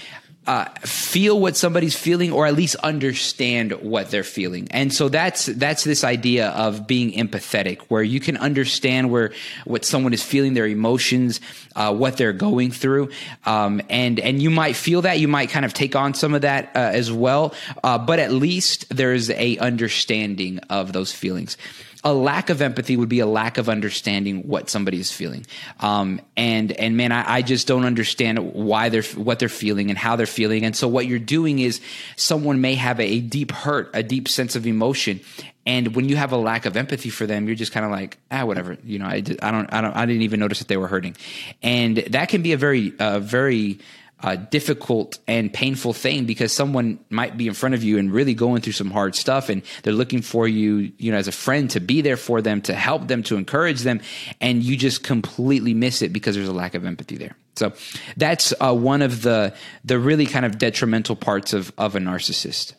Uh, 0.47 0.67
feel 0.81 1.41
what 1.41 1.57
somebody's 1.57 1.97
feeling, 1.97 2.31
or 2.31 2.47
at 2.47 2.53
least 2.53 2.77
understand 2.83 3.73
what 3.81 4.11
they're 4.11 4.23
feeling, 4.23 4.69
and 4.71 4.93
so 4.93 5.09
that's 5.09 5.47
that's 5.47 5.85
this 5.85 6.05
idea 6.05 6.51
of 6.51 6.87
being 6.87 7.13
empathetic, 7.13 7.81
where 7.89 8.03
you 8.03 8.21
can 8.21 8.37
understand 8.37 9.11
where 9.11 9.33
what 9.65 9.87
someone 9.87 10.13
is 10.13 10.23
feeling, 10.23 10.53
their 10.53 10.67
emotions, 10.67 11.41
uh, 11.77 11.95
what 11.95 12.19
they're 12.19 12.35
going 12.35 12.71
through, 12.71 13.09
um, 13.47 13.81
and 13.89 14.21
and 14.21 14.43
you 14.43 14.51
might 14.51 14.77
feel 14.77 15.01
that, 15.01 15.19
you 15.19 15.29
might 15.29 15.49
kind 15.49 15.65
of 15.65 15.73
take 15.73 15.97
on 15.97 16.13
some 16.13 16.35
of 16.35 16.43
that 16.43 16.67
uh, 16.77 16.79
as 16.93 17.11
well, 17.11 17.55
uh, 17.83 17.97
but 17.97 18.19
at 18.19 18.31
least 18.31 18.85
there's 18.95 19.31
a 19.31 19.57
understanding 19.57 20.59
of 20.69 20.93
those 20.93 21.11
feelings 21.11 21.57
a 22.05 22.13
lack 22.13 22.51
of 22.51 22.61
empathy 22.61 22.97
would 22.97 23.09
be 23.09 23.21
a 23.21 23.27
lack 23.27 23.57
of 23.57 23.69
understanding 23.71 24.47
what 24.47 24.69
somebody 24.69 25.01
is 25.01 25.11
feeling. 25.11 25.47
Um, 25.81 26.21
and 26.37 26.71
and 26.73 26.97
man, 26.97 27.13
I, 27.13 27.37
I 27.37 27.43
just 27.43 27.67
don't 27.67 27.87
understand 27.87 28.53
why 28.53 28.91
they're 28.91 29.03
what 29.03 29.39
they're 29.39 29.49
feeling 29.49 29.89
and 29.89 29.99
how 29.99 30.15
they're 30.17 30.27
feeling. 30.27 30.65
And 30.65 30.77
so 30.77 30.87
what 30.87 31.07
you're 31.07 31.19
doing 31.19 31.59
is 31.59 31.81
someone 32.17 32.61
may 32.61 32.75
have 32.75 33.01
a, 33.01 33.21
deep 33.21 33.51
hurt, 33.51 33.91
a 33.95 34.03
deep 34.03 34.29
sense 34.29 34.55
of 34.55 34.67
emotion. 34.67 35.21
And 35.67 35.97
when 35.97 36.11
you 36.11 36.17
have 36.17 36.33
a 36.33 36.37
lack 36.37 36.67
of 36.67 36.77
empathy 36.77 37.09
for 37.09 37.27
them, 37.27 37.47
you're 37.47 37.57
just 37.57 37.73
kind 37.73 37.87
of 37.87 37.91
like, 37.91 38.19
ah, 38.31 38.45
whatever. 38.45 38.77
You 38.85 38.99
know, 38.99 39.07
I, 39.07 39.23
I 39.41 39.51
don't, 39.51 39.73
I 39.73 39.81
don't, 39.81 39.97
I 39.97 40.05
didn't 40.05 40.23
even 40.23 40.41
notice 40.41 40.59
that 40.59 40.69
they 40.69 40.77
were 40.77 40.89
hurting, 40.89 41.17
and 41.63 41.97
that 41.97 42.29
can 42.29 42.43
be 42.43 42.53
a 42.53 42.59
very, 42.59 42.91
very 42.91 43.79
uh, 44.25 44.37
difficult 44.37 45.19
and 45.29 45.53
painful 45.53 45.93
thing 45.93 46.25
because 46.25 46.51
someone 46.51 46.99
might 47.11 47.37
be 47.37 47.47
in 47.47 47.53
front 47.53 47.75
of 47.75 47.85
you 47.85 47.99
and 47.99 48.11
really 48.11 48.33
going 48.33 48.63
through 48.63 48.73
some 48.73 48.91
hard 48.91 49.15
stuff 49.15 49.51
and 49.51 49.61
they're 49.83 49.93
looking 49.93 50.23
for 50.23 50.49
you 50.49 50.91
you 50.97 51.13
know 51.13 51.19
as 51.19 51.29
a 51.29 51.33
friend 51.33 51.71
to 51.71 51.79
be 51.79 52.01
there 52.01 52.17
for 52.17 52.41
them 52.41 52.63
to 52.63 52.73
help 52.75 53.07
them 53.07 53.23
to 53.23 53.37
encourage 53.37 53.83
them 53.83 54.01
and 54.41 54.63
you 54.63 54.79
just 54.79 55.05
completely 55.05 55.75
miss 55.75 56.01
it 56.01 56.11
because 56.11 56.37
there's 56.37 56.49
a 56.49 56.55
lack 56.55 56.75
of 56.75 56.87
empathy 56.87 57.19
there. 57.19 57.37
So 57.57 57.75
that's 58.17 58.55
uh, 58.61 58.75
one 58.75 59.03
of 59.03 59.21
the 59.21 59.55
the 59.85 59.99
really 59.99 60.25
kind 60.25 60.47
of 60.47 60.57
detrimental 60.57 61.17
parts 61.17 61.53
of 61.53 61.71
of 61.77 61.95
a 61.95 61.99
narcissist. 61.99 62.73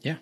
Yeah, 0.00 0.16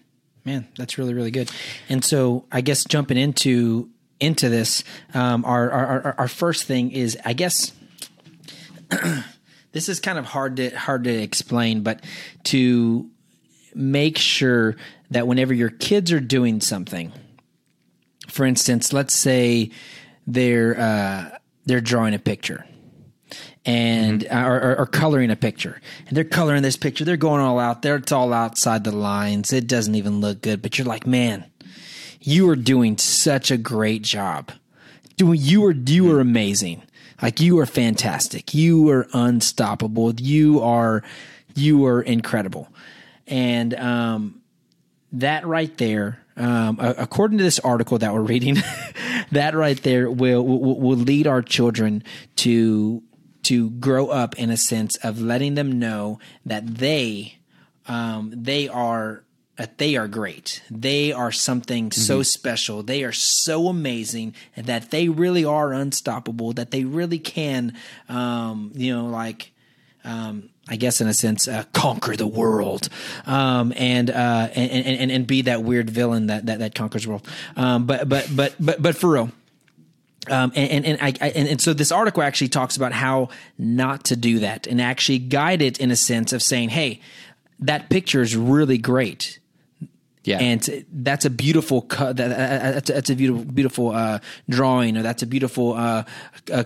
man, 0.44 0.66
that's 0.76 0.98
really 0.98 1.14
really 1.14 1.30
good. 1.30 1.52
And 1.88 2.04
so 2.04 2.46
I 2.50 2.62
guess 2.62 2.84
jumping 2.84 3.16
into 3.16 3.88
into 4.18 4.48
this, 4.48 4.82
um, 5.14 5.44
our, 5.44 5.70
our 5.70 5.86
our 5.86 6.14
our 6.18 6.28
first 6.28 6.64
thing 6.64 6.90
is 6.90 7.16
I 7.24 7.32
guess 7.32 7.72
this 9.72 9.88
is 9.88 10.00
kind 10.00 10.18
of 10.18 10.24
hard 10.24 10.56
to 10.56 10.70
hard 10.70 11.04
to 11.04 11.10
explain, 11.10 11.82
but 11.82 12.00
to 12.44 13.08
make 13.74 14.18
sure 14.18 14.76
that 15.10 15.26
whenever 15.26 15.54
your 15.54 15.70
kids 15.70 16.12
are 16.12 16.20
doing 16.20 16.60
something, 16.60 17.12
for 18.28 18.44
instance, 18.44 18.92
let's 18.92 19.14
say 19.14 19.70
they're 20.26 20.78
uh, 20.78 21.38
they're 21.66 21.80
drawing 21.80 22.14
a 22.14 22.18
picture 22.18 22.66
and 23.64 24.26
uh, 24.26 24.44
or, 24.44 24.60
or, 24.60 24.78
or 24.80 24.86
coloring 24.86 25.30
a 25.30 25.36
picture 25.36 25.80
and 26.08 26.16
they're 26.16 26.24
coloring 26.24 26.62
this 26.62 26.76
picture 26.76 27.04
they're 27.04 27.16
going 27.16 27.40
all 27.40 27.60
out 27.60 27.80
there 27.82 27.94
it's 27.94 28.10
all 28.10 28.32
outside 28.32 28.82
the 28.82 28.90
lines 28.90 29.52
it 29.52 29.68
doesn't 29.68 29.94
even 29.94 30.20
look 30.20 30.42
good 30.42 30.60
but 30.60 30.76
you're 30.76 30.86
like 30.86 31.06
man 31.06 31.44
you 32.24 32.48
are 32.48 32.56
doing 32.56 32.98
such 32.98 33.50
a 33.50 33.56
great 33.56 34.02
job. 34.02 34.52
Doing 35.16 35.40
you 35.42 35.64
are 35.66 35.72
you 35.72 36.10
are 36.12 36.20
amazing. 36.20 36.82
Like 37.22 37.40
you 37.40 37.60
are 37.60 37.66
fantastic. 37.66 38.52
You 38.52 38.90
are 38.90 39.06
unstoppable. 39.12 40.12
You 40.14 40.60
are 40.60 41.02
you 41.54 41.86
are 41.86 42.02
incredible. 42.02 42.68
And 43.26 43.74
um, 43.74 44.42
that 45.12 45.46
right 45.46 45.76
there, 45.78 46.20
um, 46.36 46.78
according 46.80 47.38
to 47.38 47.44
this 47.44 47.60
article 47.60 47.98
that 47.98 48.12
we're 48.12 48.20
reading, 48.20 48.56
that 49.30 49.54
right 49.54 49.80
there 49.82 50.10
will, 50.10 50.44
will 50.44 50.80
will 50.80 50.96
lead 50.96 51.26
our 51.26 51.42
children 51.42 52.02
to 52.36 53.02
to 53.44 53.70
grow 53.70 54.08
up 54.08 54.38
in 54.38 54.50
a 54.50 54.56
sense 54.56 54.96
of 54.96 55.20
letting 55.20 55.54
them 55.54 55.78
know 55.78 56.18
that 56.44 56.66
they 56.66 57.38
um, 57.86 58.32
they 58.34 58.68
are 58.68 59.24
that 59.62 59.78
they 59.78 59.94
are 59.94 60.08
great. 60.08 60.60
They 60.72 61.12
are 61.12 61.30
something 61.30 61.90
mm-hmm. 61.90 62.00
so 62.00 62.24
special. 62.24 62.82
They 62.82 63.04
are 63.04 63.12
so 63.12 63.68
amazing 63.68 64.34
that 64.56 64.90
they 64.90 65.08
really 65.08 65.44
are 65.44 65.72
unstoppable. 65.72 66.52
That 66.54 66.72
they 66.72 66.82
really 66.82 67.20
can, 67.20 67.78
um, 68.08 68.72
you 68.74 68.92
know, 68.92 69.06
like 69.06 69.52
um, 70.02 70.50
I 70.68 70.74
guess 70.74 71.00
in 71.00 71.06
a 71.06 71.14
sense, 71.14 71.46
uh, 71.46 71.62
conquer 71.72 72.16
the 72.16 72.26
world, 72.26 72.88
um, 73.24 73.72
and, 73.76 74.10
uh, 74.10 74.48
and, 74.52 74.84
and 74.84 75.12
and 75.12 75.26
be 75.28 75.42
that 75.42 75.62
weird 75.62 75.88
villain 75.88 76.26
that 76.26 76.46
that, 76.46 76.58
that 76.58 76.74
conquers 76.74 77.04
the 77.04 77.10
world. 77.10 77.28
Um, 77.54 77.86
but 77.86 78.08
but 78.08 78.28
but 78.34 78.56
but 78.58 78.82
but 78.82 78.96
for 78.96 79.10
real. 79.12 79.30
Um, 80.28 80.52
and 80.56 80.70
and 80.72 80.86
and, 80.86 80.98
I, 81.00 81.12
I, 81.20 81.30
and 81.30 81.48
and 81.48 81.60
so 81.60 81.72
this 81.72 81.92
article 81.92 82.24
actually 82.24 82.48
talks 82.48 82.76
about 82.76 82.92
how 82.92 83.28
not 83.58 84.06
to 84.06 84.16
do 84.16 84.40
that, 84.40 84.66
and 84.66 84.80
actually 84.80 85.20
guide 85.20 85.62
it 85.62 85.78
in 85.78 85.92
a 85.92 85.96
sense 85.96 86.32
of 86.32 86.42
saying, 86.42 86.70
"Hey, 86.70 87.00
that 87.60 87.88
picture 87.90 88.22
is 88.22 88.36
really 88.36 88.78
great. 88.78 89.38
Yeah, 90.24 90.38
and 90.38 90.84
that's 90.92 91.24
a 91.24 91.30
beautiful 91.30 91.80
that, 91.80 92.16
that's, 92.16 92.90
a, 92.90 92.92
that's 92.92 93.10
a 93.10 93.16
beautiful 93.16 93.44
beautiful 93.44 93.90
uh, 93.90 94.20
drawing, 94.48 94.96
or 94.96 95.02
that's 95.02 95.24
a 95.24 95.26
beautiful 95.26 95.72
uh, 95.72 96.04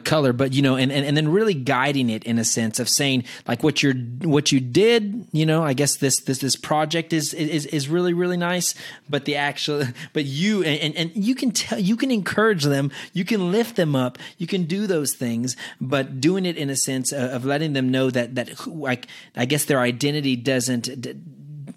color. 0.05 0.35
But 0.35 0.53
you 0.53 0.61
know, 0.61 0.77
and, 0.77 0.93
and 0.93 1.07
and 1.07 1.17
then 1.17 1.29
really 1.29 1.55
guiding 1.55 2.11
it 2.11 2.25
in 2.25 2.39
a 2.39 2.45
sense 2.45 2.79
of 2.79 2.89
saying 2.89 3.25
like 3.49 3.63
what 3.63 3.83
you're 3.83 3.95
what 3.95 4.53
you 4.53 4.61
did. 4.61 5.27
You 5.33 5.47
know, 5.47 5.65
I 5.65 5.73
guess 5.73 5.97
this 5.97 6.21
this 6.21 6.41
this 6.41 6.55
project 6.55 7.15
is 7.15 7.33
is 7.33 7.65
is 7.67 7.89
really 7.89 8.13
really 8.13 8.37
nice. 8.37 8.75
But 9.09 9.25
the 9.25 9.37
actual, 9.37 9.85
but 10.13 10.27
you 10.27 10.63
and 10.63 10.95
and 10.95 11.13
you 11.15 11.35
can 11.35 11.51
tell 11.51 11.79
you 11.79 11.97
can 11.97 12.11
encourage 12.11 12.65
them, 12.65 12.91
you 13.15 13.25
can 13.25 13.53
lift 13.53 13.77
them 13.77 13.97
up, 13.97 14.19
you 14.37 14.47
can 14.47 14.65
do 14.65 14.87
those 14.87 15.15
things. 15.15 15.57
But 15.81 16.21
doing 16.21 16.45
it 16.45 16.59
in 16.59 16.69
a 16.69 16.77
sense 16.77 17.11
of, 17.11 17.31
of 17.31 17.45
letting 17.47 17.73
them 17.73 17.91
know 17.91 18.11
that 18.11 18.35
that 18.35 18.67
like 18.67 19.07
I 19.35 19.47
guess 19.47 19.65
their 19.65 19.81
identity 19.81 20.37
doesn't 20.37 20.89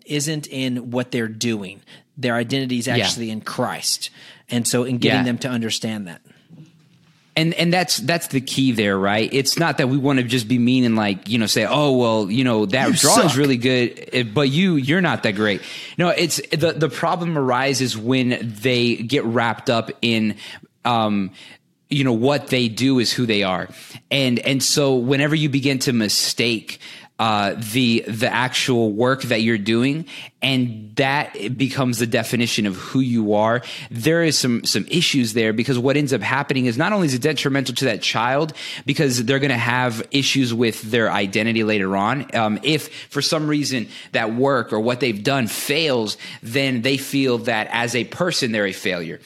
isn't 0.10 0.48
in 0.48 0.92
what 0.92 1.12
they're 1.12 1.28
doing. 1.28 1.82
Their 2.18 2.36
identity 2.36 2.80
is 2.80 2.88
actually 2.88 3.28
yeah. 3.28 3.34
in 3.34 3.42
Christ. 3.42 4.10
And 4.50 4.68
so 4.68 4.84
in 4.84 4.98
getting 4.98 5.20
yeah. 5.20 5.24
them 5.24 5.38
to 5.40 5.50
understand 5.50 6.08
that. 6.08 6.22
And 7.36 7.54
and 7.54 7.72
that's 7.72 7.98
that's 7.98 8.28
the 8.28 8.42
key 8.42 8.74
there, 8.74 8.98
right? 8.98 9.30
It's 9.32 9.58
not 9.58 9.78
that 9.78 9.88
we 9.88 9.98
want 9.98 10.20
to 10.20 10.26
just 10.26 10.50
be 10.50 10.58
mean 10.58 10.84
and 10.84 10.98
like, 10.98 11.30
you 11.30 11.38
know, 11.38 11.46
say, 11.46 11.66
"Oh, 11.66 11.96
well, 11.96 12.30
you 12.30 12.44
know, 12.44 12.66
that 12.66 12.92
draw 12.96 13.22
is 13.22 13.38
really 13.38 13.56
good, 13.56 14.10
eh, 14.12 14.24
but 14.24 14.50
you 14.50 14.76
you're 14.76 15.00
not 15.00 15.24
that 15.24 15.36
great." 15.36 15.62
No, 15.98 16.10
it's 16.10 16.42
the 16.50 16.74
the 16.74 16.90
problem 16.90 17.38
arises 17.38 17.96
when 17.96 18.56
they 18.62 18.96
get 18.98 19.24
wrapped 19.24 19.70
up 19.70 19.90
in 20.02 20.36
um 20.84 21.32
you 21.90 22.04
know 22.04 22.14
what 22.14 22.48
they 22.48 22.68
do 22.68 23.00
is 23.00 23.12
who 23.12 23.26
they 23.26 23.44
are 23.44 23.68
and 24.12 24.40
and 24.40 24.62
so 24.62 24.96
whenever 24.96 25.36
you 25.36 25.50
begin 25.50 25.80
to 25.80 25.92
mistake 25.92 26.80
uh, 27.20 27.56
the 27.74 28.06
the 28.08 28.32
actual 28.34 28.94
work 28.94 29.24
that 29.24 29.42
you're 29.42 29.58
doing, 29.58 30.06
and 30.42 30.96
that 30.96 31.58
becomes 31.58 32.00
the 32.00 32.08
definition 32.08 32.66
of 32.66 32.78
who 32.78 33.02
you 33.02 33.34
are. 33.34 33.62
There 33.92 34.24
is 34.24 34.38
some 34.38 34.64
some 34.64 34.86
issues 34.90 35.34
there 35.34 35.52
because 35.52 35.78
what 35.78 35.98
ends 35.98 36.14
up 36.14 36.22
happening 36.22 36.66
is 36.66 36.78
not 36.78 36.94
only 36.94 37.08
is 37.08 37.14
it 37.14 37.22
detrimental 37.22 37.76
to 37.76 37.86
that 37.86 38.02
child 38.02 38.54
because 38.86 39.26
they're 39.26 39.40
going 39.40 39.50
to 39.50 39.58
have 39.58 40.08
issues 40.12 40.54
with 40.54 40.82
their 40.84 41.12
identity 41.12 41.66
later 41.66 41.98
on. 41.98 42.34
Um, 42.34 42.60
if 42.64 42.88
for 43.10 43.22
some 43.22 43.48
reason 43.48 43.90
that 44.14 44.34
work 44.34 44.72
or 44.72 44.80
what 44.80 45.02
they've 45.02 45.24
done 45.24 45.48
fails, 45.48 46.18
then 46.42 46.84
they 46.84 46.96
feel 46.96 47.40
that 47.40 47.68
as 47.72 47.96
a 47.96 48.06
person 48.06 48.54
they're 48.54 48.66
a 48.66 48.72
failure. 48.72 49.20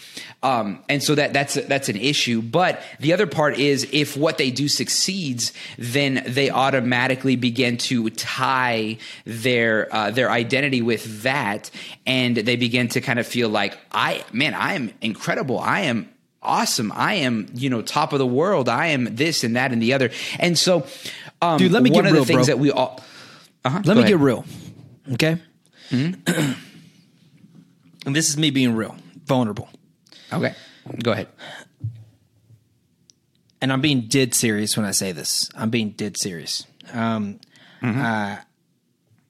Um, 0.43 0.83
and 0.89 1.01
so 1.01 1.15
that 1.15 1.31
that's 1.31 1.53
that's 1.53 1.87
an 1.87 1.95
issue. 1.95 2.41
But 2.41 2.81
the 2.99 3.13
other 3.13 3.25
part 3.25 3.57
is 3.57 3.87
if 3.93 4.17
what 4.17 4.37
they 4.37 4.51
do 4.51 4.67
succeeds, 4.67 5.53
then 5.77 6.21
they 6.27 6.49
automatically 6.49 7.37
begin 7.37 7.77
to 7.77 8.09
tie 8.09 8.97
their 9.25 9.87
uh, 9.95 10.11
their 10.11 10.29
identity 10.29 10.81
with 10.81 11.23
that, 11.23 11.71
and 12.05 12.35
they 12.35 12.57
begin 12.57 12.89
to 12.89 13.01
kind 13.01 13.19
of 13.19 13.25
feel 13.25 13.47
like 13.47 13.77
I 13.93 14.25
man, 14.33 14.53
I 14.53 14.73
am 14.73 14.91
incredible. 15.01 15.59
I 15.59 15.81
am 15.81 16.09
awesome. 16.41 16.91
I 16.93 17.15
am 17.15 17.47
you 17.53 17.69
know 17.69 17.81
top 17.81 18.11
of 18.11 18.19
the 18.19 18.27
world. 18.27 18.67
I 18.67 18.87
am 18.87 19.15
this 19.15 19.45
and 19.45 19.55
that 19.55 19.71
and 19.71 19.81
the 19.81 19.93
other. 19.93 20.11
And 20.39 20.57
so, 20.57 20.85
um, 21.41 21.57
dude, 21.57 21.71
let 21.71 21.83
me 21.83 21.89
one 21.89 22.03
get 22.03 22.09
of 22.09 22.13
real, 22.13 22.23
the 22.23 22.27
things 22.27 22.47
bro. 22.47 22.55
that 22.55 22.59
we 22.59 22.69
all. 22.69 23.01
Uh-huh, 23.63 23.81
let 23.85 23.95
me 23.95 24.03
ahead. 24.03 24.07
get 24.07 24.19
real. 24.19 24.43
Okay. 25.13 25.37
Mm-hmm. 25.89 26.53
and 28.05 28.13
this 28.13 28.29
is 28.29 28.37
me 28.37 28.49
being 28.49 28.75
real, 28.75 28.97
vulnerable. 29.25 29.69
Okay. 30.33 30.55
Go 31.01 31.11
ahead. 31.11 31.27
And 33.61 33.71
I'm 33.71 33.81
being 33.81 34.01
dead 34.01 34.33
serious 34.33 34.75
when 34.75 34.85
I 34.85 34.91
say 34.91 35.13
this. 35.13 35.49
I'm 35.55 35.69
being 35.69 35.91
dead 35.91 36.17
serious. 36.17 36.67
Um, 36.91 37.39
mm-hmm. 37.81 38.01
uh, 38.01 38.37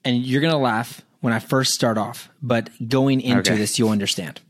and 0.04 0.16
you're 0.24 0.40
going 0.40 0.52
to 0.52 0.58
laugh 0.58 1.02
when 1.20 1.32
I 1.32 1.38
first 1.38 1.72
start 1.72 1.96
off, 1.96 2.28
but 2.42 2.68
going 2.88 3.20
into 3.20 3.52
okay. 3.52 3.56
this, 3.56 3.78
you'll 3.78 3.90
understand. 3.90 4.40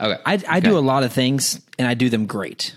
Okay. 0.00 0.20
I, 0.24 0.32
I 0.32 0.58
okay. 0.58 0.60
do 0.60 0.78
a 0.78 0.80
lot 0.80 1.02
of 1.02 1.12
things 1.12 1.60
and 1.78 1.88
I 1.88 1.94
do 1.94 2.08
them 2.08 2.26
great. 2.26 2.76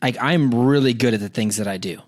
Like 0.00 0.16
I'm 0.20 0.54
really 0.54 0.94
good 0.94 1.12
at 1.14 1.20
the 1.20 1.28
things 1.28 1.56
that 1.56 1.66
I 1.66 1.76
do. 1.76 2.00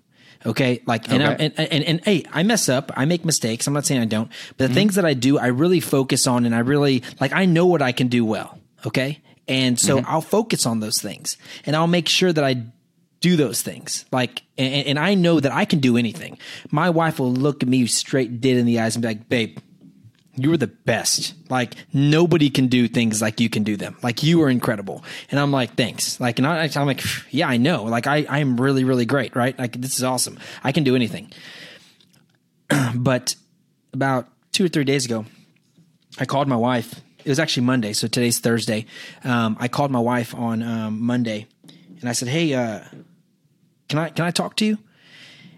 Okay. 0.45 0.81
Like, 0.85 1.11
and, 1.11 1.21
okay. 1.21 1.31
I, 1.31 1.45
and, 1.57 1.59
and, 1.59 1.83
and, 1.83 2.05
hey, 2.05 2.23
I 2.31 2.43
mess 2.43 2.69
up. 2.69 2.91
I 2.95 3.05
make 3.05 3.25
mistakes. 3.25 3.67
I'm 3.67 3.73
not 3.73 3.85
saying 3.85 4.01
I 4.01 4.05
don't, 4.05 4.29
but 4.49 4.57
the 4.57 4.63
mm-hmm. 4.65 4.73
things 4.75 4.95
that 4.95 5.05
I 5.05 5.13
do, 5.13 5.37
I 5.37 5.47
really 5.47 5.81
focus 5.81 6.25
on 6.25 6.45
and 6.45 6.55
I 6.55 6.59
really, 6.59 7.03
like, 7.19 7.33
I 7.33 7.45
know 7.45 7.65
what 7.65 7.81
I 7.81 7.91
can 7.91 8.07
do 8.07 8.23
well. 8.23 8.57
Okay. 8.85 9.19
And 9.47 9.79
so 9.79 9.97
mm-hmm. 9.97 10.09
I'll 10.09 10.21
focus 10.21 10.65
on 10.65 10.81
those 10.81 11.01
things 11.01 11.37
and 11.65 11.75
I'll 11.75 11.87
make 11.87 12.09
sure 12.09 12.33
that 12.33 12.43
I 12.43 12.63
do 13.19 13.35
those 13.35 13.61
things. 13.61 14.05
Like, 14.11 14.43
and, 14.57 14.87
and, 14.87 14.99
I 14.99 15.15
know 15.15 15.39
that 15.39 15.51
I 15.51 15.65
can 15.65 15.79
do 15.79 15.97
anything. 15.97 16.37
My 16.69 16.89
wife 16.89 17.19
will 17.19 17.33
look 17.33 17.63
at 17.63 17.69
me 17.69 17.87
straight 17.87 18.41
dead 18.41 18.57
in 18.57 18.65
the 18.65 18.79
eyes 18.79 18.95
and 18.95 19.01
be 19.01 19.07
like, 19.07 19.29
babe, 19.29 19.57
you 20.35 20.53
are 20.53 20.57
the 20.57 20.67
best. 20.67 21.33
Like 21.49 21.73
nobody 21.93 22.49
can 22.49 22.67
do 22.67 22.87
things 22.87 23.21
like 23.21 23.39
you 23.39 23.49
can 23.49 23.63
do 23.63 23.75
them. 23.75 23.97
Like 24.03 24.21
you 24.21 24.41
are 24.43 24.49
incredible. 24.49 25.03
And 25.31 25.39
I'm 25.39 25.51
like, 25.51 25.75
thanks. 25.75 26.19
Like, 26.19 26.37
and 26.37 26.45
I, 26.45 26.69
am 26.73 26.85
like, 26.85 27.01
yeah, 27.31 27.47
I 27.47 27.57
know. 27.57 27.85
Like 27.85 28.05
I, 28.05 28.25
I'm 28.29 28.59
really, 28.59 28.83
really 28.83 29.05
great. 29.05 29.35
Right. 29.35 29.57
Like 29.57 29.81
this 29.81 29.97
is 29.97 30.03
awesome. 30.03 30.37
I 30.63 30.71
can 30.71 30.83
do 30.83 30.95
anything. 30.95 31.31
but 32.95 33.35
about 33.93 34.27
two 34.51 34.65
or 34.65 34.67
three 34.67 34.83
days 34.83 35.05
ago, 35.05 35.25
I 36.19 36.25
called 36.25 36.47
my 36.47 36.55
wife 36.55 37.01
it 37.27 37.29
was 37.29 37.39
actually 37.39 37.63
Monday, 37.63 37.91
so 37.91 38.07
today's 38.07 38.39
Thursday. 38.39 38.85
Um, 39.25 39.57
I 39.59 39.67
called 39.67 39.91
my 39.91 39.99
wife 39.99 40.33
on 40.33 40.63
um, 40.63 41.01
Monday, 41.01 41.45
and 41.99 42.07
I 42.07 42.13
said, 42.13 42.29
"Hey, 42.29 42.53
uh, 42.53 42.79
can 43.89 43.99
I 43.99 44.09
can 44.11 44.23
I 44.23 44.31
talk 44.31 44.55
to 44.55 44.65
you?" 44.65 44.77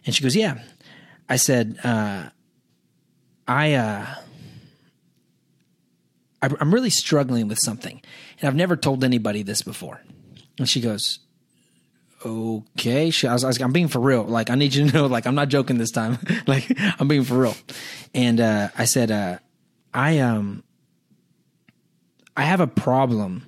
And 0.04 0.16
she 0.16 0.24
goes, 0.24 0.36
"Yeah." 0.36 0.58
I 1.30 1.36
said, 1.36 1.78
uh, 1.84 2.30
"I." 3.48 3.74
Uh, 3.74 4.06
I'm 6.42 6.74
really 6.74 6.90
struggling 6.90 7.50
with 7.50 7.60
something, 7.60 8.02
and 8.40 8.48
I've 8.48 8.56
never 8.56 8.76
told 8.76 9.04
anybody 9.04 9.44
this 9.44 9.62
before. 9.62 10.02
And 10.58 10.68
she 10.68 10.82
goes, 10.82 11.20
"Okay." 12.26 13.12
She, 13.12 13.28
I 13.28 13.34
was, 13.34 13.46
I 13.46 13.64
I'm 13.64 13.74
being 13.74 13.90
for 13.90 14.00
real. 14.00 14.24
Like, 14.24 14.50
I 14.50 14.56
need 14.56 14.74
you 14.74 14.90
to 14.90 14.94
know, 14.98 15.06
like, 15.06 15.28
I'm 15.28 15.36
not 15.36 15.50
joking 15.50 15.78
this 15.78 15.92
time. 15.92 16.18
like, 16.48 16.66
I'm 17.00 17.08
being 17.08 17.26
for 17.26 17.38
real. 17.38 17.56
And 18.16 18.40
uh, 18.40 18.70
I 18.76 18.86
said, 18.86 19.12
uh, 19.12 19.38
"I 19.94 20.18
um, 20.20 20.64
I 22.40 22.44
have 22.44 22.62
a 22.62 22.68
problem 22.68 23.46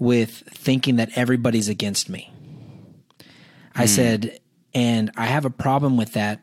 with 0.00 0.30
thinking 0.48 0.96
that 0.96 1.10
everybody's 1.14 1.68
against 1.68 2.08
me. 2.08 2.32
I 3.76 3.84
mm. 3.84 3.88
said, 3.88 4.40
and 4.74 5.12
I 5.16 5.26
have 5.26 5.44
a 5.44 5.50
problem 5.50 5.96
with 5.96 6.14
that 6.14 6.42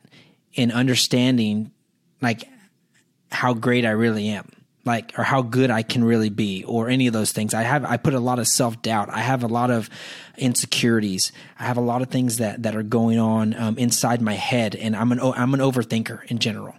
in 0.53 0.71
understanding 0.71 1.71
like 2.21 2.47
how 3.29 3.53
great 3.53 3.83
I 3.83 3.89
really 3.89 4.29
am. 4.29 4.49
Like 4.85 5.19
or 5.19 5.23
how 5.23 5.41
good 5.41 5.69
I 5.69 5.81
can 5.81 6.05
really 6.05 6.29
be 6.29 6.63
or 6.63 6.87
any 6.87 7.07
of 7.07 7.13
those 7.13 7.33
things. 7.33 7.53
I 7.53 7.63
have 7.63 7.83
I 7.83 7.97
put 7.97 8.13
a 8.13 8.19
lot 8.21 8.39
of 8.39 8.47
self-doubt. 8.47 9.09
I 9.09 9.19
have 9.19 9.43
a 9.43 9.47
lot 9.47 9.69
of 9.69 9.89
insecurities. 10.37 11.33
I 11.59 11.63
have 11.63 11.75
a 11.75 11.81
lot 11.81 12.01
of 12.01 12.09
things 12.09 12.37
that 12.37 12.63
that 12.63 12.75
are 12.75 12.83
going 12.83 13.19
on 13.19 13.53
um, 13.55 13.77
inside 13.77 14.21
my 14.21 14.35
head 14.35 14.75
and 14.75 14.95
I'm 14.95 15.11
an 15.11 15.19
I'm 15.19 15.53
an 15.53 15.59
overthinker 15.59 16.23
in 16.31 16.37
general. 16.37 16.75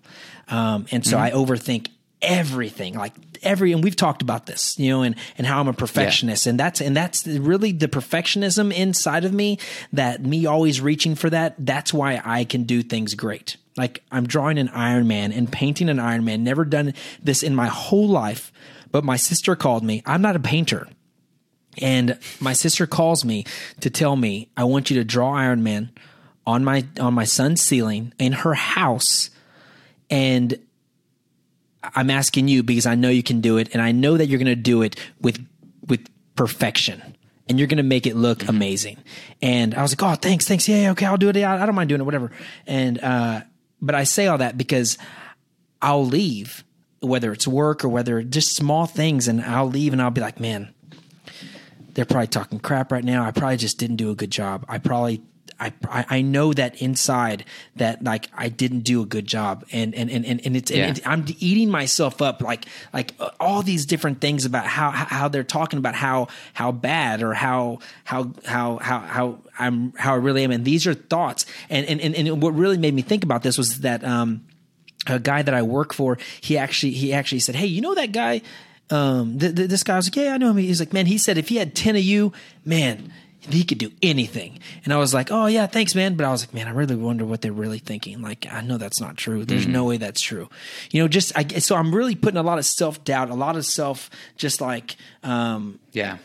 Um, 0.49 0.87
and 0.91 1.05
so 1.05 1.17
mm. 1.19 1.21
I 1.21 1.31
overthink 1.33 1.89
everything 2.23 2.95
like 2.95 3.12
every 3.43 3.73
and 3.73 3.85
we've 3.85 3.95
talked 3.95 4.23
about 4.23 4.47
this 4.47 4.79
you 4.79 4.89
know 4.91 5.03
and 5.03 5.14
and 5.37 5.47
how 5.47 5.61
i'm 5.61 5.69
a 5.69 5.73
perfectionist 5.73 6.47
yeah. 6.47 6.51
and 6.51 6.59
that's 6.59 6.81
and 6.81 6.97
that's 6.97 7.27
really 7.27 7.73
the 7.73 7.89
perfectionism 7.89 8.73
inside 8.73 9.25
of 9.25 9.35
me 9.35 9.59
that 9.93 10.23
me 10.23 10.47
always 10.47 10.81
reaching 10.81 11.14
for 11.14 11.29
that 11.29 11.55
that's 11.59 11.93
why 11.93 12.21
i 12.25 12.43
can 12.43 12.62
do 12.64 12.83
things 12.83 13.14
great 13.14 13.59
like 13.77 14.03
i'm 14.11 14.27
drawing 14.27 14.57
an 14.57 14.71
iron 14.71 15.07
man 15.07 15.31
and 15.31 15.53
painting 15.53 15.91
an 15.91 15.99
iron 15.99 16.25
man 16.25 16.43
never 16.43 16.64
done 16.64 16.95
this 17.23 17.43
in 17.43 17.55
my 17.55 17.67
whole 17.67 18.09
life 18.09 18.51
But 18.97 19.05
my 19.05 19.17
sister 19.17 19.57
called 19.57 19.85
me. 19.85 20.03
I'm 20.07 20.23
not 20.23 20.37
a 20.37 20.41
painter. 20.41 20.89
And 21.79 22.19
my 22.41 22.55
sister 22.55 22.87
calls 22.87 23.25
me 23.27 23.45
to 23.81 23.91
tell 23.91 24.17
me, 24.17 24.49
I 24.57 24.64
want 24.64 24.89
you 24.89 24.97
to 24.97 25.05
draw 25.05 25.35
Iron 25.35 25.62
Man 25.62 25.91
on 26.47 26.64
my 26.64 26.87
on 26.99 27.12
my 27.12 27.25
son's 27.25 27.61
ceiling 27.61 28.14
in 28.19 28.33
her 28.33 28.55
house. 28.55 29.29
And 30.09 30.59
I'm 31.95 32.11
asking 32.11 32.49
you 32.49 32.62
because 32.62 32.87
I 32.87 32.95
know 32.95 33.09
you 33.09 33.22
can 33.22 33.41
do 33.41 33.59
it 33.59 33.68
and 33.72 33.82
I 33.82 33.93
know 33.93 34.16
that 34.16 34.26
you're 34.26 34.39
going 34.39 34.47
to 34.47 34.57
do 34.57 34.82
it 34.82 34.97
with 35.20 35.47
with 35.87 36.09
perfection 36.34 37.03
and 37.49 37.59
you're 37.59 37.68
going 37.68 37.76
to 37.76 37.82
make 37.82 38.07
it 38.07 38.16
look 38.16 38.49
amazing. 38.49 38.99
And 39.41 39.74
I 39.74 39.82
was 39.82 39.93
like, 39.93 40.03
"Oh, 40.03 40.16
thanks, 40.16 40.47
thanks. 40.47 40.68
Yeah, 40.68 40.82
yeah 40.82 40.91
okay, 40.93 41.07
I'll 41.07 41.16
do 41.16 41.28
it. 41.28 41.37
I, 41.37 41.62
I 41.62 41.66
don't 41.66 41.74
mind 41.74 41.89
doing 41.89 42.01
it, 42.01 42.05
whatever." 42.05 42.30
And 42.66 43.03
uh 43.03 43.43
but 43.80 43.95
I 43.95 44.05
say 44.05 44.26
all 44.26 44.39
that 44.39 44.57
because 44.57 44.99
I'll 45.82 46.07
leave 46.07 46.64
whether 47.01 47.32
it's 47.32 47.47
work 47.47 47.84
or 47.84 47.89
whether 47.89 48.22
just 48.22 48.57
small 48.57 48.87
things 48.87 49.28
and 49.28 49.43
I'll 49.43 49.68
leave 49.68 49.93
and 49.93 50.01
I'll 50.01 50.11
be 50.11 50.20
like, 50.20 50.41
"Man, 50.41 50.74
they're 51.97 52.05
probably 52.05 52.26
talking 52.26 52.59
crap 52.61 52.93
right 52.93 53.05
now. 53.05 53.24
I 53.24 53.30
probably 53.30 53.57
just 53.57 53.78
didn't 53.78 53.97
do 53.97 54.11
a 54.11 54.14
good 54.14 54.30
job. 54.30 54.64
I 54.68 54.78
probably 54.78 55.22
I, 55.59 55.73
I 56.11 56.21
know 56.23 56.53
that 56.53 56.83
inside 56.83 57.45
that 57.77 58.05
like 58.05 58.29
I 58.37 58.49
didn't 58.51 58.81
do 58.81 59.03
a 59.03 59.07
good 59.07 59.27
job 59.27 59.65
and 59.73 59.95
and 59.95 60.11
and 60.11 60.27
and, 60.27 60.45
and 60.45 60.57
it's 60.57 60.71
Yeah. 60.71 60.87
and 60.89 60.99
it- 60.99 61.07
I'm 61.07 61.25
eating 61.39 61.71
myself 61.71 62.21
up 62.21 62.43
like 62.43 62.67
like 62.93 63.15
uh, 63.19 63.31
all 63.41 63.63
these 63.63 63.87
different 63.87 64.21
things 64.21 64.45
about 64.45 64.67
how 64.67 64.91
how 64.91 65.29
they're 65.29 65.45
talking 65.45 65.79
about 65.79 65.95
how 65.95 66.29
how 66.53 66.73
bad 66.73 67.23
or 67.23 67.33
how 67.33 67.79
how 68.05 68.33
how 68.45 68.77
how 68.83 68.99
how 69.01 69.39
I'm 69.59 69.93
how 69.97 70.13
I 70.13 70.17
really 70.17 70.45
am 70.45 70.51
and 70.51 70.65
these 70.65 70.87
are 70.87 70.93
thoughts 70.95 71.47
and 71.71 71.87
and 71.87 72.01
and, 72.01 72.15
and 72.15 72.43
what 72.43 72.55
really 72.55 72.77
made 72.79 72.93
me 72.95 73.03
think 73.03 73.25
about 73.25 73.43
this 73.43 73.57
was 73.57 73.81
that 73.81 74.05
um 74.05 74.45
a 75.09 75.19
guy 75.21 75.41
that 75.41 75.55
I 75.55 75.63
work 75.63 75.95
for, 75.95 76.19
he 76.41 76.59
actually 76.59 76.91
he 76.93 77.13
actually 77.13 77.39
said, 77.39 77.55
"Hey, 77.55 77.67
you 77.67 77.81
know 77.81 77.95
that 77.95 78.11
guy? 78.11 78.43
Um, 78.91 79.39
th- 79.39 79.55
th- 79.55 79.69
this 79.71 79.83
guy 79.85 79.95
I 79.95 79.97
was 79.99 80.07
like, 80.07 80.17
yeah, 80.17 80.35
I 80.35 80.39
know 80.39 80.51
him. 80.51 80.57
He's 80.59 80.81
like, 80.81 80.93
man, 80.93 81.07
he 81.07 81.17
said 81.17 81.39
if 81.39 81.49
he 81.49 81.57
had 81.57 81.75
ten 81.77 81.95
of 81.97 82.03
you, 82.03 82.33
man, 82.65 83.13
he 83.49 83.65
could 83.65 83.79
do 83.79 83.91
anything. 84.03 84.59
And 84.85 84.93
I 84.93 84.97
was 84.97 85.15
like, 85.15 85.31
oh 85.31 85.47
yeah, 85.47 85.67
thanks, 85.67 85.95
man. 85.95 86.15
But 86.17 86.27
I 86.27 86.31
was 86.31 86.43
like, 86.43 86.55
man, 86.55 86.69
I 86.69 86.71
really 86.71 86.97
wonder 86.97 87.25
what 87.25 87.43
they're 87.43 87.53
really 87.53 87.79
thinking. 87.79 88.23
Like, 88.23 88.47
I 88.51 88.61
know 88.61 88.79
that's 88.79 89.01
not 89.01 89.17
true. 89.17 89.45
There's 89.45 89.67
no 89.67 89.85
way 89.85 89.97
that's 89.97 90.21
true. 90.21 90.49
You 90.91 91.03
know, 91.03 91.09
just 91.09 91.33
I, 91.37 91.45
so 91.59 91.77
I'm 91.77 91.95
really 91.95 92.15
putting 92.15 92.39
a 92.39 92.43
lot 92.43 92.59
of 92.59 92.65
self 92.65 93.05
doubt, 93.05 93.31
a 93.31 93.35
lot 93.35 93.57
of 93.57 93.65
self, 93.65 94.11
just 94.37 94.61
like 94.61 94.97
um, 95.23 95.79
Yeah. 95.93 96.19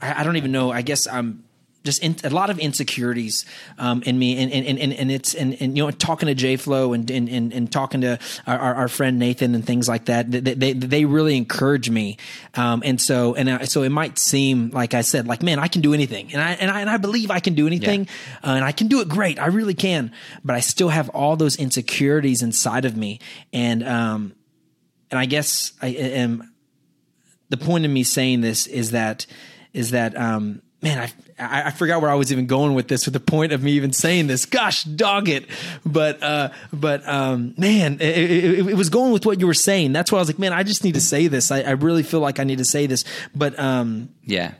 I, 0.00 0.20
I 0.20 0.24
don't 0.24 0.36
even 0.36 0.52
know. 0.52 0.70
I 0.70 0.82
guess 0.82 1.06
I'm 1.06 1.44
just 1.84 2.02
in, 2.02 2.16
a 2.24 2.30
lot 2.30 2.50
of 2.50 2.58
insecurities 2.58 3.44
um, 3.78 4.02
in 4.02 4.18
me, 4.18 4.36
and 4.42 4.52
and, 4.52 4.78
and 4.78 4.92
and 4.92 5.10
it's 5.10 5.34
and, 5.34 5.56
and 5.60 5.76
you 5.76 5.84
know 5.84 5.90
talking 5.90 6.26
to 6.26 6.34
J 6.34 6.56
Flow 6.56 6.92
and, 6.92 7.10
and 7.10 7.28
and 7.28 7.52
and 7.52 7.70
talking 7.72 8.00
to 8.02 8.18
our, 8.46 8.58
our, 8.74 8.88
friend 8.88 9.18
Nathan 9.18 9.54
and 9.54 9.64
things 9.64 9.88
like 9.88 10.06
that. 10.06 10.30
They 10.30 10.40
they, 10.40 10.72
they 10.72 11.04
really 11.04 11.36
encourage 11.36 11.88
me, 11.88 12.18
um, 12.54 12.82
and 12.84 13.00
so 13.00 13.34
and 13.34 13.48
I, 13.48 13.64
so 13.64 13.82
it 13.82 13.90
might 13.90 14.18
seem 14.18 14.70
like 14.70 14.92
I 14.92 15.02
said 15.02 15.26
like 15.26 15.42
man 15.42 15.58
I 15.58 15.68
can 15.68 15.80
do 15.80 15.94
anything, 15.94 16.32
and 16.32 16.42
I 16.42 16.52
and 16.52 16.70
I, 16.70 16.80
and 16.80 16.90
I 16.90 16.96
believe 16.96 17.30
I 17.30 17.40
can 17.40 17.54
do 17.54 17.66
anything, 17.66 18.08
uh, 18.44 18.50
and 18.50 18.64
I 18.64 18.72
can 18.72 18.88
do 18.88 19.00
it 19.00 19.08
great. 19.08 19.38
I 19.38 19.46
really 19.46 19.74
can, 19.74 20.12
but 20.44 20.56
I 20.56 20.60
still 20.60 20.88
have 20.88 21.08
all 21.10 21.36
those 21.36 21.56
insecurities 21.56 22.42
inside 22.42 22.84
of 22.84 22.96
me, 22.96 23.20
and 23.52 23.86
um, 23.86 24.34
and 25.10 25.18
I 25.18 25.26
guess 25.26 25.72
I 25.80 25.88
am 25.88 26.52
the 27.48 27.56
point 27.56 27.84
of 27.84 27.90
me 27.90 28.02
saying 28.02 28.40
this 28.40 28.66
is 28.66 28.90
that 28.90 29.26
is 29.72 29.92
that 29.92 30.16
um 30.16 30.62
man 30.80 30.98
I, 31.38 31.62
I 31.66 31.70
forgot 31.70 32.00
where 32.00 32.10
I 32.10 32.14
was 32.14 32.32
even 32.32 32.46
going 32.46 32.74
with 32.74 32.88
this 32.88 33.06
with 33.06 33.14
the 33.14 33.20
point 33.20 33.52
of 33.52 33.62
me 33.62 33.72
even 33.72 33.92
saying 33.92 34.26
this. 34.26 34.46
Gosh 34.46 34.84
dog 34.84 35.28
it. 35.28 35.46
But 35.84 36.22
uh 36.22 36.50
but 36.72 37.06
um 37.08 37.54
man 37.56 37.94
it, 38.00 38.18
it, 38.18 38.68
it 38.68 38.74
was 38.76 38.88
going 38.88 39.12
with 39.12 39.26
what 39.26 39.40
you 39.40 39.46
were 39.46 39.54
saying. 39.54 39.92
That's 39.92 40.12
why 40.12 40.18
I 40.18 40.22
was 40.22 40.28
like 40.28 40.38
man 40.38 40.52
I 40.52 40.62
just 40.62 40.84
need 40.84 40.94
to 40.94 41.00
say 41.00 41.26
this. 41.26 41.50
I, 41.50 41.62
I 41.62 41.70
really 41.70 42.02
feel 42.02 42.20
like 42.20 42.38
I 42.38 42.44
need 42.44 42.58
to 42.58 42.64
say 42.64 42.86
this. 42.86 43.04
But 43.34 43.58
um 43.58 44.10
Yeah. 44.24 44.54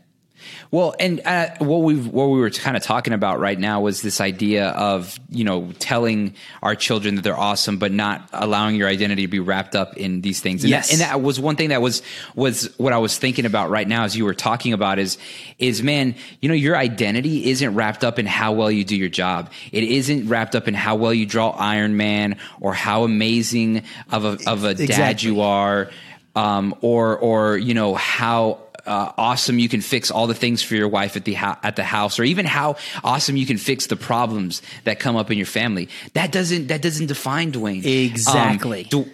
Well, 0.71 0.95
and 0.99 1.21
uh, 1.25 1.51
what 1.59 1.79
we 1.79 1.97
what 1.97 2.27
we 2.27 2.41
were 2.41 2.51
kind 2.51 2.77
of 2.77 2.83
talking 2.83 3.13
about 3.13 3.41
right 3.41 3.59
now 3.59 3.81
was 3.81 4.03
this 4.03 4.21
idea 4.21 4.69
of 4.69 5.19
you 5.31 5.45
know 5.45 5.73
telling 5.79 6.35
our 6.63 6.75
children 6.75 7.15
that 7.17 7.23
they're 7.23 7.39
awesome, 7.39 7.79
but 7.79 7.93
not 7.93 8.29
allowing 8.33 8.77
your 8.77 8.89
identity 8.89 9.23
to 9.23 9.29
be 9.29 9.41
wrapped 9.41 9.75
up 9.75 9.97
in 9.97 10.21
these 10.21 10.41
things. 10.41 10.63
And, 10.65 10.71
Yes. 10.71 10.89
that, 10.89 10.93
and 10.93 11.01
that 11.03 11.23
was 11.23 11.41
one 11.41 11.57
thing 11.57 11.71
that 11.71 11.83
was 11.83 12.03
was 12.35 12.73
what 12.79 12.93
I 12.93 12.99
was 12.99 13.19
thinking 13.19 13.47
about 13.47 13.71
right 13.71 13.89
now 13.89 14.05
as 14.05 14.17
you 14.17 14.25
were 14.25 14.35
talking 14.35 14.73
about 14.73 14.99
is 14.99 15.19
is 15.59 15.83
man, 15.83 16.15
you 16.41 16.49
know, 16.49 16.55
your 16.55 16.77
identity 16.77 17.51
isn't 17.51 17.75
wrapped 17.75 18.05
up 18.05 18.19
in 18.19 18.27
how 18.27 18.53
well 18.53 18.71
you 18.71 18.85
do 18.85 18.97
your 18.97 19.09
job. 19.09 19.51
It 19.73 19.85
isn't 19.85 20.29
wrapped 20.29 20.55
up 20.55 20.69
in 20.69 20.75
how 20.75 20.97
well 20.97 21.15
you 21.15 21.27
draw 21.27 21.51
Iron 21.51 21.97
Man 21.97 22.37
or 22.61 22.75
how 22.75 23.05
amazing 23.05 23.83
of 24.11 24.25
a 24.25 24.39
of 24.49 24.65
a 24.65 24.75
dad 24.75 25.23
you 25.23 25.41
are, 25.41 25.91
um, 26.37 26.75
or 26.81 27.17
or 27.17 27.57
you 27.57 27.75
know 27.75 27.95
how 27.95 28.59
uh, 28.89 29.13
awesome 29.19 29.59
you 29.59 29.69
can 29.69 29.81
fix 29.81 30.11
all 30.11 30.27
the 30.27 30.35
things 30.35 30.63
for 30.63 30.75
your 30.75 30.89
wife 30.89 31.17
at 31.17 31.25
the 31.25 31.35
ho- 31.35 31.57
at 31.63 31.77
the 31.77 31.85
house, 31.85 32.19
or 32.19 32.25
even 32.25 32.47
how 32.47 32.77
awesome 33.05 33.37
you 33.37 33.47
can 33.47 33.59
fix 33.59 33.87
the 33.87 33.97
problems 33.97 34.63
that 34.85 34.99
come 34.99 35.17
up 35.17 35.31
in 35.31 35.37
your 35.37 35.47
family. 35.47 35.89
That 36.15 36.33
doesn't 36.33 36.69
that 36.69 36.83
doesn't 36.83 37.07
define 37.07 37.53
Dwayne 37.53 37.85
Exactly. 37.85 38.89
Um, 38.93 39.11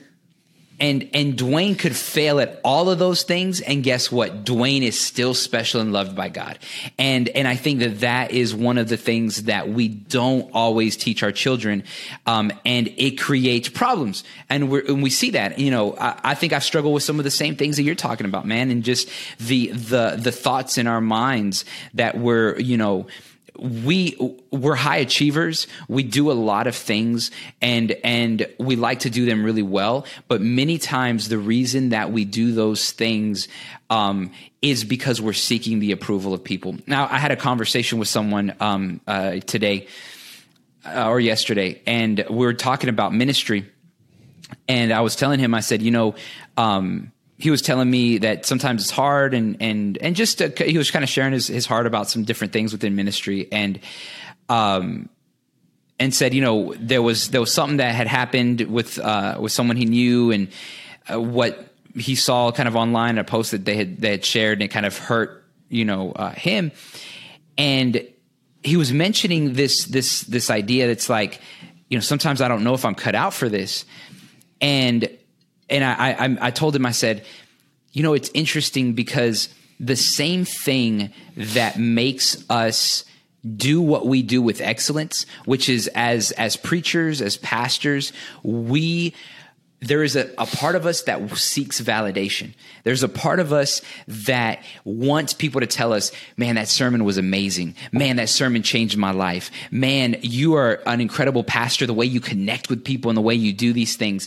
and 0.80 1.08
and 1.14 1.36
Dwayne 1.36 1.78
could 1.78 1.94
fail 1.94 2.40
at 2.40 2.60
all 2.64 2.90
of 2.90 2.98
those 2.98 3.22
things, 3.22 3.60
and 3.60 3.82
guess 3.82 4.10
what? 4.10 4.44
Dwayne 4.44 4.82
is 4.82 4.98
still 4.98 5.34
special 5.34 5.80
and 5.80 5.92
loved 5.92 6.16
by 6.16 6.28
God. 6.28 6.58
And 6.98 7.28
and 7.30 7.46
I 7.46 7.56
think 7.56 7.80
that 7.80 8.00
that 8.00 8.32
is 8.32 8.54
one 8.54 8.78
of 8.78 8.88
the 8.88 8.96
things 8.96 9.44
that 9.44 9.68
we 9.68 9.88
don't 9.88 10.50
always 10.52 10.96
teach 10.96 11.22
our 11.22 11.32
children, 11.32 11.84
um, 12.26 12.52
and 12.64 12.88
it 12.96 13.18
creates 13.18 13.68
problems. 13.68 14.24
And 14.50 14.68
we 14.68 14.86
and 14.86 15.02
we 15.02 15.10
see 15.10 15.30
that. 15.30 15.58
You 15.58 15.70
know, 15.70 15.96
I, 15.96 16.18
I 16.24 16.34
think 16.34 16.52
I've 16.52 16.64
struggled 16.64 16.94
with 16.94 17.02
some 17.02 17.18
of 17.18 17.24
the 17.24 17.30
same 17.30 17.56
things 17.56 17.76
that 17.76 17.82
you're 17.82 17.94
talking 17.94 18.26
about, 18.26 18.46
man, 18.46 18.70
and 18.70 18.82
just 18.82 19.08
the 19.38 19.68
the 19.68 20.18
the 20.20 20.32
thoughts 20.32 20.76
in 20.78 20.86
our 20.86 21.00
minds 21.00 21.64
that 21.94 22.18
we're 22.18 22.58
you 22.58 22.76
know 22.76 23.06
we 23.59 24.16
we're 24.50 24.74
high 24.74 24.96
achievers. 24.96 25.66
We 25.88 26.02
do 26.02 26.30
a 26.30 26.34
lot 26.34 26.66
of 26.66 26.74
things 26.74 27.30
and 27.62 27.92
and 28.05 28.46
we 28.59 28.76
like 28.76 29.00
to 29.00 29.11
do 29.11 29.26
them 29.26 29.44
really 29.44 29.62
well. 29.62 30.07
But 30.28 30.40
many 30.40 30.78
times 30.78 31.28
the 31.28 31.38
reason 31.38 31.90
that 31.90 32.11
we 32.11 32.24
do 32.24 32.52
those 32.52 32.90
things 32.90 33.48
um, 33.90 34.32
is 34.61 34.84
because 34.84 35.20
we're 35.20 35.32
seeking 35.32 35.78
the 35.78 35.92
approval 35.92 36.34
of 36.34 36.42
people. 36.42 36.76
Now 36.86 37.09
i 37.11 37.18
had 37.18 37.30
a 37.30 37.36
conversation 37.36 37.98
with 37.98 38.09
someone 38.09 38.55
um, 38.61 39.00
uh, 39.07 39.36
today 39.40 39.86
uh, 40.84 41.09
or 41.09 41.20
yesterday 41.20 41.80
and 41.86 42.24
we 42.28 42.46
were 42.46 42.55
talking 42.55 42.90
about 42.90 43.14
ministry. 43.14 43.70
And 44.68 44.92
I 44.92 45.00
was 45.00 45.16
telling 45.16 45.40
him, 45.40 45.55
I 45.55 45.61
said, 45.61 45.82
you 45.82 45.90
know, 45.90 46.14
um, 46.57 47.12
he 47.45 47.51
was 47.51 47.61
telling 47.61 47.90
me 47.90 48.16
that 48.16 48.47
sometimes 48.47 48.80
it's 48.80 48.90
hard, 48.90 49.34
and 49.34 49.59
and 49.61 49.99
and 49.99 50.16
just 50.16 50.40
uh, 50.40 50.49
he 50.57 50.78
was 50.78 50.90
kind 50.90 51.03
of 51.03 51.11
sharing 51.11 51.34
his 51.34 51.47
his 51.47 51.66
heart 51.66 51.86
about 51.86 52.09
some 52.09 52.24
different 52.24 52.55
things 52.55 52.72
within 52.72 52.97
ministry, 52.97 53.49
and 53.53 53.80
um, 54.49 55.11
and 56.01 56.14
said, 56.14 56.32
you 56.32 56.40
know, 56.40 56.72
there 56.78 57.03
was 57.03 57.28
there 57.28 57.42
was 57.42 57.53
something 57.53 57.76
that 57.76 57.95
had 57.95 58.07
happened 58.07 58.62
with 58.62 58.99
uh, 58.99 59.36
with 59.38 59.53
someone 59.53 59.76
he 59.76 59.84
knew, 59.84 60.30
and 60.30 60.49
uh, 61.12 61.20
what 61.20 61.68
he 61.95 62.14
saw 62.14 62.51
kind 62.51 62.66
of 62.66 62.76
online, 62.76 63.18
a 63.18 63.24
post 63.24 63.51
that 63.51 63.66
they 63.66 63.76
had 63.76 64.01
they 64.01 64.12
had 64.12 64.24
shared, 64.24 64.55
and 64.55 64.62
it 64.62 64.68
kind 64.68 64.86
of 64.86 64.97
hurt, 64.97 65.45
you 65.68 65.84
know, 65.84 66.12
uh, 66.12 66.30
him, 66.30 66.72
and 67.59 68.09
he 68.62 68.78
was 68.78 68.90
mentioning 68.90 69.53
this 69.53 69.84
this 69.84 70.22
this 70.22 70.49
idea 70.49 70.86
that's 70.86 71.11
like, 71.11 71.42
you 71.90 71.99
know, 71.99 72.03
sometimes 72.03 72.40
I 72.40 72.49
don't 72.49 72.64
know 72.64 72.72
if 72.72 72.86
I'm 72.86 72.95
cut 72.95 73.14
out 73.14 73.34
for 73.34 73.51
this, 73.51 73.84
and 74.62 75.11
and 75.70 75.84
I 75.84 76.12
I, 76.12 76.36
I 76.48 76.50
told 76.50 76.74
him 76.76 76.86
I 76.86 76.92
said, 76.92 77.24
you 77.92 78.02
know, 78.02 78.14
it's 78.14 78.30
interesting 78.34 78.92
because 78.92 79.48
the 79.80 79.96
same 79.96 80.44
thing 80.44 81.12
that 81.36 81.78
makes 81.78 82.48
us 82.50 83.04
do 83.56 83.80
what 83.80 84.06
we 84.06 84.22
do 84.22 84.40
with 84.40 84.60
excellence, 84.60 85.26
which 85.44 85.68
is 85.68 85.88
as 85.94 86.30
as 86.32 86.56
preachers, 86.56 87.20
as 87.20 87.36
pastors, 87.36 88.12
we 88.42 89.14
there 89.80 90.02
is 90.02 90.16
a, 90.16 90.30
a 90.38 90.46
part 90.46 90.76
of 90.76 90.86
us 90.86 91.02
that 91.02 91.36
seeks 91.36 91.80
validation. 91.80 92.54
There's 92.84 93.02
a 93.02 93.08
part 93.08 93.38
of 93.38 93.52
us 93.52 93.82
that 94.08 94.62
wants 94.84 95.34
people 95.34 95.60
to 95.60 95.66
tell 95.66 95.92
us, 95.92 96.10
man, 96.38 96.54
that 96.54 96.68
sermon 96.68 97.04
was 97.04 97.18
amazing. 97.18 97.74
Man, 97.92 98.16
that 98.16 98.30
sermon 98.30 98.62
changed 98.62 98.96
my 98.96 99.10
life. 99.10 99.50
Man, 99.70 100.16
you 100.22 100.54
are 100.54 100.80
an 100.86 101.02
incredible 101.02 101.44
pastor, 101.44 101.86
the 101.86 101.92
way 101.92 102.06
you 102.06 102.20
connect 102.20 102.70
with 102.70 102.82
people 102.82 103.10
and 103.10 103.16
the 103.16 103.22
way 103.22 103.34
you 103.34 103.52
do 103.52 103.74
these 103.74 103.96
things. 103.96 104.26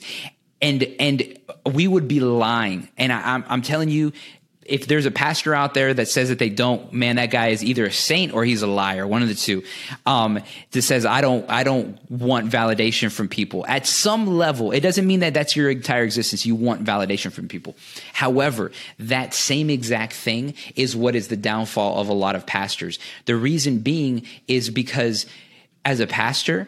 And, 0.62 0.84
and 1.00 1.40
we 1.66 1.88
would 1.88 2.08
be 2.08 2.20
lying. 2.20 2.90
And 2.98 3.14
I, 3.14 3.34
I'm, 3.34 3.46
I'm 3.48 3.62
telling 3.62 3.90
you, 3.90 4.14
if 4.68 4.86
there's 4.86 5.06
a 5.06 5.12
pastor 5.12 5.56
out 5.56 5.74
there 5.74 5.94
that 5.94 6.10
says 6.10 6.30
that 6.30 6.40
they 6.40 6.50
don't, 6.50 6.92
man, 6.92 7.16
that 7.16 7.32
guy 7.32 7.48
is 7.48 7.64
either 7.64 7.86
a 7.86 7.92
saint 7.92 8.34
or 8.34 8.44
he's 8.44 8.62
a 8.62 8.68
liar, 8.68 9.08
one 9.08 9.22
of 9.22 9.30
the 9.30 9.36
two. 9.36 9.64
Um, 10.06 10.40
that 10.72 10.82
says 10.82 11.06
I 11.06 11.22
don't, 11.22 11.50
I 11.50 11.64
don't 11.64 12.00
want 12.12 12.52
validation 12.52 13.12
from 13.12 13.30
people. 13.30 13.66
At 13.66 13.88
some 13.88 14.28
level, 14.28 14.72
it 14.72 14.82
doesn't 14.82 15.08
mean 15.08 15.22
that 15.22 15.34
that's 15.34 15.56
your 15.56 15.72
entire 15.72 16.04
existence. 16.04 16.46
You 16.46 16.56
want 16.56 16.84
validation 16.84 17.32
from 17.32 17.48
people. 17.48 17.76
However, 18.14 18.72
that 19.00 19.34
same 19.34 19.70
exact 19.70 20.14
thing 20.14 20.54
is 20.76 20.96
what 20.96 21.16
is 21.16 21.30
the 21.30 21.38
downfall 21.38 22.00
of 22.00 22.10
a 22.10 22.14
lot 22.14 22.36
of 22.36 22.46
pastors. 22.46 23.00
The 23.26 23.36
reason 23.36 23.80
being 23.80 24.26
is 24.48 24.70
because 24.70 25.26
as 25.86 26.02
a 26.02 26.08
pastor, 26.08 26.68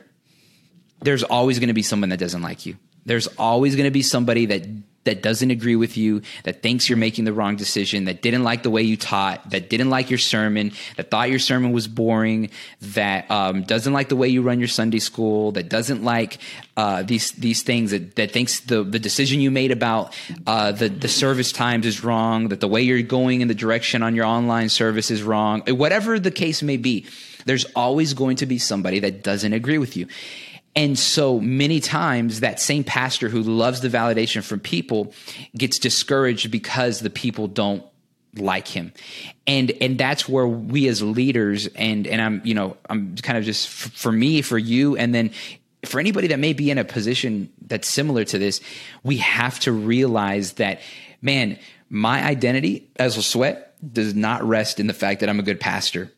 there's 1.01 1.23
always 1.23 1.59
going 1.59 1.67
to 1.67 1.73
be 1.73 1.83
someone 1.83 2.09
that 2.09 2.19
doesn't 2.19 2.41
like 2.41 2.65
you. 2.65 2.77
There's 3.05 3.27
always 3.37 3.75
going 3.75 3.85
to 3.87 3.91
be 3.91 4.03
somebody 4.03 4.45
that 4.47 4.65
that 5.05 5.23
doesn't 5.23 5.49
agree 5.49 5.75
with 5.75 5.97
you, 5.97 6.21
that 6.43 6.61
thinks 6.61 6.89
you're 6.89 6.97
making 6.97 7.25
the 7.25 7.33
wrong 7.33 7.55
decision, 7.55 8.05
that 8.05 8.21
didn't 8.21 8.43
like 8.43 8.63
the 8.63 8.69
way 8.69 8.81
you 8.81 8.97
taught, 8.97 9.49
that 9.49 9.69
didn't 9.69 9.89
like 9.89 10.09
your 10.09 10.19
sermon, 10.19 10.71
that 10.97 11.09
thought 11.09 11.29
your 11.29 11.39
sermon 11.39 11.71
was 11.71 11.87
boring, 11.87 12.49
that 12.81 13.29
um, 13.31 13.63
doesn't 13.63 13.93
like 13.93 14.09
the 14.09 14.15
way 14.15 14.27
you 14.27 14.41
run 14.41 14.59
your 14.59 14.67
Sunday 14.67 14.99
school, 14.99 15.53
that 15.53 15.69
doesn't 15.69 16.03
like 16.03 16.37
uh, 16.77 17.01
these 17.01 17.31
these 17.31 17.63
things, 17.63 17.91
that, 17.91 18.15
that 18.17 18.31
thinks 18.31 18.59
the 18.59 18.83
the 18.83 18.99
decision 18.99 19.39
you 19.39 19.49
made 19.49 19.71
about 19.71 20.15
uh, 20.45 20.71
the 20.71 20.89
the 20.89 21.07
service 21.07 21.51
times 21.51 21.85
is 21.85 22.03
wrong, 22.03 22.49
that 22.49 22.59
the 22.59 22.67
way 22.67 22.81
you're 22.81 23.01
going 23.01 23.41
in 23.41 23.47
the 23.47 23.55
direction 23.55 24.03
on 24.03 24.15
your 24.15 24.25
online 24.25 24.69
service 24.69 25.09
is 25.09 25.23
wrong, 25.23 25.61
whatever 25.69 26.19
the 26.19 26.31
case 26.31 26.61
may 26.61 26.77
be. 26.77 27.05
There's 27.45 27.65
always 27.73 28.13
going 28.13 28.35
to 28.37 28.45
be 28.45 28.59
somebody 28.59 28.99
that 28.99 29.23
doesn't 29.23 29.53
agree 29.53 29.77
with 29.77 29.95
you. 29.95 30.07
And 30.79 30.97
so 30.97 31.41
many 31.41 31.81
times 31.81 32.39
that 32.39 32.61
same 32.61 32.85
pastor 32.85 33.27
who 33.27 33.41
loves 33.41 33.81
the 33.81 33.89
validation 33.89 34.41
from 34.41 34.61
people 34.61 35.13
gets 35.53 35.77
discouraged 35.77 36.51
because 36.51 37.01
the 37.01 37.09
people 37.09 37.49
don't 37.49 37.83
like 38.37 38.65
him. 38.65 38.93
And 39.45 39.71
and 39.81 39.97
that's 39.97 40.29
where 40.29 40.47
we 40.47 40.87
as 40.87 41.03
leaders 41.03 41.67
and 41.75 42.07
and 42.07 42.21
I'm 42.21 42.41
you 42.45 42.53
know 42.53 42.77
I'm 42.89 43.17
kind 43.17 43.37
of 43.37 43.43
just 43.43 43.67
f- 43.67 43.91
for 43.91 44.09
me 44.09 44.41
for 44.41 44.57
you 44.57 44.95
and 44.95 45.13
then 45.13 45.31
for 45.83 45.99
anybody 45.99 46.27
that 46.27 46.39
may 46.39 46.53
be 46.53 46.71
in 46.71 46.77
a 46.77 46.85
position 46.85 47.51
that's 47.67 47.87
similar 47.89 48.23
to 48.23 48.39
this, 48.39 48.61
we 49.03 49.17
have 49.17 49.59
to 49.61 49.73
realize 49.73 50.53
that 50.53 50.79
man, 51.21 51.59
my 51.89 52.23
identity 52.23 52.89
as 52.95 53.17
a 53.17 53.21
sweat 53.21 53.75
does 53.93 54.15
not 54.15 54.43
rest 54.43 54.79
in 54.79 54.87
the 54.87 54.93
fact 54.93 55.19
that 55.19 55.27
I'm 55.27 55.41
a 55.41 55.43
good 55.43 55.59
pastor. 55.59 56.09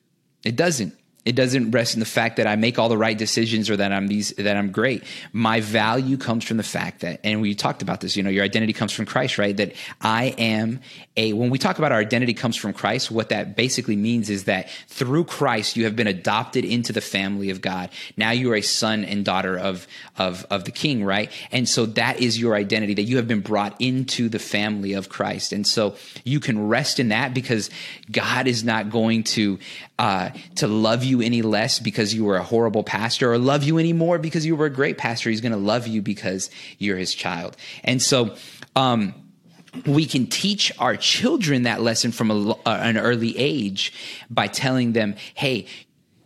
It 0.45 0.55
doesn't. 0.55 0.95
It 1.23 1.35
doesn't 1.35 1.69
rest 1.69 1.93
in 1.93 1.99
the 1.99 2.05
fact 2.07 2.37
that 2.37 2.47
I 2.47 2.55
make 2.55 2.79
all 2.79 2.89
the 2.89 2.97
right 2.97 3.15
decisions 3.15 3.69
or 3.69 3.77
that 3.77 3.91
I'm 3.91 4.07
these 4.07 4.31
that 4.37 4.57
I'm 4.57 4.71
great. 4.71 5.03
My 5.31 5.61
value 5.61 6.17
comes 6.17 6.43
from 6.43 6.57
the 6.57 6.63
fact 6.63 7.01
that, 7.01 7.19
and 7.23 7.41
we 7.41 7.53
talked 7.53 7.83
about 7.83 8.01
this. 8.01 8.15
You 8.15 8.23
know, 8.23 8.31
your 8.31 8.43
identity 8.43 8.73
comes 8.73 8.91
from 8.91 9.05
Christ, 9.05 9.37
right? 9.37 9.55
That 9.55 9.73
I 10.01 10.33
am 10.39 10.79
a. 11.15 11.33
When 11.33 11.51
we 11.51 11.59
talk 11.59 11.77
about 11.77 11.91
our 11.91 11.99
identity 11.99 12.33
comes 12.33 12.55
from 12.55 12.73
Christ, 12.73 13.11
what 13.11 13.29
that 13.29 13.55
basically 13.55 13.95
means 13.95 14.31
is 14.31 14.45
that 14.45 14.71
through 14.87 15.25
Christ 15.25 15.77
you 15.77 15.83
have 15.83 15.95
been 15.95 16.07
adopted 16.07 16.65
into 16.65 16.91
the 16.91 17.01
family 17.01 17.51
of 17.51 17.61
God. 17.61 17.91
Now 18.17 18.31
you 18.31 18.51
are 18.51 18.55
a 18.55 18.61
son 18.61 19.05
and 19.05 19.23
daughter 19.23 19.59
of 19.59 19.85
of 20.17 20.47
of 20.49 20.63
the 20.63 20.71
King, 20.71 21.03
right? 21.03 21.31
And 21.51 21.69
so 21.69 21.85
that 21.85 22.19
is 22.19 22.39
your 22.39 22.55
identity 22.55 22.95
that 22.95 23.03
you 23.03 23.17
have 23.17 23.27
been 23.27 23.41
brought 23.41 23.79
into 23.79 24.27
the 24.27 24.39
family 24.39 24.93
of 24.93 25.09
Christ, 25.09 25.53
and 25.53 25.67
so 25.67 25.95
you 26.23 26.39
can 26.39 26.67
rest 26.67 26.99
in 26.99 27.09
that 27.09 27.35
because 27.35 27.69
God 28.11 28.47
is 28.47 28.63
not 28.63 28.89
going 28.89 29.23
to 29.23 29.59
uh, 29.99 30.31
to 30.55 30.67
love 30.67 31.03
you 31.03 31.10
any 31.19 31.41
less 31.41 31.79
because 31.79 32.13
you 32.13 32.23
were 32.23 32.37
a 32.37 32.43
horrible 32.43 32.83
pastor 32.83 33.33
or 33.33 33.37
love 33.37 33.63
you 33.63 33.79
any 33.79 33.91
more 33.91 34.19
because 34.19 34.45
you 34.45 34.55
were 34.55 34.67
a 34.67 34.71
great 34.71 34.97
pastor. 34.97 35.31
He's 35.31 35.41
going 35.41 35.51
to 35.51 35.57
love 35.57 35.87
you 35.87 36.01
because 36.01 36.51
you're 36.77 36.97
his 36.97 37.13
child. 37.13 37.57
And 37.83 38.01
so, 38.01 38.35
um, 38.75 39.15
we 39.85 40.05
can 40.05 40.27
teach 40.27 40.71
our 40.79 40.97
children 40.97 41.63
that 41.63 41.81
lesson 41.81 42.11
from 42.11 42.29
a, 42.29 42.51
uh, 42.51 42.55
an 42.65 42.97
early 42.97 43.37
age 43.37 43.93
by 44.29 44.47
telling 44.47 44.91
them, 44.91 45.15
hey, 45.33 45.65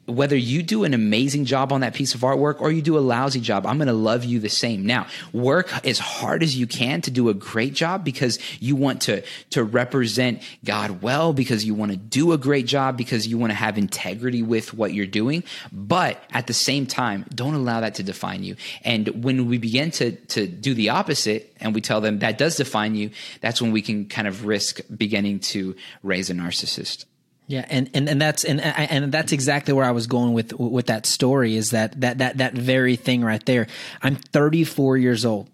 whether 0.06 0.36
you 0.36 0.62
do 0.62 0.84
an 0.84 0.93
amazing 0.93 1.45
job 1.45 1.72
on 1.72 1.82
that 1.82 1.93
piece 1.93 2.14
of 2.14 2.22
artwork 2.22 2.62
or 2.62 2.72
you 2.72 2.82
do 2.82 2.97
a 2.97 2.99
lousy 2.99 3.39
job, 3.39 3.66
I'm 3.66 3.78
going 3.78 3.88
to 3.88 3.93
love 3.93 4.24
you 4.24 4.39
the 4.39 4.49
same. 4.49 4.86
Now, 4.86 5.08
work 5.34 5.72
as 5.86 5.97
hard 5.99 6.43
as 6.43 6.56
you 6.56 6.68
can 6.68 7.01
to 7.01 7.12
do 7.12 7.30
a 7.30 7.34
great 7.34 7.74
job 7.74 8.03
because 8.03 8.39
you 8.62 8.76
want 8.76 9.01
to, 9.03 9.24
to 9.51 9.64
represent 9.64 10.43
God 10.64 11.01
well, 11.01 11.34
because 11.34 11.66
you 11.66 11.74
want 11.74 11.91
to 11.91 11.97
do 11.97 12.34
a 12.34 12.38
great 12.38 12.68
job, 12.68 12.97
because 12.97 13.28
you 13.28 13.38
want 13.38 13.51
to 13.51 13.56
have 13.56 13.78
integrity 13.78 14.43
with 14.43 14.74
what 14.74 14.93
you're 14.93 15.08
doing. 15.08 15.43
But 15.72 16.24
at 16.32 16.47
the 16.47 16.53
same 16.53 16.86
time, 16.86 17.26
don't 17.34 17.56
allow 17.56 17.82
that 17.82 17.95
to 17.95 18.03
define 18.03 18.43
you. 18.43 18.56
And 18.84 19.24
when 19.24 19.47
we 19.47 19.58
begin 19.58 19.91
to, 19.91 20.12
to 20.12 20.47
do 20.47 20.74
the 20.74 20.89
opposite 20.89 21.56
and 21.60 21.74
we 21.74 21.82
tell 21.82 22.01
them 22.01 22.20
that 22.20 22.38
does 22.38 22.58
define 22.58 22.95
you, 22.95 23.10
that's 23.41 23.62
when 23.62 23.72
we 23.72 23.82
can 23.82 24.08
kind 24.08 24.28
of 24.28 24.45
risk 24.45 24.82
beginning 24.95 25.39
to 25.39 25.76
raise 26.03 26.30
a 26.30 26.34
narcissist. 26.34 27.06
Yeah, 27.48 27.66
and, 27.70 27.89
and, 27.93 28.10
and 28.10 28.20
that's 28.20 28.43
and 28.43 28.60
and 28.60 29.12
that's 29.12 29.32
exactly 29.32 29.74
where 29.74 29.86
I 29.86 29.91
was 29.91 30.08
going 30.08 30.34
with 30.34 30.54
with 30.54 30.88
that 30.88 31.06
story 31.06 31.56
is 31.56 31.72
that 31.72 32.00
that 32.02 32.18
that 32.18 32.38
that 32.38 32.54
very 32.54 32.96
thing 32.96 33.24
right 33.24 33.46
there. 33.46 33.68
I'm 34.02 34.16
34 34.16 34.98
years 34.98 35.26
old, 35.26 35.50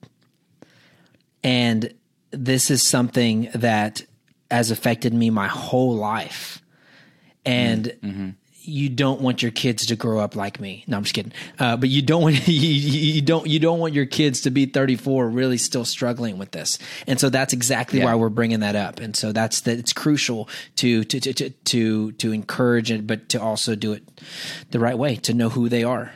and 1.44 1.94
this 2.32 2.72
is 2.72 2.82
something 2.82 3.50
that 3.56 4.04
has 4.50 4.72
affected 4.72 5.14
me 5.14 5.30
my 5.30 5.48
whole 5.48 5.96
life, 5.96 6.62
and 7.46 7.86
mm-hmm 8.02 8.30
you 8.64 8.90
don't 8.90 9.22
want 9.22 9.42
your 9.42 9.52
kids 9.52 9.88
to 9.88 9.96
grow 9.96 10.20
up 10.20 10.36
like 10.36 10.60
me. 10.60 10.84
No, 10.88 10.98
I'm 10.98 11.04
just 11.04 11.16
kidding. 11.16 11.34
Uh, 11.58 11.78
but 11.78 11.90
you 11.90 12.02
don't 12.02 12.22
want 12.22 12.48
you, 12.48 12.54
you, 12.54 13.22
don't 13.22 13.48
you 13.48 13.60
don't 13.60 13.80
want 13.80 13.94
your 13.94 14.06
kids 14.06 14.42
to 14.42 14.52
be 14.52 14.66
34 14.66 15.30
really 15.30 15.58
still 15.58 15.86
struggling 15.86 16.38
with 16.38 16.52
this. 16.52 16.78
And 17.08 17.20
so 17.20 17.30
that's 17.30 17.54
exactly 17.54 18.00
yeah. 18.00 18.06
why 18.06 18.16
we're 18.16 18.30
bringing 18.30 18.60
that 18.62 18.76
up. 18.76 19.00
And 19.00 19.16
so 19.16 19.32
that's 19.32 19.62
that 19.62 19.80
it's 19.80 19.94
crucial 19.94 20.48
to 20.78 21.04
to 21.04 21.20
to 21.20 21.50
to 21.50 22.12
to 22.12 22.32
encourage 22.32 22.92
it, 22.92 23.08
but 23.08 23.30
to 23.30 23.42
also 23.42 23.76
do 23.76 23.94
it 23.94 24.04
the 24.70 24.80
right 24.80 24.98
way 24.98 25.16
to 25.18 25.34
know 25.34 25.50
who 25.50 25.70
they 25.70 25.84
are. 25.84 26.12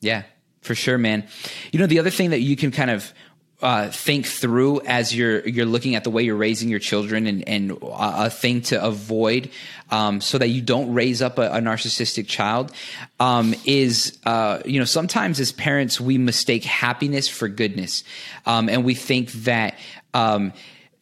Yeah, 0.00 0.22
for 0.62 0.74
sure, 0.74 0.98
man. 0.98 1.26
You 1.72 1.80
know, 1.80 1.86
the 1.86 1.98
other 1.98 2.10
thing 2.10 2.30
that 2.30 2.40
you 2.40 2.56
can 2.56 2.70
kind 2.70 2.90
of 2.90 3.12
uh, 3.60 3.90
think 3.90 4.24
through 4.24 4.80
as 4.82 5.14
you're 5.14 5.46
you're 5.48 5.66
looking 5.66 5.96
at 5.96 6.04
the 6.04 6.10
way 6.10 6.22
you're 6.22 6.36
raising 6.36 6.68
your 6.68 6.78
children 6.78 7.26
and 7.26 7.48
and 7.48 7.76
a 7.82 8.30
thing 8.30 8.62
to 8.62 8.82
avoid 8.82 9.50
um, 9.90 10.20
so 10.20 10.38
that 10.38 10.48
you 10.48 10.60
don't 10.60 10.92
raise 10.92 11.22
up 11.22 11.38
a, 11.38 11.50
a 11.50 11.60
narcissistic 11.60 12.26
child 12.26 12.72
um, 13.20 13.54
is 13.64 14.18
uh, 14.24 14.60
you 14.64 14.78
know 14.78 14.84
sometimes 14.84 15.40
as 15.40 15.52
parents 15.52 16.00
we 16.00 16.18
mistake 16.18 16.64
happiness 16.64 17.28
for 17.28 17.48
goodness. 17.48 18.04
Um, 18.46 18.68
and 18.68 18.84
we 18.84 18.94
think 18.94 19.32
that 19.32 19.78
um, 20.14 20.52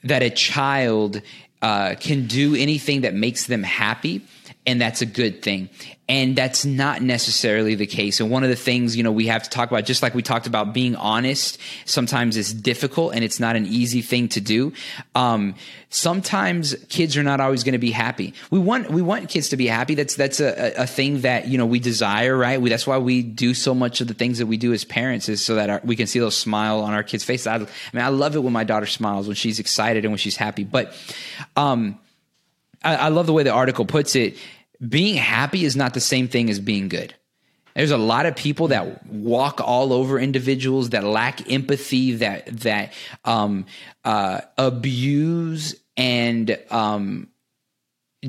that 0.05 0.23
a 0.23 0.31
child 0.31 1.23
uh, 1.63 1.95
can 1.99 2.27
do 2.27 2.55
anything 2.55 3.03
that 3.03 3.15
makes 3.15 3.47
them 3.47 3.63
happy 3.63 4.23
and 4.67 4.81
that's 4.81 5.01
a 5.01 5.07
good 5.07 5.43
thing. 5.43 5.71
And 6.09 6.37
that's 6.37 6.65
not 6.65 7.03
necessarily 7.03 7.75
the 7.75 7.87
case. 7.87 8.21
And 8.21 8.31
one 8.31 8.45
of 8.45 8.49
the 8.49 8.57
things, 8.57 8.97
you 8.97 9.03
know, 9.03 9.11
we 9.11 9.27
have 9.27 9.43
to 9.43 9.51
talk 9.51 9.71
about, 9.71 9.85
just 9.85 10.03
like 10.03 10.15
we 10.15 10.23
talked 10.23 10.47
about 10.47 10.73
being 10.73 10.95
honest, 10.95 11.59
sometimes 11.85 12.37
it's 12.37 12.53
difficult 12.53 13.15
and 13.15 13.25
it's 13.25 13.41
not 13.41 13.57
an 13.57 13.67
easy 13.67 14.03
thing 14.03 14.29
to 14.29 14.41
do. 14.41 14.73
Um, 15.17 15.57
sometimes 15.91 16.77
kids 16.89 17.17
are 17.17 17.25
not 17.25 17.41
always 17.41 17.65
going 17.65 17.73
to 17.73 17.79
be 17.79 17.91
happy. 17.91 18.35
We 18.53 18.61
want, 18.61 18.89
we 18.89 19.03
want 19.03 19.29
kids 19.29 19.49
to 19.49 19.57
be 19.57 19.67
happy. 19.67 19.97
That's, 19.97 20.15
that's 20.15 20.39
a, 20.39 20.75
a 20.83 20.87
thing 20.87 21.23
that, 21.23 21.49
you 21.49 21.59
know, 21.59 21.67
we 21.67 21.81
desire, 21.81 22.37
right? 22.37 22.61
We, 22.61 22.71
that's 22.71 22.87
why 22.87 22.99
we 22.99 23.23
do 23.23 23.53
so 23.53 23.75
much 23.75 24.01
of 24.01 24.07
the 24.07 24.15
things 24.15 24.39
that 24.39 24.47
we 24.47 24.59
do 24.59 24.73
as 24.73 24.85
parents 24.85 25.29
is 25.29 25.45
so 25.45 25.57
that 25.57 25.71
our, 25.71 25.81
we 25.83 25.97
can 25.97 26.07
see 26.07 26.21
those 26.21 26.37
smile 26.37 26.83
on 26.83 26.95
our 26.95 27.03
kids' 27.03 27.25
faces. 27.25 27.49
I, 27.49 27.57
I 27.57 27.59
mean, 27.59 27.69
I 28.05 28.09
love 28.11 28.37
it 28.37 28.45
when 28.45 28.53
my 28.53 28.65
daughter 28.65 28.87
smiles, 28.87 29.27
when 29.27 29.35
she's 29.35 29.59
excited 29.59 30.05
and 30.05 30.13
when 30.13 30.19
she's 30.19 30.37
happy. 30.37 30.63
But, 30.63 30.95
um, 31.57 31.99
I, 32.85 32.95
I 32.95 33.09
love 33.09 33.27
the 33.27 33.33
way 33.33 33.43
the 33.43 33.51
article 33.51 33.87
puts 33.87 34.15
it 34.15 34.37
being 34.87 35.17
happy 35.17 35.65
is 35.65 35.77
not 35.77 35.95
the 35.95 36.01
same 36.01 36.29
thing 36.29 36.51
as 36.51 36.61
being 36.61 36.89
good. 36.89 37.15
There's 37.75 37.91
a 37.91 37.99
lot 37.99 38.25
of 38.25 38.35
people 38.35 38.69
that 38.69 39.07
walk 39.07 39.61
all 39.63 39.93
over 39.93 40.19
individuals 40.19 40.91
that 40.91 41.05
lack 41.05 41.51
empathy, 41.51 42.13
that 42.17 42.47
that 42.61 42.95
um, 43.25 43.67
uh, 44.03 44.41
abuse 44.57 45.75
and 45.97 46.59
um, 46.71 47.29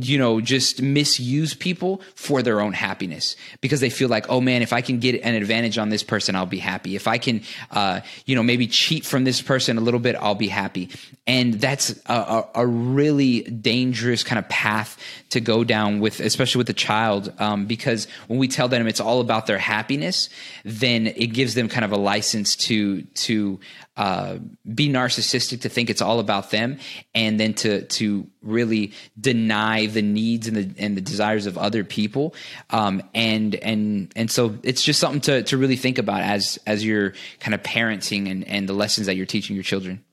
you 0.05 0.17
know, 0.17 0.41
just 0.41 0.81
misuse 0.81 1.53
people 1.53 2.01
for 2.15 2.41
their 2.41 2.61
own 2.61 2.73
happiness 2.73 3.35
because 3.61 3.79
they 3.79 3.89
feel 3.89 4.09
like, 4.09 4.29
oh 4.29 4.39
man, 4.39 4.61
if 4.61 4.73
I 4.73 4.81
can 4.81 4.99
get 4.99 5.21
an 5.21 5.35
advantage 5.35 5.77
on 5.77 5.89
this 5.89 6.03
person, 6.03 6.35
I'll 6.35 6.45
be 6.45 6.59
happy. 6.59 6.95
If 6.95 7.07
I 7.07 7.17
can, 7.17 7.41
uh, 7.71 8.01
you 8.25 8.35
know, 8.35 8.43
maybe 8.43 8.67
cheat 8.67 9.05
from 9.05 9.23
this 9.23 9.41
person 9.41 9.77
a 9.77 9.81
little 9.81 9.99
bit, 9.99 10.15
I'll 10.15 10.35
be 10.35 10.47
happy. 10.47 10.89
And 11.25 11.55
that's 11.55 11.91
a, 12.05 12.13
a, 12.13 12.49
a 12.55 12.67
really 12.67 13.41
dangerous 13.41 14.23
kind 14.23 14.39
of 14.39 14.47
path 14.49 14.97
to 15.31 15.41
go 15.41 15.63
down 15.63 15.99
with, 15.99 16.19
especially 16.19 16.59
with 16.59 16.67
the 16.67 16.73
child, 16.73 17.33
um, 17.39 17.65
because 17.65 18.07
when 18.27 18.39
we 18.39 18.47
tell 18.47 18.67
them 18.67 18.87
it's 18.87 19.01
all 19.01 19.19
about 19.19 19.45
their 19.47 19.57
happiness, 19.57 20.29
then 20.63 21.07
it 21.07 21.27
gives 21.27 21.53
them 21.53 21.67
kind 21.67 21.83
of 21.83 21.91
a 21.91 21.97
license 21.97 22.55
to 22.55 23.01
to 23.01 23.59
uh, 23.97 24.37
be 24.73 24.89
narcissistic 24.89 25.61
to 25.61 25.69
think 25.69 25.89
it's 25.89 26.01
all 26.01 26.19
about 26.19 26.51
them 26.51 26.77
and 27.13 27.39
then 27.39 27.53
to 27.55 27.81
to 27.83 28.27
really 28.41 28.93
deny 29.19 29.87
the 29.87 30.01
needs 30.01 30.47
and 30.47 30.55
the 30.55 30.81
and 30.81 30.95
the 30.95 31.01
desires 31.01 31.45
of 31.45 31.57
other 31.57 31.83
people. 31.83 32.33
Um, 32.69 33.01
and 33.13 33.55
and 33.55 34.11
and 34.15 34.31
so 34.31 34.57
it's 34.63 34.83
just 34.83 34.99
something 34.99 35.21
to 35.21 35.43
to 35.43 35.57
really 35.57 35.75
think 35.75 35.97
about 35.97 36.21
as 36.21 36.59
as 36.65 36.85
you're 36.85 37.13
kind 37.39 37.53
of 37.53 37.63
parenting 37.63 38.29
and 38.29 38.47
and 38.47 38.69
the 38.69 38.73
lessons 38.73 39.07
that 39.07 39.15
you're 39.15 39.25
teaching 39.25 39.55
your 39.55 39.63
children 39.63 40.03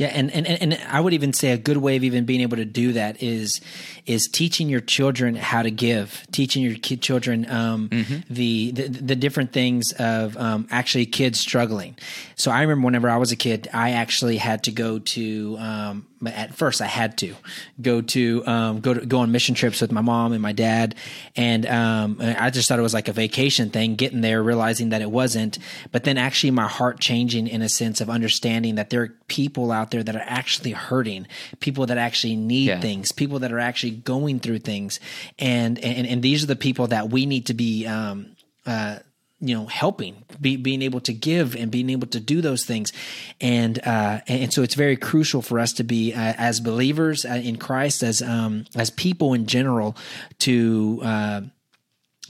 Yeah, 0.00 0.06
and, 0.14 0.30
and 0.32 0.46
and 0.46 0.80
I 0.88 0.98
would 0.98 1.12
even 1.12 1.34
say 1.34 1.52
a 1.52 1.58
good 1.58 1.76
way 1.76 1.96
of 1.96 2.04
even 2.04 2.24
being 2.24 2.40
able 2.40 2.56
to 2.56 2.64
do 2.64 2.94
that 2.94 3.22
is 3.22 3.60
is 4.06 4.28
teaching 4.28 4.70
your 4.70 4.80
children 4.80 5.34
how 5.34 5.60
to 5.60 5.70
give, 5.70 6.26
teaching 6.32 6.62
your 6.62 6.76
kid, 6.76 7.02
children 7.02 7.44
um, 7.50 7.90
mm-hmm. 7.90 8.32
the, 8.32 8.70
the, 8.70 8.88
the 8.88 9.14
different 9.14 9.52
things 9.52 9.92
of 9.98 10.38
um, 10.38 10.66
actually 10.70 11.04
kids 11.04 11.38
struggling. 11.38 11.98
So 12.34 12.50
I 12.50 12.62
remember 12.62 12.86
whenever 12.86 13.10
I 13.10 13.18
was 13.18 13.30
a 13.30 13.36
kid, 13.36 13.68
I 13.74 13.90
actually 13.90 14.38
had 14.38 14.64
to 14.64 14.72
go 14.72 15.00
to 15.00 15.58
um, 15.58 16.06
at 16.26 16.54
first 16.54 16.82
I 16.82 16.86
had 16.86 17.16
to 17.18 17.34
go 17.80 18.02
to 18.02 18.46
um, 18.46 18.80
go 18.80 18.94
to 18.94 19.06
go 19.06 19.18
on 19.20 19.32
mission 19.32 19.54
trips 19.54 19.80
with 19.80 19.92
my 19.92 20.00
mom 20.00 20.32
and 20.32 20.42
my 20.42 20.52
dad, 20.52 20.94
and 21.36 21.66
um, 21.66 22.18
I 22.20 22.50
just 22.50 22.68
thought 22.68 22.78
it 22.78 22.82
was 22.82 22.94
like 22.94 23.08
a 23.08 23.12
vacation 23.12 23.70
thing. 23.70 23.94
Getting 23.94 24.20
there, 24.20 24.42
realizing 24.42 24.90
that 24.90 25.02
it 25.02 25.10
wasn't, 25.10 25.58
but 25.92 26.04
then 26.04 26.18
actually 26.18 26.50
my 26.50 26.68
heart 26.68 27.00
changing 27.00 27.46
in 27.48 27.62
a 27.62 27.68
sense 27.68 28.00
of 28.00 28.10
understanding 28.10 28.74
that 28.74 28.90
there 28.90 29.02
are 29.02 29.14
people 29.28 29.72
out 29.72 29.89
there 29.90 30.02
that 30.02 30.16
are 30.16 30.24
actually 30.24 30.72
hurting, 30.72 31.26
people 31.60 31.86
that 31.86 31.98
actually 31.98 32.36
need 32.36 32.68
yeah. 32.68 32.80
things, 32.80 33.12
people 33.12 33.40
that 33.40 33.52
are 33.52 33.58
actually 33.58 33.92
going 33.92 34.40
through 34.40 34.60
things, 34.60 35.00
and 35.38 35.78
and 35.78 36.06
and 36.06 36.22
these 36.22 36.42
are 36.44 36.46
the 36.46 36.56
people 36.56 36.88
that 36.88 37.10
we 37.10 37.26
need 37.26 37.46
to 37.46 37.54
be. 37.54 37.86
Um, 37.86 38.36
uh, 38.66 38.98
you 39.40 39.54
know 39.54 39.66
helping 39.66 40.22
be, 40.40 40.56
being 40.56 40.82
able 40.82 41.00
to 41.00 41.14
give 41.14 41.56
and 41.56 41.70
being 41.70 41.90
able 41.90 42.06
to 42.06 42.20
do 42.20 42.40
those 42.40 42.64
things 42.64 42.92
and 43.40 43.78
uh, 43.86 44.20
and 44.28 44.52
so 44.52 44.62
it's 44.62 44.74
very 44.74 44.96
crucial 44.96 45.40
for 45.40 45.58
us 45.58 45.72
to 45.72 45.82
be 45.82 46.12
uh, 46.12 46.34
as 46.36 46.60
believers 46.60 47.24
uh, 47.24 47.40
in 47.42 47.56
Christ 47.56 48.02
as 48.02 48.20
um, 48.20 48.66
as 48.76 48.90
people 48.90 49.32
in 49.32 49.46
general 49.46 49.96
to 50.40 51.00
uh, 51.02 51.40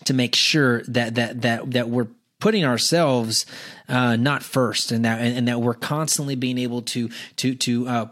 to 0.04 0.14
make 0.14 0.34
sure 0.34 0.82
that 0.84 1.16
that 1.16 1.42
that 1.42 1.70
that 1.72 1.88
we're 1.88 2.08
putting 2.40 2.64
ourselves 2.64 3.46
uh, 3.88 4.16
not 4.16 4.42
first 4.42 4.90
and 4.92 5.04
that 5.04 5.20
and, 5.20 5.36
and, 5.36 5.48
that 5.48 5.60
we're 5.60 5.74
constantly 5.74 6.34
being 6.34 6.58
able 6.58 6.82
to 6.82 7.10
to 7.36 7.54
to 7.54 7.88
uh, 7.88 8.06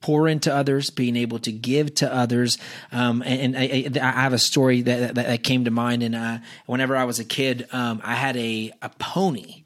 pour 0.00 0.28
into 0.28 0.54
others, 0.54 0.90
being 0.90 1.16
able 1.16 1.38
to 1.40 1.52
give 1.52 1.94
to 1.96 2.12
others. 2.12 2.58
Um, 2.92 3.22
and, 3.22 3.56
and 3.56 3.58
I, 3.58 3.90
I, 4.00 4.22
have 4.22 4.32
a 4.32 4.38
story 4.38 4.82
that, 4.82 5.14
that, 5.14 5.26
that 5.26 5.42
came 5.42 5.64
to 5.64 5.70
mind. 5.70 6.02
And 6.02 6.14
uh, 6.14 6.38
whenever 6.66 6.96
I 6.96 7.04
was 7.04 7.18
a 7.18 7.24
kid, 7.24 7.66
um, 7.72 8.00
I 8.04 8.14
had 8.14 8.36
a, 8.36 8.72
a 8.80 8.90
pony 8.90 9.57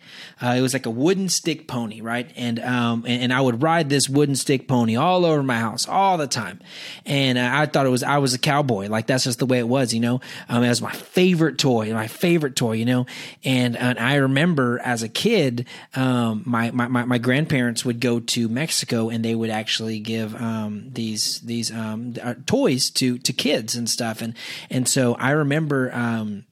uh, 0.43 0.55
it 0.57 0.61
was 0.61 0.73
like 0.73 0.87
a 0.87 0.91
wooden 0.91 1.29
stick 1.29 1.69
pony, 1.69 2.01
right? 2.01 2.29
And 2.35 2.59
um, 2.59 3.05
and, 3.07 3.23
and, 3.23 3.33
I 3.33 3.41
would 3.41 3.63
ride 3.63 3.89
this 3.89 4.09
wooden 4.09 4.35
stick 4.35 4.67
pony 4.67 4.97
all 4.97 5.25
over 5.25 5.43
my 5.43 5.59
house 5.59 5.87
all 5.87 6.19
the 6.19 6.27
time. 6.27 6.59
And 7.07 7.39
uh, 7.39 7.49
I 7.53 7.67
thought 7.67 7.87
it 7.87 7.91
was 7.91 8.03
I 8.03 8.19
was 8.19 8.35
a 8.35 8.39
cowboy, 8.39 8.89
like 8.89 9.07
that's 9.07 9.25
just 9.25 9.39
the 9.39 9.47
way 9.47 9.61
it 9.61 9.69
was, 9.69 9.95
you 9.95 10.01
know. 10.01 10.21
Um, 10.49 10.65
it 10.65 10.69
was 10.69 10.83
my 10.83 10.93
favorite 10.93 11.59
toy, 11.59 11.93
my 11.93 12.09
favorite 12.09 12.57
toy, 12.57 12.73
you 12.73 12.85
know. 12.85 13.07
And, 13.45 13.77
and 13.77 13.99
I 14.01 14.17
remember 14.17 14.81
as 14.81 15.05
a 15.05 15.09
kid, 15.09 15.67
um, 15.95 16.43
my, 16.45 16.73
my, 16.73 16.89
my 16.89 17.05
my 17.05 17.19
grandparents 17.19 17.85
would 17.85 18.01
go 18.01 18.19
to 18.19 18.49
Mexico 18.49 19.11
and 19.11 19.25
they 19.25 19.37
would 19.37 19.51
actually 19.51 20.01
give 20.01 20.35
um, 20.35 20.89
these 20.93 21.41
these 21.41 21.71
um, 21.71 22.15
uh, 22.21 22.35
toys 22.47 22.91
to 22.91 23.19
to 23.19 23.33
kids 23.33 23.77
and 23.77 23.89
stuff. 23.89 24.21
And 24.21 24.35
and 24.71 24.89
so 24.89 25.15
I 25.15 25.31
remember. 25.31 25.95
Um, 25.95 26.47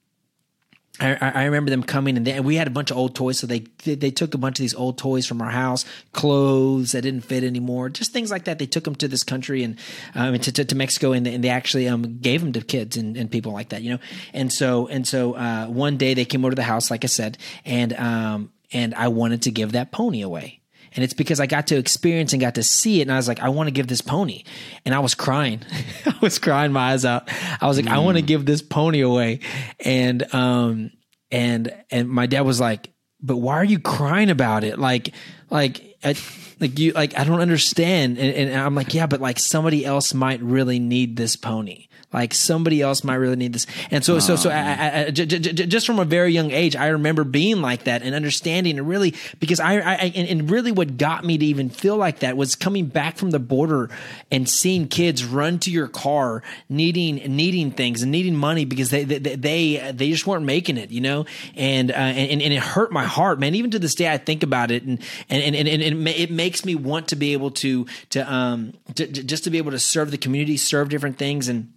I, 1.01 1.33
I, 1.35 1.45
remember 1.45 1.71
them 1.71 1.83
coming 1.83 2.17
and, 2.17 2.27
they, 2.27 2.33
and, 2.33 2.45
we 2.45 2.57
had 2.57 2.67
a 2.67 2.71
bunch 2.71 2.91
of 2.91 2.97
old 2.99 3.15
toys. 3.15 3.39
So 3.39 3.47
they, 3.47 3.61
they, 3.85 4.11
took 4.11 4.35
a 4.35 4.39
bunch 4.39 4.59
of 4.59 4.63
these 4.63 4.75
old 4.75 4.99
toys 4.99 5.27
from 5.27 5.41
our 5.41 5.51
house, 5.51 5.85
clothes 6.13 6.93
that 6.93 7.03
didn't 7.03 7.23
fit 7.23 7.43
anymore, 7.43 7.89
just 7.89 8.13
things 8.13 8.31
like 8.31 8.45
that. 8.45 8.59
They 8.59 8.67
took 8.67 8.85
them 8.85 8.95
to 8.97 9.09
this 9.09 9.23
country 9.23 9.63
and 9.63 9.79
um, 10.15 10.39
to, 10.39 10.53
to, 10.53 10.65
to, 10.65 10.75
Mexico, 10.75 11.13
and, 11.13 11.27
and 11.27 11.43
they 11.43 11.49
actually 11.49 11.89
um, 11.89 12.19
gave 12.21 12.41
them 12.41 12.53
to 12.53 12.61
kids 12.61 12.97
and, 12.97 13.17
and, 13.17 13.31
people 13.31 13.53
like 13.53 13.71
that, 13.71 13.83
you 13.83 13.91
know. 13.93 13.99
And 14.35 14.53
so 14.53 14.89
and 14.89 15.07
so 15.07 15.35
uh, 15.35 15.67
one 15.67 15.97
day 15.97 16.15
they 16.15 16.25
came 16.25 16.45
over 16.45 16.51
to 16.51 16.57
the 16.57 16.63
house, 16.63 16.91
like 16.91 17.05
I 17.05 17.07
said, 17.07 17.39
and 17.65 17.93
um, 17.95 18.53
and 18.73 18.95
I 18.95 19.09
wanted 19.09 19.43
to 19.43 19.51
give 19.51 19.73
that 19.73 19.93
pony 19.93 20.23
away. 20.23 20.60
And 20.95 21.05
it's 21.05 21.15
because 21.15 21.41
I 21.41 21.47
got 21.47 21.69
to 21.69 21.77
experience 21.77 22.33
and 22.33 22.41
got 22.41 22.57
to 22.57 22.63
see 22.63 23.01
it. 23.01 23.03
And 23.03 23.13
I 23.13 23.17
was 23.17 23.29
like, 23.29 23.41
I 23.41 23.49
want 23.49 23.69
to 23.69 23.73
give 23.73 23.87
this 23.87 24.01
pony. 24.01 24.45
And 24.85 24.95
I 24.95 24.99
was 24.99 25.15
crying. 25.15 25.61
I 26.07 26.17
was 26.21 26.39
crying 26.39 26.73
my 26.73 26.93
eyes 26.93 27.05
out. 27.05 27.29
I 27.61 27.67
was 27.67 27.77
like, 27.77 27.87
mm. 27.87 27.93
I 27.93 27.99
want 27.99 28.17
to 28.17 28.23
give 28.23 28.45
this 28.45 28.63
pony 28.63 29.01
away. 29.01 29.41
And, 29.79 30.35
um, 30.35 30.91
and, 31.31 31.75
and 31.91 32.09
my 32.09 32.27
dad 32.27 32.43
was 32.43 32.61
like, 32.61 32.91
but 33.21 33.37
why 33.37 33.57
are 33.57 33.65
you 33.65 33.79
crying 33.79 34.31
about 34.31 34.65
it? 34.65 34.79
Like, 34.79 35.15
like, 35.51 35.97
I, 36.03 36.17
like 36.59 36.79
you, 36.79 36.93
like, 36.93 37.19
I 37.19 37.25
don't 37.25 37.41
understand. 37.41 38.19
And, 38.19 38.35
and 38.35 38.61
I'm 38.61 38.75
like, 38.75 38.95
yeah, 38.95 39.07
but 39.07 39.21
like 39.21 39.39
somebody 39.39 39.85
else 39.85 40.15
might 40.15 40.41
really 40.43 40.79
need 40.79 41.17
this 41.17 41.37
pony. 41.37 41.87
Like 42.13 42.35
somebody 42.35 42.83
else 42.83 43.05
might 43.05 43.17
really 43.17 43.37
need 43.37 43.53
this. 43.53 43.69
And 43.93 44.05
so, 44.05 44.17
oh, 44.17 44.19
so, 44.19 44.35
so 44.35 44.51
I, 44.51 45.05
I, 45.07 45.11
j- 45.11 45.27
j- 45.27 45.39
j- 45.39 45.67
just 45.67 45.87
from 45.87 46.01
a 46.01 46.05
very 46.05 46.33
young 46.33 46.51
age, 46.51 46.75
I 46.75 46.89
remember 46.89 47.23
being 47.23 47.63
like 47.63 47.85
that 47.85 48.03
and 48.03 48.17
understanding 48.17 48.79
and 48.79 48.89
really, 48.89 49.15
because 49.39 49.61
I, 49.61 49.75
I 49.75 49.95
and, 49.95 50.29
and, 50.29 50.51
really 50.51 50.73
what 50.73 50.97
got 50.97 51.25
me 51.25 51.39
to 51.39 51.47
even 51.47 51.71
feel 51.71 51.97
like 51.97 52.19
that 52.21 52.37
was 52.37 52.57
coming 52.57 52.87
back 52.87 53.17
from 53.17 53.31
the 53.31 53.39
border 53.39 53.91
and 54.29 54.49
seeing 54.49 54.89
kids 54.89 55.25
run 55.25 55.61
to 55.61 55.71
your 55.71 55.87
car 55.87 56.43
needing, 56.69 57.17
needing 57.37 57.71
things 57.71 58.03
and 58.03 58.11
needing 58.11 58.35
money 58.35 58.65
because 58.65 58.91
they, 58.91 59.05
they, 59.05 59.37
they, 59.37 59.93
they 59.93 60.11
just 60.11 60.27
weren't 60.27 60.45
making 60.45 60.79
it, 60.79 60.91
you 60.91 61.01
know? 61.01 61.27
And, 61.55 61.93
uh, 61.93 61.95
and, 61.95 62.43
and 62.43 62.53
it 62.53 62.61
hurt 62.61 62.91
my 62.91 63.05
heart, 63.05 63.39
man. 63.39 63.55
Even 63.55 63.71
to 63.71 63.79
this 63.79 63.95
day, 63.95 64.13
I 64.13 64.19
think 64.19 64.43
about 64.43 64.73
it 64.73 64.83
and, 64.83 65.01
and, 65.29 65.55
and, 65.55 65.69
and, 65.69 65.81
and 65.81 66.09
it 66.09 66.33
makes 66.33 66.65
me 66.65 66.75
want 66.75 67.07
to 67.09 67.17
be 67.17 67.35
able 67.35 67.53
to, 67.53 67.87
to, 68.11 68.33
um, 68.33 68.73
to, 68.97 69.07
just 69.07 69.45
to 69.45 69.51
be 69.51 69.59
able 69.59 69.71
to 69.71 69.79
serve 69.79 70.11
the 70.11 70.19
community, 70.19 70.57
serve 70.57 70.89
different 70.89 71.17
things 71.17 71.49
and, 71.49 71.73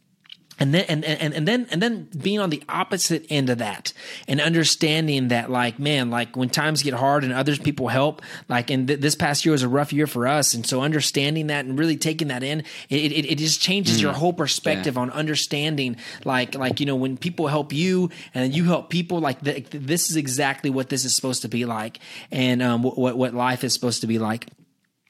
and 0.60 0.74
then 0.74 0.86
and, 0.88 1.04
and 1.04 1.34
and 1.34 1.48
then 1.48 1.68
and 1.72 1.82
then 1.82 2.08
being 2.22 2.40
on 2.40 2.50
the 2.50 2.62
opposite 2.70 3.26
end 3.30 3.50
of 3.50 3.58
that 3.58 3.94
and 4.28 4.40
understanding 4.40 5.30
that 5.30 5.50
like 5.50 5.80
man 5.80 6.10
like 6.10 6.36
when 6.36 6.50
times 6.50 6.84
get 6.84 6.94
hard 6.94 7.24
and 7.24 7.34
others 7.34 7.60
people 7.60 7.88
help 7.88 8.22
like 8.50 8.70
and 8.70 8.88
th- 8.88 9.00
this 9.00 9.16
past 9.16 9.46
year 9.46 9.52
was 9.52 9.64
a 9.64 9.68
rough 9.68 9.92
year 9.92 10.08
for 10.08 10.28
us 10.28 10.54
and 10.54 10.66
so 10.66 10.82
understanding 10.82 11.48
that 11.48 11.66
and 11.66 11.78
really 11.78 11.98
taking 11.98 12.28
that 12.28 12.44
in 12.44 12.60
it 12.90 13.12
it, 13.12 13.26
it 13.32 13.38
just 13.38 13.62
changes 13.62 13.98
mm. 13.98 14.04
your 14.04 14.14
whole 14.14 14.34
perspective 14.34 14.96
yeah. 14.96 15.02
on 15.02 15.10
understanding 15.12 15.96
like 16.24 16.56
like 16.56 16.80
you 16.80 16.86
know 16.86 16.96
when 16.96 17.18
people 17.18 17.48
help 17.48 17.74
you 17.74 18.10
and 18.34 18.54
you 18.54 18.66
help 18.66 18.90
people 18.90 19.20
like 19.20 19.40
this 19.42 20.10
is 20.10 20.16
exactly 20.16 20.70
what 20.70 20.90
this 20.90 21.06
is 21.06 21.16
supposed 21.16 21.42
to 21.42 21.48
be 21.48 21.66
like 21.66 22.00
and 22.32 22.62
um, 22.62 22.84
what 22.84 23.18
what 23.18 23.34
life 23.34 23.64
is 23.64 23.74
supposed 23.74 24.02
to 24.02 24.08
be 24.08 24.20
like 24.20 24.48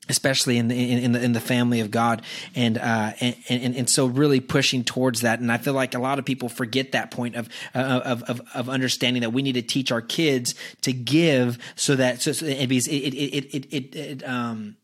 especially 0.10 0.58
in 0.58 0.68
the 0.68 0.92
in, 0.92 1.00
in, 1.00 1.12
the 1.14 1.24
in 1.24 1.34
the 1.34 1.40
family 1.40 1.80
of 1.80 1.92
God, 1.92 2.22
and 2.56 2.78
uh, 2.78 3.14
and, 3.20 3.36
and 3.50 3.76
and 3.76 3.90
so 3.90 4.06
really 4.06 4.40
pushing 4.40 4.84
towards 4.84 5.22
that. 5.22 5.40
And 5.40 5.52
I 5.52 5.58
feel 5.58 5.74
like 5.74 5.96
a 5.96 6.00
lot 6.00 6.20
of 6.20 6.26
people 6.26 6.50
forget 6.50 6.92
that 6.92 7.12
point 7.12 7.36
of 7.36 7.50
uh, 7.74 7.80
of 7.80 8.24
of, 8.24 8.42
of 8.54 8.70
understanding 8.70 9.22
that 9.22 9.32
we 9.32 9.42
need 9.42 9.54
to 9.54 9.62
teach 9.62 9.92
our 9.92 10.02
kids 10.02 10.56
to 10.82 10.94
give, 10.94 11.58
so 11.76 11.96
that 11.96 12.22
so, 12.22 12.32
so 12.32 12.46
it, 12.46 12.72
it, 12.72 12.88
it, 12.88 13.56
it, 13.56 13.74
it, 13.74 13.96
it 13.96 14.28
um 14.28 14.76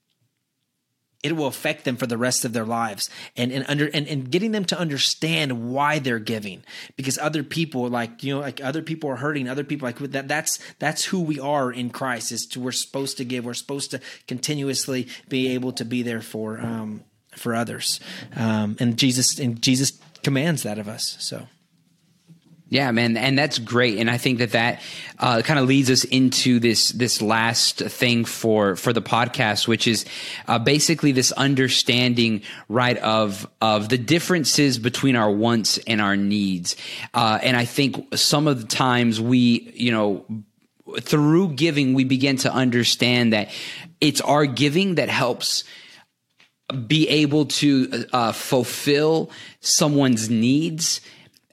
it 1.22 1.36
will 1.36 1.48
affect 1.48 1.84
them 1.84 1.98
for 1.98 2.08
the 2.08 2.18
rest 2.18 2.46
of 2.46 2.54
their 2.54 2.66
lives. 2.66 3.10
And 3.36 3.52
and 3.52 3.66
under 3.68 3.88
and, 3.88 4.08
and 4.08 4.30
getting 4.30 4.52
them 4.52 4.66
to 4.66 4.80
understand 4.80 5.70
why 5.70 6.00
they're 6.00 6.20
giving. 6.20 6.64
Because 6.96 7.18
other 7.18 7.44
people 7.44 7.88
like 7.90 8.24
you 8.24 8.36
know 8.36 8.40
like 8.40 8.62
other 8.64 8.82
people 8.82 9.10
are 9.10 9.18
hurting 9.18 9.48
other 9.48 9.64
people 9.64 9.88
like 9.88 9.98
that 9.98 10.28
that's 10.28 10.60
that's 10.80 11.06
who 11.06 11.22
we 11.22 11.40
are 11.40 11.72
in 11.72 11.90
christ 11.90 12.32
is 12.32 12.46
to 12.52 12.60
we're 12.60 12.72
supposed 12.72 13.18
to 13.18 13.26
give. 13.26 13.46
We're 13.46 13.54
supposed 13.54 13.92
to 13.92 14.02
continuously 14.28 15.08
be 15.28 15.50
able 15.50 15.74
to 15.74 15.86
be 15.86 16.04
there 16.04 16.22
for 16.22 16.60
um 16.60 17.04
for 17.36 17.54
others. 17.54 18.00
Um 18.36 18.78
and 18.80 18.98
jesus 18.98 19.40
and 19.40 19.62
jesus 19.62 20.00
commands 20.24 20.64
that 20.64 20.78
of 20.78 20.88
us 20.88 21.16
so 21.20 21.48
yeah, 22.70 22.92
man, 22.92 23.18
and 23.18 23.36
that's 23.36 23.58
great, 23.58 23.98
and 23.98 24.12
I 24.12 24.18
think 24.18 24.38
that 24.38 24.52
that 24.52 24.82
uh, 25.18 25.42
kind 25.42 25.60
of 25.60 25.68
leads 25.68 25.90
us 25.90 26.04
into 26.04 26.60
this 26.60 26.90
this 26.90 27.20
last 27.20 27.80
thing 27.80 28.26
for 28.26 28.76
for 28.76 28.94
the 28.94 29.02
podcast, 29.02 29.68
which 29.68 29.88
is 29.88 30.06
uh, 30.48 30.60
basically 30.60 31.12
this 31.12 31.32
understanding, 31.32 32.44
right, 32.68 32.98
of 32.98 33.50
of 33.60 33.90
the 33.90 33.98
differences 33.98 34.78
between 34.78 35.16
our 35.16 35.32
wants 35.32 35.80
and 35.88 36.00
our 36.00 36.16
needs, 36.16 36.76
uh, 37.16 37.40
and 37.42 37.58
I 37.58 37.66
think 37.66 38.16
some 38.16 38.48
of 38.48 38.62
the 38.62 38.68
times 38.68 39.20
we, 39.20 39.72
you 39.74 39.92
know, 39.92 40.26
through 41.02 41.54
giving, 41.54 41.96
we 41.96 42.04
begin 42.04 42.38
to 42.38 42.54
understand 42.54 43.34
that 43.34 43.50
it's 44.00 44.22
our 44.22 44.46
giving 44.46 44.96
that 44.96 45.10
helps 45.10 45.64
be 46.86 47.10
able 47.10 47.46
to 47.46 48.06
uh, 48.14 48.32
fulfill 48.32 49.32
someone's 49.60 50.30
needs 50.30 51.02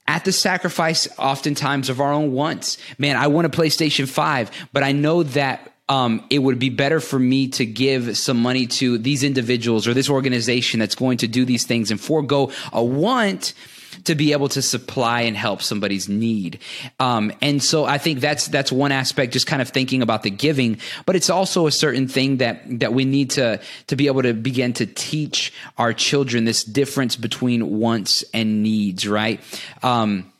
at 0.09 0.25
the 0.25 0.33
sacrifice 0.33 1.09
oftentimes 1.19 1.89
of 1.89 2.01
our 2.01 2.13
own 2.13 2.33
wants. 2.33 2.79
Man, 2.99 3.17
I 3.17 3.27
want 3.27 3.47
a 3.47 3.51
PlayStation 3.51 4.09
5, 4.09 4.69
but 4.73 4.83
I 4.83 4.93
know 4.93 5.23
that 5.23 5.73
um, 5.89 6.25
it 6.31 6.41
would 6.41 6.59
be 6.59 6.71
better 6.71 6.99
for 6.99 7.19
me 7.19 7.49
to 7.49 7.65
give 7.65 8.17
some 8.17 8.39
money 8.39 8.67
to 8.67 8.99
these 8.99 9.23
individuals 9.23 9.87
or 9.87 9.95
this 9.95 10.11
organization 10.11 10.81
that's 10.81 10.97
going 10.97 11.19
to 11.19 11.29
do 11.29 11.45
these 11.45 11.65
things 11.65 11.91
and 11.91 12.01
forego 12.01 12.51
a 12.73 12.83
want 12.83 13.55
to 14.07 14.15
be 14.15 14.33
able 14.33 14.49
to 14.49 14.63
supply 14.63 15.23
and 15.23 15.37
help 15.37 15.63
somebody's 15.63 16.09
need. 16.09 16.59
Um, 16.99 17.33
and 17.41 17.63
so 17.63 17.85
I 17.85 17.99
think 17.99 18.21
that's 18.21 18.49
that's 18.49 18.73
one 18.73 18.93
aspect, 18.93 19.33
just 19.33 19.47
kind 19.47 19.63
of 19.63 19.69
thinking 19.69 20.03
about 20.03 20.23
the 20.23 20.31
giving, 20.31 20.79
but 21.05 21.17
it's 21.17 21.31
also 21.31 21.67
a 21.67 21.73
certain 21.73 22.09
thing 22.09 22.39
that 22.39 22.63
that 22.81 22.93
we 22.93 23.05
need 23.05 23.31
to 23.31 23.61
to 23.87 23.97
be 23.97 24.07
able 24.07 24.23
to 24.23 24.33
begin 24.33 24.73
to 24.75 24.87
teach 24.87 25.53
our 25.79 25.93
children 25.93 26.45
this 26.45 26.65
difference 26.65 27.17
between 27.17 27.79
wants 27.79 28.25
and 28.33 28.63
needs, 28.63 29.07
right? 29.07 29.41
Um, 29.83 30.33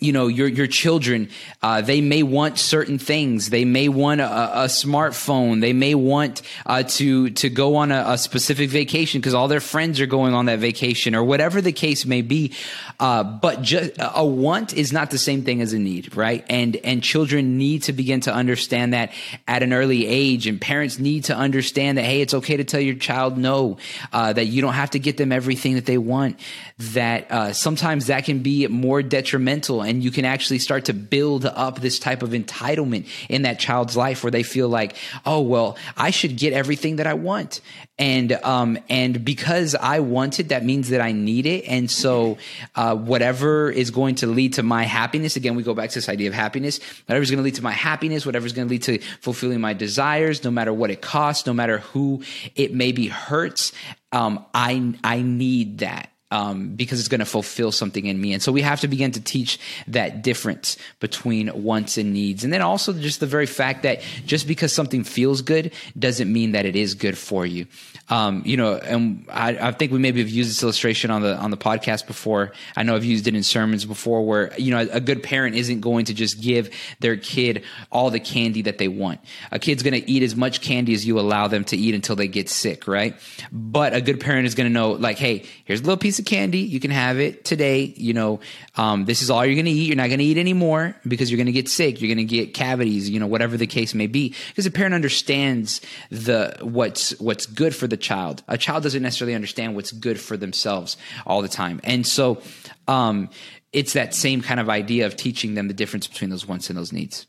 you 0.00 0.12
know 0.12 0.26
your 0.26 0.48
your 0.48 0.66
children 0.66 1.28
uh, 1.62 1.80
they 1.80 2.00
may 2.00 2.22
want 2.22 2.58
certain 2.58 2.98
things. 2.98 3.50
They 3.50 3.64
may 3.64 3.88
want 3.88 4.20
a, 4.20 4.62
a 4.62 4.66
smartphone. 4.66 5.60
They 5.60 5.72
may 5.72 5.94
want 5.94 6.42
uh, 6.66 6.82
to 6.82 7.30
to 7.30 7.50
go 7.50 7.76
on 7.76 7.92
a, 7.92 8.04
a 8.08 8.18
specific 8.18 8.70
vacation 8.70 9.20
because 9.20 9.34
all 9.34 9.48
their 9.48 9.60
friends 9.60 10.00
are 10.00 10.06
going 10.06 10.34
on 10.34 10.46
that 10.46 10.58
vacation 10.58 11.14
or 11.14 11.24
whatever 11.24 11.60
the 11.60 11.72
case 11.72 12.06
may 12.06 12.22
be. 12.22 12.52
Uh, 12.98 13.22
but 13.24 13.62
just 13.62 13.92
a 13.98 14.24
want 14.24 14.72
is 14.74 14.92
not 14.92 15.10
the 15.10 15.18
same 15.18 15.42
thing 15.42 15.60
as 15.60 15.72
a 15.72 15.78
need 15.78 16.14
right? 16.16 16.44
And 16.48 16.76
and 16.76 17.02
children 17.02 17.58
need 17.58 17.84
to 17.84 17.92
begin 17.92 18.20
to 18.20 18.32
understand 18.32 18.94
that 18.94 19.12
at 19.46 19.62
an 19.62 19.72
early 19.72 20.06
age 20.06 20.46
and 20.46 20.60
parents 20.60 20.98
need 20.98 21.24
to 21.24 21.36
understand 21.36 21.98
that 21.98 22.04
hey 22.04 22.20
it's 22.20 22.34
okay 22.34 22.56
to 22.56 22.64
tell 22.64 22.80
your 22.80 22.94
child 22.94 23.36
no 23.38 23.78
uh, 24.12 24.32
that 24.32 24.46
you 24.46 24.62
don't 24.62 24.74
have 24.74 24.90
to 24.90 24.98
get 24.98 25.16
them 25.16 25.32
everything 25.32 25.74
that 25.74 25.86
they 25.86 25.98
want 25.98 26.38
that 26.78 27.30
uh, 27.30 27.52
sometimes 27.52 28.06
that 28.06 28.24
can 28.24 28.40
be 28.40 28.66
more 28.66 29.02
detrimental 29.02 29.82
and 29.84 30.02
you 30.02 30.10
can 30.10 30.24
actually 30.24 30.58
start 30.58 30.86
to 30.86 30.92
build 30.92 31.46
up 31.46 31.80
this 31.80 31.98
type 31.98 32.22
of 32.22 32.30
entitlement 32.30 33.06
in 33.28 33.42
that 33.42 33.58
child's 33.58 33.96
life 33.96 34.24
where 34.24 34.30
they 34.30 34.42
feel 34.42 34.68
like 34.68 34.96
oh 35.24 35.40
well 35.40 35.76
i 35.96 36.10
should 36.10 36.36
get 36.36 36.52
everything 36.52 36.96
that 36.96 37.06
i 37.06 37.14
want. 37.14 37.60
And 37.96 38.32
um 38.32 38.78
and 38.88 39.24
because 39.24 39.74
i 39.74 40.00
want 40.00 40.40
it 40.40 40.48
that 40.48 40.64
means 40.64 40.88
that 40.88 41.00
i 41.00 41.12
need 41.12 41.46
it. 41.46 41.64
And 41.66 41.90
so 41.90 42.38
uh, 42.74 42.96
whatever 42.96 43.70
is 43.70 43.90
going 43.90 44.16
to 44.16 44.26
lead 44.26 44.54
to 44.54 44.62
my 44.62 44.84
happiness 44.84 45.36
again 45.36 45.54
we 45.54 45.62
go 45.62 45.74
back 45.74 45.90
to 45.90 45.94
this 45.94 46.08
idea 46.08 46.28
of 46.28 46.34
happiness 46.34 46.80
whatever's 47.06 47.30
going 47.30 47.38
to 47.38 47.44
lead 47.44 47.54
to 47.56 47.62
my 47.62 47.72
happiness 47.72 48.26
whatever's 48.26 48.52
going 48.52 48.66
to 48.66 48.72
lead 48.72 48.82
to 48.82 48.98
fulfilling 49.20 49.60
my 49.60 49.72
desires 49.72 50.42
no 50.42 50.50
matter 50.50 50.72
what 50.72 50.90
it 50.90 51.00
costs 51.02 51.46
no 51.46 51.52
matter 51.52 51.78
who 51.78 52.22
it 52.56 52.74
maybe 52.74 53.06
hurts 53.06 53.72
um, 54.12 54.44
I 54.54 54.94
I 55.02 55.22
need 55.22 55.78
that 55.78 56.13
um, 56.34 56.74
because 56.74 56.98
it's 56.98 57.08
going 57.08 57.20
to 57.20 57.24
fulfill 57.24 57.70
something 57.70 58.06
in 58.06 58.20
me. 58.20 58.32
And 58.32 58.42
so 58.42 58.50
we 58.50 58.60
have 58.62 58.80
to 58.80 58.88
begin 58.88 59.12
to 59.12 59.20
teach 59.20 59.56
that 59.86 60.22
difference 60.22 60.76
between 60.98 61.62
wants 61.62 61.96
and 61.96 62.12
needs. 62.12 62.42
And 62.42 62.52
then 62.52 62.60
also 62.60 62.92
just 62.92 63.20
the 63.20 63.26
very 63.26 63.46
fact 63.46 63.84
that 63.84 64.02
just 64.26 64.48
because 64.48 64.72
something 64.72 65.04
feels 65.04 65.42
good 65.42 65.70
doesn't 65.96 66.32
mean 66.32 66.50
that 66.50 66.66
it 66.66 66.74
is 66.74 66.94
good 66.94 67.16
for 67.16 67.46
you. 67.46 67.66
Um, 68.10 68.42
you 68.44 68.58
know, 68.58 68.74
and 68.74 69.24
I, 69.30 69.68
I, 69.68 69.72
think 69.72 69.90
we 69.90 69.98
maybe 69.98 70.20
have 70.20 70.28
used 70.28 70.50
this 70.50 70.62
illustration 70.62 71.10
on 71.10 71.22
the 71.22 71.36
on 71.36 71.50
the 71.50 71.56
podcast 71.56 72.06
before. 72.06 72.52
I 72.76 72.82
know 72.82 72.96
I've 72.96 73.04
used 73.04 73.26
it 73.26 73.34
in 73.34 73.42
sermons 73.42 73.86
before, 73.86 74.26
where 74.26 74.52
you 74.58 74.72
know 74.72 74.86
a 74.92 75.00
good 75.00 75.22
parent 75.22 75.56
isn't 75.56 75.80
going 75.80 76.04
to 76.06 76.14
just 76.14 76.38
give 76.38 76.68
their 77.00 77.16
kid 77.16 77.64
all 77.90 78.10
the 78.10 78.20
candy 78.20 78.60
that 78.62 78.76
they 78.76 78.88
want. 78.88 79.20
A 79.50 79.58
kid's 79.58 79.82
going 79.82 79.94
to 79.94 80.10
eat 80.10 80.22
as 80.22 80.36
much 80.36 80.60
candy 80.60 80.92
as 80.92 81.06
you 81.06 81.18
allow 81.18 81.48
them 81.48 81.64
to 81.64 81.78
eat 81.78 81.94
until 81.94 82.14
they 82.14 82.28
get 82.28 82.50
sick, 82.50 82.86
right? 82.86 83.16
But 83.50 83.94
a 83.94 84.02
good 84.02 84.20
parent 84.20 84.46
is 84.46 84.54
going 84.54 84.68
to 84.68 84.72
know, 84.72 84.92
like, 84.92 85.16
hey, 85.16 85.46
here's 85.64 85.80
a 85.80 85.84
little 85.84 85.96
piece 85.96 86.18
of 86.18 86.26
candy. 86.26 86.58
You 86.58 86.80
can 86.80 86.90
have 86.90 87.18
it 87.18 87.46
today. 87.46 87.94
You 87.96 88.12
know, 88.12 88.40
um, 88.76 89.06
this 89.06 89.22
is 89.22 89.30
all 89.30 89.46
you're 89.46 89.54
going 89.54 89.64
to 89.64 89.70
eat. 89.70 89.86
You're 89.86 89.96
not 89.96 90.08
going 90.08 90.18
to 90.18 90.24
eat 90.24 90.36
anymore 90.36 90.94
because 91.08 91.30
you're 91.30 91.38
going 91.38 91.46
to 91.46 91.52
get 91.52 91.70
sick. 91.70 92.02
You're 92.02 92.14
going 92.14 92.26
to 92.26 92.30
get 92.30 92.52
cavities. 92.52 93.08
You 93.08 93.18
know, 93.18 93.26
whatever 93.26 93.56
the 93.56 93.66
case 93.66 93.94
may 93.94 94.08
be, 94.08 94.34
because 94.48 94.66
a 94.66 94.70
parent 94.70 94.94
understands 94.94 95.80
the 96.10 96.58
what's 96.60 97.18
what's 97.18 97.46
good 97.46 97.74
for 97.74 97.86
the 97.86 97.93
child. 97.96 98.42
A 98.48 98.58
child 98.58 98.82
doesn't 98.82 99.02
necessarily 99.02 99.34
understand 99.34 99.74
what's 99.74 99.92
good 99.92 100.20
for 100.20 100.36
themselves 100.36 100.96
all 101.26 101.42
the 101.42 101.48
time, 101.48 101.80
and 101.84 102.06
so 102.06 102.40
um, 102.88 103.30
it's 103.72 103.94
that 103.94 104.14
same 104.14 104.40
kind 104.40 104.60
of 104.60 104.68
idea 104.68 105.06
of 105.06 105.16
teaching 105.16 105.54
them 105.54 105.68
the 105.68 105.74
difference 105.74 106.06
between 106.06 106.30
those 106.30 106.46
wants 106.46 106.68
and 106.70 106.78
those 106.78 106.92
needs. 106.92 107.26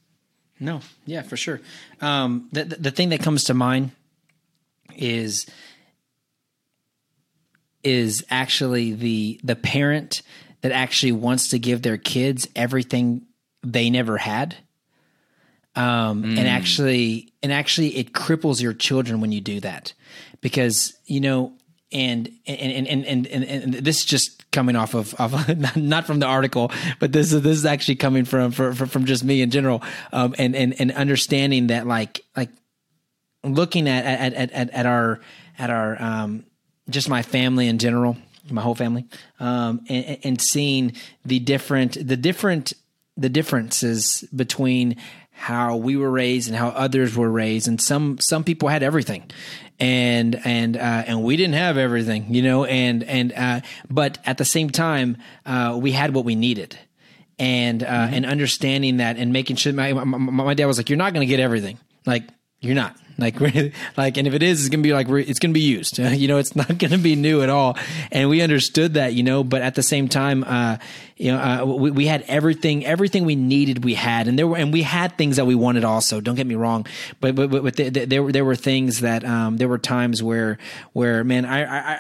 No, 0.60 0.80
yeah, 1.06 1.22
for 1.22 1.36
sure. 1.36 1.60
Um, 2.02 2.48
the, 2.52 2.64
the 2.64 2.92
thing 2.92 3.10
that 3.10 3.22
comes 3.22 3.46
to 3.46 3.54
mind 3.54 3.92
is 4.96 5.46
is 7.84 8.26
actually 8.30 8.94
the 8.94 9.40
the 9.44 9.56
parent 9.56 10.22
that 10.62 10.72
actually 10.72 11.12
wants 11.12 11.50
to 11.50 11.60
give 11.60 11.82
their 11.82 11.98
kids 11.98 12.48
everything 12.56 13.24
they 13.62 13.90
never 13.90 14.18
had 14.18 14.56
um, 15.76 16.24
mm. 16.24 16.38
and 16.38 16.48
actually 16.48 17.34
and 17.44 17.52
actually 17.52 17.96
it 17.98 18.14
cripples 18.14 18.62
your 18.62 18.74
children 18.74 19.22
when 19.22 19.32
you 19.32 19.42
do 19.42 19.60
that 19.60 19.94
because 20.42 20.94
you 21.06 21.20
know 21.20 21.54
and 21.92 22.30
and 22.46 22.88
and 22.88 23.06
and 23.06 23.28
and, 23.28 23.44
and 23.44 23.74
this 23.74 24.00
is 24.00 24.06
just 24.06 24.52
coming 24.52 24.76
off 24.76 24.94
of, 24.94 25.14
of 25.16 25.76
not 25.78 26.06
from 26.06 26.20
the 26.20 26.26
article, 26.26 26.72
but 27.00 27.12
this 27.12 27.32
is 27.32 27.42
this 27.42 27.58
is 27.58 27.66
actually 27.66 27.96
coming 27.96 28.26
from 28.26 28.52
from, 28.52 28.74
from 28.74 29.06
just 29.06 29.24
me 29.24 29.42
in 29.42 29.52
general, 29.52 29.84
um, 30.12 30.34
and 30.38 30.56
and 30.56 30.80
and 30.80 30.92
understanding 30.92 31.68
that 31.68 31.86
like 31.86 32.22
like 32.36 32.50
looking 33.44 33.88
at 33.88 34.06
at 34.06 34.34
at 34.34 34.52
at, 34.52 34.70
at 34.72 34.86
our 34.86 35.20
at 35.60 35.70
our 35.70 36.02
um, 36.02 36.46
just 36.90 37.10
my 37.10 37.22
family 37.22 37.68
in 37.68 37.78
general, 37.78 38.18
my 38.50 38.62
whole 38.62 38.76
family, 38.76 39.06
um, 39.40 39.82
and, 39.88 40.18
and 40.24 40.42
seeing 40.42 40.94
the 41.24 41.40
different 41.40 41.98
the 42.08 42.18
different 42.18 42.74
the 43.18 43.30
differences 43.30 44.24
between 44.36 44.98
how 45.36 45.76
we 45.76 45.98
were 45.98 46.10
raised 46.10 46.48
and 46.48 46.58
how 46.58 46.70
others 46.70 47.16
were 47.16 47.30
raised. 47.30 47.68
And 47.68 47.80
some 47.80 48.18
some 48.20 48.44
people 48.44 48.70
had 48.70 48.82
everything. 48.82 49.30
And 49.80 50.40
and 50.46 50.78
uh, 50.78 51.04
and 51.06 51.24
we 51.24 51.36
didn't 51.36 51.56
have 51.56 51.78
everything 51.78 52.34
you 52.34 52.42
know 52.42 52.64
and 52.64 53.04
and 53.04 53.34
uh, 53.34 53.60
but 53.90 54.18
at 54.26 54.38
the 54.38 54.46
same 54.46 54.70
time 54.70 55.18
uh, 55.46 55.78
we 55.80 55.92
had 55.92 56.14
what 56.14 56.26
we 56.26 56.36
needed. 56.36 56.80
And 57.38 57.84
uh, 57.84 57.88
mm-hmm. 57.88 58.14
and 58.14 58.26
understanding 58.26 58.98
that 58.98 59.18
and 59.18 59.34
making 59.34 59.58
sure 59.58 59.74
my, 59.74 59.92
my, 59.92 60.04
my 60.04 60.54
dad 60.54 60.68
was 60.68 60.78
like 60.78 60.90
you're 60.90 60.98
not 60.98 61.14
going 61.14 61.28
to 61.28 61.30
get 61.30 61.42
everything. 61.42 61.78
Like 62.06 62.24
you're 62.62 62.76
not 62.76 62.96
like, 63.18 63.40
like, 63.98 64.18
and 64.18 64.28
if 64.28 64.34
it 64.34 64.44
is, 64.44 64.62
it's 64.62 64.70
gonna 64.70 64.84
be 64.84 64.94
like 64.94 65.08
it's 65.10 65.40
gonna 65.40 65.54
be 65.54 65.62
used. 65.62 65.98
you 66.00 66.28
know, 66.28 66.38
it's 66.38 66.56
not 66.56 66.78
gonna 66.78 66.98
be 66.98 67.16
new 67.16 67.42
at 67.42 67.50
all. 67.50 67.78
And 68.12 68.30
we 68.30 68.42
understood 68.42 68.96
that, 68.96 69.14
you 69.14 69.24
know. 69.24 69.44
But 69.44 69.62
at 69.62 69.76
the 69.76 69.84
same 69.84 70.08
time, 70.08 70.44
uh, 70.44 70.78
you 71.18 71.32
know, 71.32 71.38
uh, 71.38 71.66
we, 71.66 71.92
we 71.92 72.06
had 72.08 72.24
everything, 72.28 72.86
everything 72.86 73.26
we 73.26 73.36
needed, 73.36 73.84
we 73.84 73.94
had, 73.94 74.28
and 74.28 74.38
there 74.38 74.48
were, 74.48 74.58
and 74.58 74.74
we 74.74 74.82
had 74.82 75.18
things 75.18 75.38
that 75.38 75.46
we 75.46 75.56
wanted 75.56 75.84
also. 75.84 76.22
Don't 76.22 76.36
get 76.36 76.48
me 76.48 76.56
wrong, 76.56 76.86
but 77.20 77.36
but, 77.36 77.50
but 77.50 77.76
the, 77.76 77.90
the, 77.90 78.06
there 78.06 78.24
were 78.24 78.32
there 78.32 78.46
were 78.46 78.56
things 78.56 79.02
that 79.02 79.24
um, 79.24 79.58
there 79.58 79.68
were 79.68 79.78
times 79.78 80.22
where 80.22 80.58
where 80.94 81.24
man, 81.24 81.46
I, 81.46 81.94
I 81.94 82.00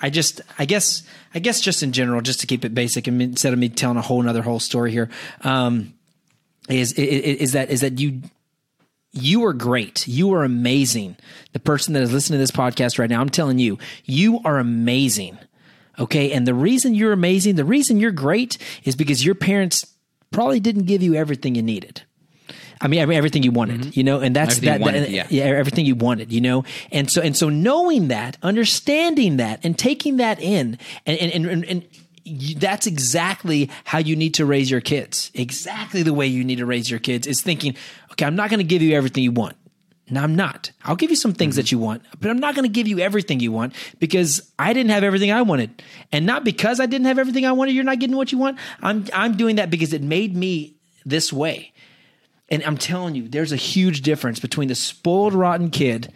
I 0.00 0.10
just, 0.10 0.40
I 0.58 0.64
guess, 0.64 1.02
I 1.34 1.40
guess, 1.40 1.60
just 1.60 1.82
in 1.82 1.92
general, 1.92 2.20
just 2.20 2.40
to 2.40 2.46
keep 2.46 2.64
it 2.64 2.74
basic, 2.74 3.08
instead 3.08 3.52
of 3.52 3.58
me 3.58 3.68
telling 3.68 3.96
a 3.96 4.02
whole 4.02 4.20
another 4.20 4.42
whole 4.42 4.60
story 4.60 4.92
here, 4.92 5.10
um, 5.42 5.92
is, 6.68 6.92
is 6.92 7.40
is 7.40 7.52
that 7.52 7.70
is 7.70 7.80
that 7.80 7.98
you 7.98 8.22
you 9.22 9.44
are 9.44 9.52
great. 9.52 10.06
You 10.06 10.32
are 10.34 10.44
amazing. 10.44 11.16
The 11.52 11.60
person 11.60 11.94
that 11.94 12.02
is 12.02 12.12
listening 12.12 12.36
to 12.36 12.42
this 12.42 12.50
podcast 12.50 12.98
right 12.98 13.10
now, 13.10 13.20
I'm 13.20 13.28
telling 13.28 13.58
you, 13.58 13.78
you 14.04 14.40
are 14.44 14.58
amazing. 14.58 15.38
Okay. 15.98 16.32
And 16.32 16.46
the 16.46 16.54
reason 16.54 16.94
you're 16.94 17.12
amazing, 17.12 17.56
the 17.56 17.64
reason 17.64 17.98
you're 17.98 18.12
great 18.12 18.58
is 18.84 18.96
because 18.96 19.24
your 19.24 19.34
parents 19.34 19.86
probably 20.30 20.60
didn't 20.60 20.84
give 20.84 21.02
you 21.02 21.14
everything 21.14 21.54
you 21.54 21.62
needed. 21.62 22.02
I 22.80 22.86
mean, 22.86 23.00
everything 23.10 23.42
you 23.42 23.50
wanted, 23.50 23.80
mm-hmm. 23.80 23.90
you 23.94 24.04
know, 24.04 24.20
and 24.20 24.36
that's 24.36 24.58
everything 24.58 24.78
that, 24.78 24.84
wanted, 24.84 25.02
that 25.04 25.10
yeah. 25.10 25.26
yeah, 25.30 25.44
everything 25.44 25.84
you 25.84 25.96
wanted, 25.96 26.32
you 26.32 26.40
know, 26.40 26.64
and 26.92 27.10
so 27.10 27.20
and 27.20 27.36
so 27.36 27.48
knowing 27.48 28.08
that, 28.08 28.36
understanding 28.40 29.38
that, 29.38 29.64
and 29.64 29.76
taking 29.76 30.18
that 30.18 30.40
in, 30.40 30.78
and 31.04 31.18
and 31.18 31.46
and, 31.46 31.64
and 31.64 31.88
you, 32.24 32.54
that's 32.54 32.86
exactly 32.86 33.70
how 33.84 33.98
you 33.98 34.14
need 34.14 34.34
to 34.34 34.46
raise 34.46 34.70
your 34.70 34.80
kids. 34.80 35.30
Exactly 35.34 36.02
the 36.02 36.14
way 36.14 36.26
you 36.26 36.44
need 36.44 36.58
to 36.58 36.66
raise 36.66 36.90
your 36.90 37.00
kids 37.00 37.26
is 37.26 37.40
thinking, 37.40 37.74
okay, 38.18 38.26
I'm 38.26 38.36
not 38.36 38.50
going 38.50 38.58
to 38.58 38.64
give 38.64 38.82
you 38.82 38.96
everything 38.96 39.22
you 39.22 39.32
want. 39.32 39.56
No, 40.10 40.22
I'm 40.22 40.36
not. 40.36 40.72
I'll 40.84 40.96
give 40.96 41.10
you 41.10 41.16
some 41.16 41.32
things 41.32 41.54
mm-hmm. 41.54 41.60
that 41.60 41.72
you 41.72 41.78
want, 41.78 42.02
but 42.18 42.30
I'm 42.30 42.38
not 42.38 42.54
going 42.54 42.64
to 42.64 42.72
give 42.72 42.88
you 42.88 42.98
everything 42.98 43.40
you 43.40 43.52
want 43.52 43.74
because 43.98 44.50
I 44.58 44.72
didn't 44.72 44.90
have 44.90 45.04
everything 45.04 45.30
I 45.30 45.42
wanted. 45.42 45.82
And 46.12 46.24
not 46.24 46.44
because 46.44 46.80
I 46.80 46.86
didn't 46.86 47.06
have 47.06 47.18
everything 47.18 47.44
I 47.44 47.52
wanted, 47.52 47.74
you're 47.74 47.84
not 47.84 47.98
getting 47.98 48.16
what 48.16 48.32
you 48.32 48.38
want. 48.38 48.58
I'm 48.82 49.04
I'm 49.12 49.36
doing 49.36 49.56
that 49.56 49.70
because 49.70 49.92
it 49.92 50.02
made 50.02 50.34
me 50.34 50.76
this 51.04 51.32
way. 51.32 51.72
And 52.50 52.64
I'm 52.64 52.78
telling 52.78 53.14
you, 53.14 53.28
there's 53.28 53.52
a 53.52 53.56
huge 53.56 54.00
difference 54.00 54.40
between 54.40 54.68
the 54.68 54.74
spoiled 54.74 55.34
rotten 55.34 55.70
kid 55.70 56.10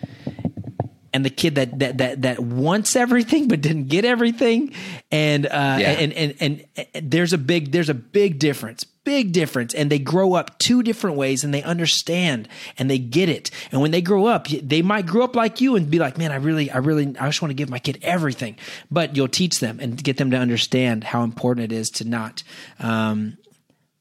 and 1.12 1.24
the 1.24 1.30
kid 1.30 1.56
that 1.56 1.78
that 1.78 1.98
that 1.98 2.22
that 2.22 2.40
wants 2.40 2.96
everything 2.96 3.48
but 3.48 3.60
didn't 3.60 3.88
get 3.88 4.04
everything. 4.04 4.72
And 5.10 5.46
uh 5.46 5.48
yeah. 5.50 5.90
and, 5.90 6.12
and, 6.12 6.34
and 6.40 6.64
and 6.94 7.10
there's 7.10 7.32
a 7.32 7.38
big 7.38 7.72
there's 7.72 7.88
a 7.88 7.94
big 7.94 8.38
difference 8.38 8.84
big 9.04 9.32
difference. 9.32 9.74
And 9.74 9.90
they 9.90 9.98
grow 9.98 10.34
up 10.34 10.58
two 10.58 10.82
different 10.82 11.16
ways 11.16 11.42
and 11.42 11.52
they 11.52 11.62
understand 11.64 12.48
and 12.78 12.88
they 12.88 12.98
get 12.98 13.28
it. 13.28 13.50
And 13.72 13.80
when 13.80 13.90
they 13.90 14.00
grow 14.00 14.26
up 14.26 14.48
they 14.48 14.82
might 14.82 15.06
grow 15.06 15.24
up 15.24 15.36
like 15.36 15.60
you 15.60 15.76
and 15.76 15.90
be 15.90 15.98
like 15.98 16.18
man 16.18 16.32
i 16.32 16.36
really 16.36 16.70
i 16.70 16.78
really 16.78 17.06
i 17.18 17.26
just 17.26 17.42
want 17.42 17.50
to 17.50 17.56
give 17.56 17.68
my 17.68 17.78
kid 17.78 17.98
everything. 18.02 18.56
But 18.90 19.16
you'll 19.16 19.28
teach 19.28 19.60
them 19.60 19.80
and 19.80 20.02
get 20.02 20.16
them 20.16 20.30
to 20.30 20.36
understand 20.36 21.04
how 21.04 21.24
important 21.24 21.72
it 21.72 21.74
is 21.74 21.90
to 21.90 22.08
not 22.08 22.42
um 22.80 23.36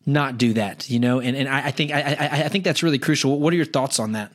not 0.05 0.37
do 0.37 0.53
that 0.53 0.89
you 0.89 0.99
know? 0.99 1.19
And 1.19 1.35
and 1.35 1.49
i, 1.49 1.67
I 1.67 1.71
think 1.71 1.91
I, 1.91 2.01
I 2.01 2.43
i 2.45 2.47
think 2.47 2.63
that's 2.63 2.83
really 2.83 2.99
crucial. 2.99 3.39
What 3.39 3.53
are 3.53 3.57
your 3.57 3.65
thoughts 3.65 3.99
on 3.99 4.13
that 4.13 4.31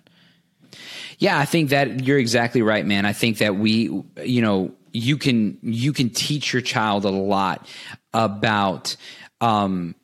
yeah, 1.18 1.38
I 1.38 1.44
think 1.44 1.70
that 1.70 2.04
you're 2.04 2.18
exactly 2.18 2.62
right, 2.62 2.84
man. 2.84 3.06
I 3.06 3.12
think 3.12 3.38
that 3.38 3.56
we, 3.56 4.02
you 4.22 4.42
know, 4.42 4.72
you 4.92 5.16
can 5.16 5.58
you 5.62 5.92
can 5.92 6.10
teach 6.10 6.52
your 6.52 6.62
child 6.62 7.04
a 7.04 7.10
lot 7.10 7.66
about 8.12 8.96
um, 9.40 9.94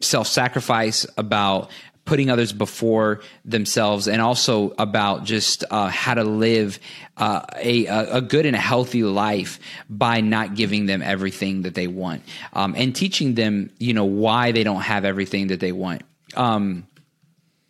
self 0.00 0.26
sacrifice, 0.26 1.06
about 1.16 1.70
putting 2.08 2.30
others 2.30 2.54
before 2.54 3.20
themselves 3.44 4.08
and 4.08 4.22
also 4.22 4.72
about 4.78 5.24
just 5.24 5.62
uh, 5.70 5.88
how 5.88 6.14
to 6.14 6.24
live 6.24 6.78
uh, 7.18 7.42
a, 7.56 7.84
a 7.84 8.22
good 8.22 8.46
and 8.46 8.56
a 8.56 8.58
healthy 8.58 9.02
life 9.02 9.60
by 9.90 10.22
not 10.22 10.54
giving 10.54 10.86
them 10.86 11.02
everything 11.02 11.62
that 11.62 11.74
they 11.74 11.86
want 11.86 12.22
um, 12.54 12.74
and 12.78 12.96
teaching 12.96 13.34
them 13.34 13.68
you 13.78 13.92
know 13.92 14.06
why 14.06 14.52
they 14.52 14.64
don't 14.64 14.80
have 14.80 15.04
everything 15.04 15.48
that 15.48 15.60
they 15.60 15.70
want 15.70 16.00
um, 16.34 16.86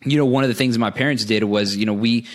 you 0.03 0.17
know 0.17 0.25
one 0.25 0.43
of 0.43 0.49
the 0.49 0.55
things 0.55 0.77
my 0.77 0.91
parents 0.91 1.25
did 1.25 1.43
was 1.43 1.75
you 1.75 1.85
know 1.85 1.93
we 1.93 2.25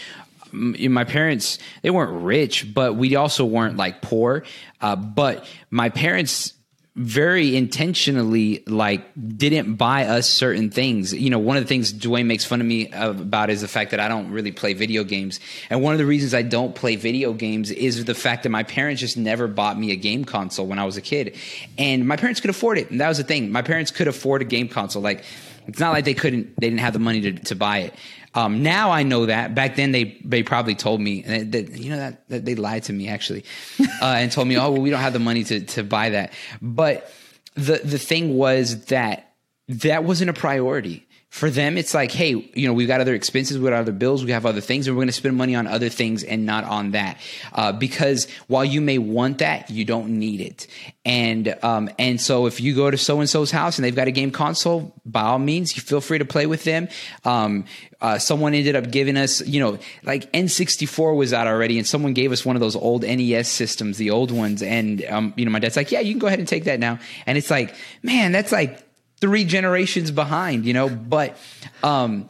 my 0.52 1.04
parents 1.04 1.58
they 1.82 1.90
weren't 1.90 2.24
rich 2.24 2.72
but 2.72 2.94
we 2.94 3.16
also 3.16 3.44
weren't 3.44 3.76
like 3.76 4.02
poor 4.02 4.44
uh, 4.80 4.94
but 4.94 5.46
my 5.70 5.88
parents 5.88 6.54
very 6.96 7.56
intentionally 7.56 8.62
like 8.68 9.04
didn't 9.36 9.74
buy 9.74 10.06
us 10.06 10.28
certain 10.28 10.70
things. 10.70 11.12
You 11.12 11.28
know, 11.28 11.40
one 11.40 11.56
of 11.56 11.64
the 11.64 11.66
things 11.66 11.92
Dwayne 11.92 12.26
makes 12.26 12.44
fun 12.44 12.60
of 12.60 12.66
me 12.68 12.88
about 12.92 13.50
is 13.50 13.62
the 13.62 13.68
fact 13.68 13.90
that 13.90 13.98
I 13.98 14.06
don't 14.06 14.30
really 14.30 14.52
play 14.52 14.74
video 14.74 15.02
games. 15.02 15.40
And 15.70 15.82
one 15.82 15.92
of 15.92 15.98
the 15.98 16.06
reasons 16.06 16.34
I 16.34 16.42
don't 16.42 16.72
play 16.72 16.94
video 16.94 17.32
games 17.32 17.72
is 17.72 18.04
the 18.04 18.14
fact 18.14 18.44
that 18.44 18.50
my 18.50 18.62
parents 18.62 19.00
just 19.00 19.16
never 19.16 19.48
bought 19.48 19.76
me 19.76 19.90
a 19.90 19.96
game 19.96 20.24
console 20.24 20.68
when 20.68 20.78
I 20.78 20.84
was 20.84 20.96
a 20.96 21.00
kid. 21.00 21.36
And 21.76 22.06
my 22.06 22.16
parents 22.16 22.40
could 22.40 22.50
afford 22.50 22.78
it. 22.78 22.92
And 22.92 23.00
that 23.00 23.08
was 23.08 23.18
the 23.18 23.24
thing. 23.24 23.50
My 23.50 23.62
parents 23.62 23.90
could 23.90 24.06
afford 24.06 24.42
a 24.42 24.44
game 24.44 24.68
console. 24.68 25.02
Like 25.02 25.24
it's 25.66 25.80
not 25.80 25.92
like 25.92 26.04
they 26.04 26.14
couldn't 26.14 26.54
they 26.60 26.68
didn't 26.68 26.80
have 26.80 26.92
the 26.92 26.98
money 26.98 27.20
to, 27.22 27.32
to 27.32 27.54
buy 27.54 27.78
it. 27.78 27.94
Um, 28.34 28.62
now 28.62 28.90
I 28.90 29.04
know 29.04 29.26
that. 29.26 29.54
Back 29.54 29.76
then, 29.76 29.92
they 29.92 30.20
they 30.24 30.42
probably 30.42 30.74
told 30.74 31.00
me 31.00 31.22
that, 31.22 31.52
that 31.52 31.78
you 31.78 31.90
know 31.90 31.96
that, 31.96 32.28
that, 32.28 32.44
they 32.44 32.54
lied 32.54 32.84
to 32.84 32.92
me 32.92 33.08
actually, 33.08 33.44
uh, 34.02 34.16
and 34.18 34.30
told 34.30 34.48
me, 34.48 34.56
oh 34.56 34.72
well, 34.72 34.82
we 34.82 34.90
don't 34.90 35.00
have 35.00 35.12
the 35.12 35.18
money 35.18 35.44
to 35.44 35.60
to 35.60 35.82
buy 35.82 36.10
that. 36.10 36.32
But 36.60 37.10
the 37.54 37.80
the 37.84 37.98
thing 37.98 38.36
was 38.36 38.86
that 38.86 39.32
that 39.68 40.04
wasn't 40.04 40.30
a 40.30 40.34
priority 40.34 41.03
for 41.34 41.50
them 41.50 41.76
it's 41.76 41.94
like 41.94 42.12
hey 42.12 42.48
you 42.54 42.64
know 42.68 42.72
we've 42.72 42.86
got 42.86 43.00
other 43.00 43.12
expenses 43.12 43.58
we've 43.58 43.68
got 43.68 43.72
other 43.72 43.90
bills 43.90 44.24
we 44.24 44.30
have 44.30 44.46
other 44.46 44.60
things 44.60 44.86
and 44.86 44.96
we're 44.96 45.00
going 45.00 45.08
to 45.08 45.12
spend 45.12 45.34
money 45.36 45.56
on 45.56 45.66
other 45.66 45.88
things 45.88 46.22
and 46.22 46.46
not 46.46 46.62
on 46.62 46.92
that. 46.92 47.18
Uh, 47.52 47.72
because 47.72 48.28
while 48.46 48.64
you 48.64 48.80
may 48.80 48.98
want 48.98 49.38
that 49.38 49.68
you 49.68 49.84
don't 49.84 50.08
need 50.10 50.40
it. 50.40 50.68
And 51.04 51.56
um, 51.62 51.90
and 51.98 52.20
so 52.20 52.46
if 52.46 52.60
you 52.60 52.72
go 52.72 52.88
to 52.88 52.96
so 52.96 53.18
and 53.18 53.28
so's 53.28 53.50
house 53.50 53.78
and 53.78 53.84
they've 53.84 53.96
got 53.96 54.06
a 54.06 54.12
game 54.12 54.30
console 54.30 54.94
by 55.04 55.22
all 55.22 55.40
means 55.40 55.76
you 55.76 55.82
feel 55.82 56.00
free 56.00 56.18
to 56.18 56.24
play 56.24 56.46
with 56.46 56.64
them. 56.64 56.88
Um, 57.24 57.64
uh, 58.00 58.18
someone 58.18 58.54
ended 58.54 58.76
up 58.76 58.90
giving 58.90 59.16
us 59.16 59.44
you 59.46 59.60
know 59.60 59.78
like 60.04 60.30
n64 60.32 61.16
was 61.16 61.32
out 61.32 61.46
already 61.46 61.78
and 61.78 61.86
someone 61.86 62.12
gave 62.12 62.32
us 62.32 62.44
one 62.44 62.54
of 62.54 62.60
those 62.60 62.76
old 62.76 63.02
nes 63.02 63.48
systems 63.48 63.98
the 63.98 64.10
old 64.10 64.30
ones. 64.30 64.62
And 64.62 65.04
um, 65.06 65.34
you 65.36 65.44
know 65.44 65.50
my 65.50 65.58
dad's 65.58 65.76
like 65.76 65.90
yeah 65.90 66.00
you 66.00 66.12
can 66.12 66.20
go 66.20 66.26
ahead 66.28 66.38
and 66.38 66.48
take 66.48 66.64
that 66.64 66.78
now. 66.78 66.98
And 67.26 67.36
it's 67.36 67.50
like 67.50 67.74
man 68.02 68.32
that's 68.32 68.52
like 68.52 68.83
three 69.24 69.44
generations 69.44 70.10
behind, 70.10 70.66
you 70.66 70.74
know, 70.74 70.90
but 70.90 71.38
um 71.82 72.28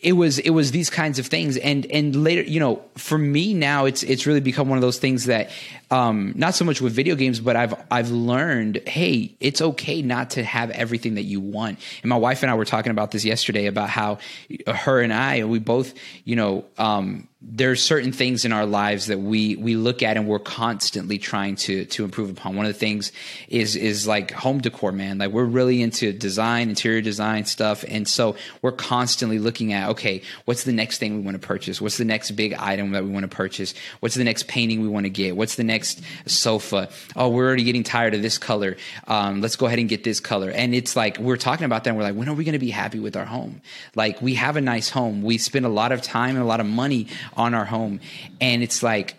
it 0.00 0.14
was 0.14 0.40
it 0.40 0.50
was 0.50 0.72
these 0.72 0.90
kinds 0.90 1.20
of 1.20 1.26
things. 1.28 1.56
And 1.56 1.86
and 1.86 2.24
later 2.24 2.42
you 2.42 2.58
know 2.58 2.82
for 2.96 3.16
me 3.16 3.54
now 3.54 3.84
it's 3.84 4.02
it's 4.02 4.26
really 4.26 4.40
become 4.40 4.68
one 4.68 4.76
of 4.76 4.82
those 4.82 4.98
things 4.98 5.26
that 5.26 5.50
um, 5.92 6.32
not 6.34 6.56
so 6.56 6.64
much 6.64 6.80
with 6.80 6.92
video 6.92 7.14
games 7.14 7.38
but 7.38 7.54
I've 7.54 7.74
I've 7.88 8.10
learned 8.10 8.80
hey 8.88 9.32
it's 9.38 9.62
okay 9.62 10.02
not 10.02 10.30
to 10.30 10.42
have 10.42 10.72
everything 10.72 11.14
that 11.14 11.22
you 11.22 11.38
want. 11.40 11.78
And 12.02 12.08
my 12.08 12.16
wife 12.16 12.42
and 12.42 12.50
I 12.50 12.56
were 12.56 12.64
talking 12.64 12.90
about 12.90 13.12
this 13.12 13.24
yesterday 13.24 13.66
about 13.66 13.90
how 13.90 14.18
her 14.66 15.00
and 15.00 15.12
I 15.12 15.44
we 15.44 15.60
both 15.60 15.94
you 16.24 16.34
know 16.34 16.64
um, 16.78 17.28
there's 17.44 17.82
certain 17.82 18.12
things 18.12 18.44
in 18.44 18.52
our 18.52 18.64
lives 18.64 19.06
that 19.06 19.18
we 19.18 19.56
we 19.56 19.74
look 19.74 20.02
at 20.02 20.16
and 20.16 20.28
we're 20.28 20.38
constantly 20.38 21.18
trying 21.18 21.56
to 21.56 21.84
to 21.86 22.04
improve 22.04 22.30
upon. 22.30 22.54
One 22.54 22.66
of 22.66 22.72
the 22.72 22.78
things 22.78 23.10
is 23.48 23.74
is 23.74 24.06
like 24.06 24.30
home 24.30 24.60
decor, 24.60 24.92
man. 24.92 25.18
Like 25.18 25.32
we're 25.32 25.44
really 25.44 25.82
into 25.82 26.12
design, 26.12 26.68
interior 26.68 27.00
design 27.00 27.44
stuff, 27.44 27.84
and 27.88 28.06
so 28.06 28.36
we're 28.62 28.72
constantly 28.72 29.40
looking 29.40 29.72
at 29.72 29.90
okay, 29.90 30.22
what's 30.44 30.62
the 30.62 30.72
next 30.72 30.98
thing 30.98 31.16
we 31.16 31.22
want 31.22 31.40
to 31.40 31.46
purchase? 31.46 31.80
What's 31.80 31.96
the 31.96 32.04
next 32.04 32.30
big 32.32 32.54
item 32.54 32.92
that 32.92 33.04
we 33.04 33.10
want 33.10 33.24
to 33.24 33.36
purchase? 33.36 33.74
What's 33.98 34.14
the 34.14 34.24
next 34.24 34.46
painting 34.46 34.80
we 34.80 34.88
want 34.88 35.04
to 35.04 35.10
get? 35.10 35.36
What's 35.36 35.56
the 35.56 35.64
next 35.64 36.00
sofa? 36.26 36.90
Oh, 37.16 37.28
we're 37.28 37.46
already 37.46 37.64
getting 37.64 37.82
tired 37.82 38.14
of 38.14 38.22
this 38.22 38.38
color. 38.38 38.76
Um, 39.08 39.40
let's 39.40 39.56
go 39.56 39.66
ahead 39.66 39.80
and 39.80 39.88
get 39.88 40.04
this 40.04 40.20
color. 40.20 40.50
And 40.50 40.74
it's 40.74 40.94
like 40.94 41.18
we're 41.18 41.36
talking 41.36 41.64
about 41.64 41.82
that. 41.84 41.90
And 41.90 41.98
we're 41.98 42.04
like, 42.04 42.14
when 42.14 42.28
are 42.28 42.34
we 42.34 42.44
going 42.44 42.52
to 42.52 42.60
be 42.60 42.70
happy 42.70 43.00
with 43.00 43.16
our 43.16 43.24
home? 43.24 43.62
Like 43.96 44.22
we 44.22 44.34
have 44.34 44.56
a 44.56 44.60
nice 44.60 44.88
home. 44.88 45.22
We 45.22 45.38
spend 45.38 45.66
a 45.66 45.70
lot 45.70 45.90
of 45.90 46.02
time 46.02 46.36
and 46.36 46.42
a 46.44 46.46
lot 46.46 46.60
of 46.60 46.66
money 46.66 47.08
on 47.34 47.54
our 47.54 47.64
home. 47.64 48.00
And 48.40 48.62
it's 48.62 48.82
like, 48.82 49.14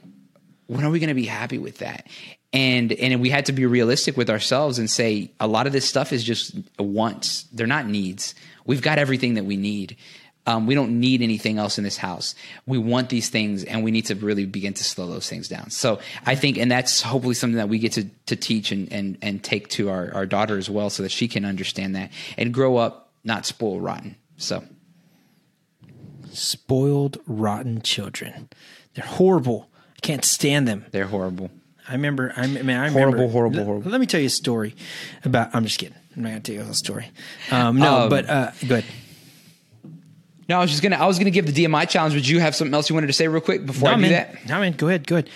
when 0.68 0.84
are 0.84 0.90
we 0.90 1.00
going 1.00 1.10
to 1.10 1.14
be 1.14 1.26
happy 1.26 1.58
with 1.58 1.80
that? 1.80 2.08
And 2.52 2.94
and 2.94 3.20
we 3.20 3.30
had 3.30 3.48
to 3.48 3.52
be 3.52 3.66
realistic 3.66 4.16
with 4.16 4.30
ourselves 4.30 4.78
and 4.78 4.90
say 4.90 5.32
a 5.40 5.48
lot 5.48 5.66
of 5.66 5.74
this 5.74 5.86
stuff 5.86 6.14
is 6.14 6.24
just 6.24 6.56
wants. 6.78 7.44
They're 7.52 7.66
not 7.66 7.88
needs. 7.88 8.36
We've 8.66 8.82
got 8.82 9.00
everything 9.00 9.34
that 9.34 9.46
we 9.46 9.58
need. 9.58 9.98
Um, 10.46 10.68
we 10.68 10.76
don't 10.76 11.00
need 11.00 11.22
anything 11.22 11.58
else 11.58 11.78
in 11.78 11.86
this 11.86 11.98
house. 11.98 12.36
We 12.66 12.78
want 12.78 13.10
these 13.10 13.30
things, 13.30 13.64
and 13.64 13.84
we 13.84 13.92
need 13.92 14.08
to 14.08 14.16
really 14.16 14.46
begin 14.46 14.74
to 14.74 14.84
slow 14.84 15.08
those 15.08 15.30
things 15.30 15.48
down. 15.48 15.70
So 15.70 16.00
I 16.26 16.36
think, 16.36 16.58
and 16.58 16.70
that's 16.70 17.02
hopefully 17.02 17.34
something 17.34 17.58
that 17.58 17.70
we 17.70 17.80
get 17.80 17.94
to 17.94 18.06
to 18.26 18.36
teach 18.36 18.72
and 18.72 18.92
and 18.92 19.18
and 19.22 19.44
take 19.44 19.70
to 19.70 19.90
our 19.90 20.14
our 20.14 20.26
daughter 20.26 20.58
as 20.58 20.70
well, 20.70 20.90
so 20.90 21.02
that 21.02 21.12
she 21.12 21.28
can 21.28 21.46
understand 21.46 21.96
that 21.96 22.12
and 22.38 22.54
grow 22.54 22.78
up 22.78 23.14
not 23.24 23.46
spoiled 23.46 23.82
rotten. 23.82 24.16
So 24.38 24.64
spoiled, 26.34 27.18
rotten 27.28 27.82
children. 27.82 28.50
They're 28.94 29.06
horrible. 29.06 29.70
I 29.98 30.00
can't 30.02 30.26
stand 30.26 30.68
them. 30.68 30.86
They're 30.92 31.08
horrible. 31.08 31.52
I 31.88 31.94
remember. 31.94 32.34
I 32.36 32.48
mean, 32.48 32.70
I 32.70 32.90
horrible, 32.90 33.12
remember, 33.12 33.32
horrible, 33.32 33.64
horrible. 33.66 33.92
Let 33.92 34.00
me 34.00 34.08
tell 34.08 34.20
you 34.20 34.28
a 34.28 34.30
story 34.30 34.76
about. 35.26 35.54
I'm 35.54 35.66
just 35.66 35.80
kidding. 35.80 35.98
I'm 36.16 36.24
not 36.24 36.30
gonna 36.30 36.40
tell 36.42 36.56
you 36.56 36.62
a 36.62 36.66
whole 36.66 36.74
story. 36.74 37.12
Um, 37.52 37.78
no, 37.78 38.04
um, 38.04 38.10
but 38.10 38.30
uh, 38.30 38.52
good. 38.68 38.86
No, 40.48 40.58
I 40.58 40.62
was 40.62 40.72
just 40.72 40.84
gonna. 40.84 40.96
I 40.98 41.06
was 41.06 41.18
gonna 41.18 41.32
give 41.32 41.46
the 41.52 41.66
DMI 41.66 41.90
challenge. 41.90 42.16
Would 42.16 42.28
you 42.28 42.40
have 42.40 42.56
something 42.56 42.74
else 42.74 42.90
you 42.90 42.94
wanted 42.94 43.08
to 43.08 43.14
say 43.14 43.28
real 43.28 43.42
quick 43.42 43.66
before 43.66 43.90
no, 43.90 43.94
I 43.94 43.96
do 43.96 44.02
man. 44.02 44.12
that? 44.12 44.46
No, 44.48 44.60
man. 44.60 44.74
Go 44.74 44.88
ahead. 44.88 45.08
Go 45.08 45.16
ahead. 45.18 45.30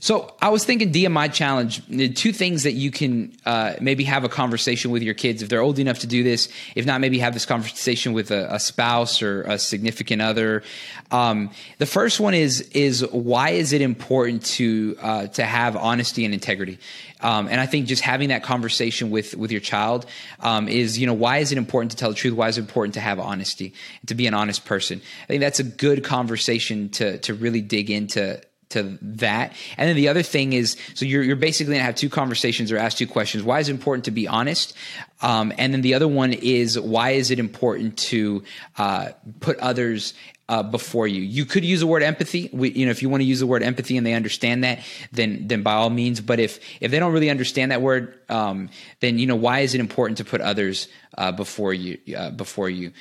So 0.00 0.34
I 0.40 0.50
was 0.50 0.64
thinking 0.64 0.92
DMI 0.92 1.32
challenge. 1.32 1.82
Two 2.14 2.32
things 2.32 2.62
that 2.62 2.72
you 2.72 2.90
can 2.90 3.32
uh, 3.44 3.74
maybe 3.80 4.04
have 4.04 4.24
a 4.24 4.28
conversation 4.28 4.90
with 4.90 5.02
your 5.02 5.14
kids 5.14 5.42
if 5.42 5.48
they're 5.48 5.60
old 5.60 5.78
enough 5.78 6.00
to 6.00 6.06
do 6.06 6.22
this. 6.22 6.48
If 6.74 6.86
not, 6.86 7.00
maybe 7.00 7.18
have 7.18 7.34
this 7.34 7.46
conversation 7.46 8.12
with 8.12 8.30
a, 8.30 8.54
a 8.54 8.60
spouse 8.60 9.22
or 9.22 9.42
a 9.42 9.58
significant 9.58 10.22
other. 10.22 10.62
Um, 11.10 11.50
the 11.78 11.86
first 11.86 12.20
one 12.20 12.34
is 12.34 12.60
is 12.72 13.04
why 13.10 13.50
is 13.50 13.72
it 13.72 13.80
important 13.80 14.44
to 14.46 14.96
uh, 15.00 15.26
to 15.28 15.44
have 15.44 15.76
honesty 15.76 16.24
and 16.24 16.32
integrity? 16.32 16.78
Um, 17.20 17.48
and 17.48 17.60
I 17.60 17.66
think 17.66 17.86
just 17.86 18.02
having 18.02 18.28
that 18.28 18.44
conversation 18.44 19.10
with 19.10 19.36
with 19.36 19.50
your 19.50 19.60
child 19.60 20.06
um, 20.40 20.68
is 20.68 20.98
you 20.98 21.06
know 21.06 21.14
why 21.14 21.38
is 21.38 21.50
it 21.50 21.58
important 21.58 21.90
to 21.92 21.96
tell 21.96 22.10
the 22.10 22.14
truth? 22.14 22.34
Why 22.34 22.48
is 22.48 22.58
it 22.58 22.60
important 22.60 22.94
to 22.94 23.00
have 23.00 23.18
honesty 23.18 23.74
to 24.06 24.14
be 24.14 24.26
an 24.26 24.34
honest 24.34 24.64
person? 24.64 25.00
I 25.24 25.26
think 25.26 25.40
that's 25.40 25.58
a 25.58 25.64
good 25.64 26.04
conversation 26.04 26.90
to 26.90 27.18
to 27.18 27.34
really 27.34 27.60
dig 27.60 27.90
into 27.90 28.40
to 28.70 28.98
that. 29.00 29.52
And 29.76 29.88
then 29.88 29.96
the 29.96 30.08
other 30.08 30.22
thing 30.22 30.52
is, 30.52 30.76
so 30.94 31.04
you're, 31.04 31.22
you're 31.22 31.36
basically 31.36 31.74
to 31.74 31.82
have 31.82 31.94
two 31.94 32.08
conversations 32.08 32.70
or 32.70 32.78
ask 32.78 32.96
two 32.96 33.06
questions. 33.06 33.42
Why 33.44 33.60
is 33.60 33.68
it 33.68 33.72
important 33.72 34.04
to 34.06 34.10
be 34.10 34.28
honest? 34.28 34.74
Um, 35.22 35.52
and 35.58 35.72
then 35.72 35.82
the 35.82 35.94
other 35.94 36.08
one 36.08 36.32
is, 36.32 36.78
why 36.78 37.10
is 37.10 37.30
it 37.30 37.38
important 37.38 37.96
to 37.98 38.44
uh, 38.76 39.10
put 39.40 39.58
others 39.58 40.14
uh, 40.48 40.62
before 40.62 41.06
you. 41.06 41.20
You 41.20 41.44
could 41.44 41.64
use 41.64 41.80
the 41.80 41.86
word 41.86 42.02
empathy. 42.02 42.48
We, 42.52 42.70
you 42.70 42.86
know, 42.86 42.90
if 42.90 43.02
you 43.02 43.08
want 43.08 43.20
to 43.20 43.26
use 43.26 43.40
the 43.40 43.46
word 43.46 43.62
empathy 43.62 43.96
and 43.96 44.06
they 44.06 44.14
understand 44.14 44.64
that, 44.64 44.80
then 45.12 45.46
then 45.46 45.62
by 45.62 45.74
all 45.74 45.90
means. 45.90 46.20
But 46.20 46.40
if 46.40 46.58
if 46.80 46.90
they 46.90 46.98
don't 46.98 47.12
really 47.12 47.30
understand 47.30 47.70
that 47.70 47.82
word, 47.82 48.18
um, 48.28 48.70
then 49.00 49.18
you 49.18 49.26
know 49.26 49.36
why 49.36 49.60
is 49.60 49.74
it 49.74 49.80
important 49.80 50.18
to 50.18 50.24
put 50.24 50.40
others 50.40 50.88
uh, 51.16 51.32
before 51.32 51.74
you 51.74 51.98
uh, 52.16 52.30
before 52.30 52.70
you? 52.70 52.92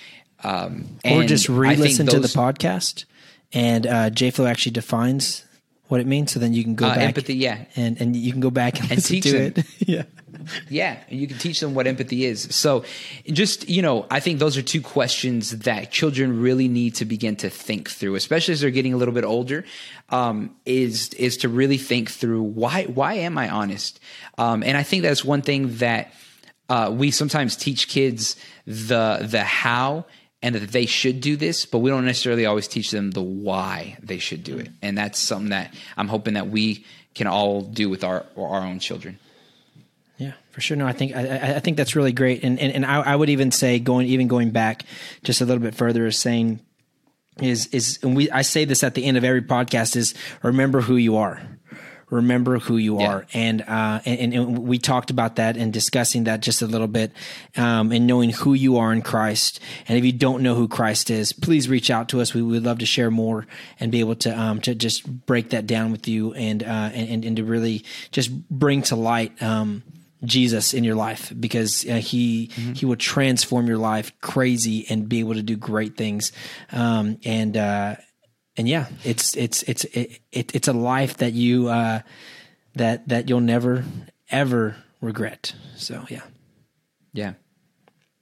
Um, 0.43 0.99
or 1.03 1.23
just 1.23 1.49
re-listen 1.49 2.05
those, 2.05 2.15
to 2.15 2.19
the 2.19 2.27
podcast. 2.27 3.05
And 3.53 3.87
uh, 3.87 4.09
JFlow 4.09 4.47
actually 4.47 4.73
defines 4.73 5.45
what 5.87 6.01
it 6.01 6.07
means. 6.07 6.31
So 6.31 6.39
then 6.39 6.53
you 6.53 6.63
can 6.63 6.75
go 6.75 6.85
uh, 6.85 6.95
back. 6.95 7.03
Empathy, 7.03 7.35
yeah. 7.35 7.65
And, 7.75 7.99
and 7.99 8.15
you 8.15 8.31
can 8.31 8.41
go 8.41 8.51
back 8.51 8.79
and, 8.79 8.91
and 8.91 9.03
teach 9.03 9.23
to 9.23 9.31
them. 9.31 9.53
it. 9.55 9.65
yeah. 9.87 10.03
Yeah, 10.69 10.97
you 11.09 11.27
can 11.27 11.37
teach 11.37 11.59
them 11.59 11.73
what 11.73 11.87
empathy 11.87 12.25
is. 12.25 12.55
So, 12.55 12.85
just 13.25 13.67
you 13.67 13.81
know, 13.81 14.05
I 14.09 14.19
think 14.19 14.39
those 14.39 14.55
are 14.55 14.61
two 14.61 14.81
questions 14.81 15.59
that 15.59 15.91
children 15.91 16.41
really 16.41 16.67
need 16.67 16.95
to 16.95 17.05
begin 17.05 17.35
to 17.37 17.49
think 17.49 17.89
through, 17.89 18.15
especially 18.15 18.53
as 18.53 18.61
they're 18.61 18.69
getting 18.69 18.93
a 18.93 18.97
little 18.97 19.13
bit 19.13 19.23
older. 19.23 19.65
Um, 20.09 20.55
is 20.65 21.13
is 21.15 21.37
to 21.37 21.49
really 21.49 21.77
think 21.77 22.09
through 22.09 22.43
why 22.43 22.85
why 22.85 23.15
am 23.15 23.37
I 23.37 23.49
honest? 23.49 23.99
Um, 24.37 24.63
and 24.63 24.77
I 24.77 24.83
think 24.83 25.03
that's 25.03 25.25
one 25.25 25.41
thing 25.41 25.77
that 25.77 26.13
uh, 26.69 26.91
we 26.93 27.11
sometimes 27.11 27.55
teach 27.55 27.87
kids 27.87 28.35
the 28.65 29.19
the 29.29 29.43
how 29.43 30.05
and 30.41 30.55
that 30.55 30.71
they 30.71 30.85
should 30.85 31.19
do 31.21 31.35
this, 31.35 31.65
but 31.65 31.79
we 31.79 31.89
don't 31.89 32.05
necessarily 32.05 32.45
always 32.45 32.67
teach 32.67 32.91
them 32.91 33.11
the 33.11 33.21
why 33.21 33.97
they 34.01 34.19
should 34.19 34.43
do 34.43 34.57
it. 34.57 34.67
Mm. 34.67 34.73
And 34.81 34.97
that's 34.97 35.19
something 35.19 35.49
that 35.49 35.73
I'm 35.95 36.07
hoping 36.07 36.35
that 36.35 36.49
we 36.49 36.85
can 37.15 37.27
all 37.27 37.61
do 37.61 37.89
with 37.89 38.03
our 38.03 38.25
our 38.37 38.61
own 38.61 38.79
children. 38.79 39.19
Yeah, 40.17 40.33
for 40.51 40.61
sure. 40.61 40.77
No, 40.77 40.87
I 40.87 40.93
think 40.93 41.15
I, 41.15 41.55
I 41.55 41.59
think 41.59 41.77
that's 41.77 41.95
really 41.95 42.11
great, 42.11 42.43
and 42.43 42.59
and, 42.59 42.73
and 42.73 42.85
I, 42.85 43.01
I, 43.01 43.15
would 43.15 43.29
even 43.29 43.51
say 43.51 43.79
going 43.79 44.07
even 44.07 44.27
going 44.27 44.51
back 44.51 44.83
just 45.23 45.41
a 45.41 45.45
little 45.45 45.61
bit 45.61 45.75
further 45.75 46.05
is 46.07 46.17
saying 46.17 46.59
is 47.39 47.67
is 47.67 47.99
and 48.01 48.15
we 48.15 48.29
I 48.31 48.41
say 48.41 48.65
this 48.65 48.83
at 48.83 48.95
the 48.95 49.05
end 49.05 49.17
of 49.17 49.23
every 49.23 49.43
podcast 49.43 49.95
is 49.95 50.15
remember 50.41 50.81
who 50.81 50.95
you 50.95 51.17
are 51.17 51.41
remember 52.09 52.59
who 52.59 52.77
you 52.77 52.99
Yeah. 52.99 53.07
are. 53.07 53.27
And, 53.33 53.61
uh, 53.61 53.99
and, 54.05 54.33
and 54.33 54.59
we 54.59 54.77
talked 54.77 55.09
about 55.09 55.35
that 55.35 55.57
and 55.57 55.73
discussing 55.73 56.23
that 56.25 56.41
just 56.41 56.61
a 56.61 56.67
little 56.67 56.87
bit, 56.87 57.11
um, 57.57 57.91
and 57.91 58.07
knowing 58.07 58.29
who 58.29 58.53
you 58.53 58.77
are 58.77 58.93
in 58.93 59.01
Christ. 59.01 59.59
And 59.87 59.97
if 59.97 60.05
you 60.05 60.13
don't 60.13 60.41
know 60.41 60.55
who 60.55 60.67
Christ 60.67 61.09
is, 61.09 61.33
please 61.33 61.67
reach 61.67 61.89
out 61.91 62.09
to 62.09 62.21
us. 62.21 62.33
We 62.33 62.41
would 62.41 62.63
love 62.63 62.79
to 62.79 62.85
share 62.85 63.11
more 63.11 63.45
and 63.79 63.91
be 63.91 63.99
able 63.99 64.15
to, 64.15 64.39
um, 64.39 64.61
to 64.61 64.73
just 64.73 65.05
break 65.25 65.49
that 65.49 65.67
down 65.67 65.91
with 65.91 66.07
you 66.07 66.33
and, 66.33 66.63
uh, 66.63 66.89
and, 66.93 67.25
and 67.25 67.35
to 67.37 67.43
really 67.43 67.83
just 68.11 68.31
bring 68.49 68.83
to 68.83 68.95
light, 68.95 69.41
um, 69.41 69.83
Jesus 70.25 70.73
in 70.73 70.83
your 70.83 70.95
life 70.95 71.31
because 71.39 71.87
uh, 71.87 71.93
he 71.97 72.47
he 72.73 72.87
will 72.87 72.95
transform 72.95 73.67
your 73.67 73.77
life 73.77 74.11
crazy 74.19 74.83
and 74.89 75.07
be 75.07 75.19
able 75.19 75.35
to 75.35 75.43
do 75.43 75.55
great 75.55 75.95
things 75.95 76.31
um, 76.71 77.19
and 77.23 77.55
uh, 77.55 77.97
and 78.57 78.67
yeah 78.67 78.87
it's 79.03 79.35
it's 79.37 79.63
it's 79.63 79.83
it, 79.85 80.19
it, 80.31 80.55
it's 80.55 80.67
a 80.67 80.73
life 80.73 81.17
that 81.17 81.33
you 81.33 81.67
uh, 81.69 82.01
that 82.75 83.07
that 83.07 83.29
you'll 83.29 83.39
never 83.39 83.85
ever 84.31 84.75
regret 85.01 85.53
so 85.75 86.05
yeah 86.09 86.23
Yeah. 87.13 87.33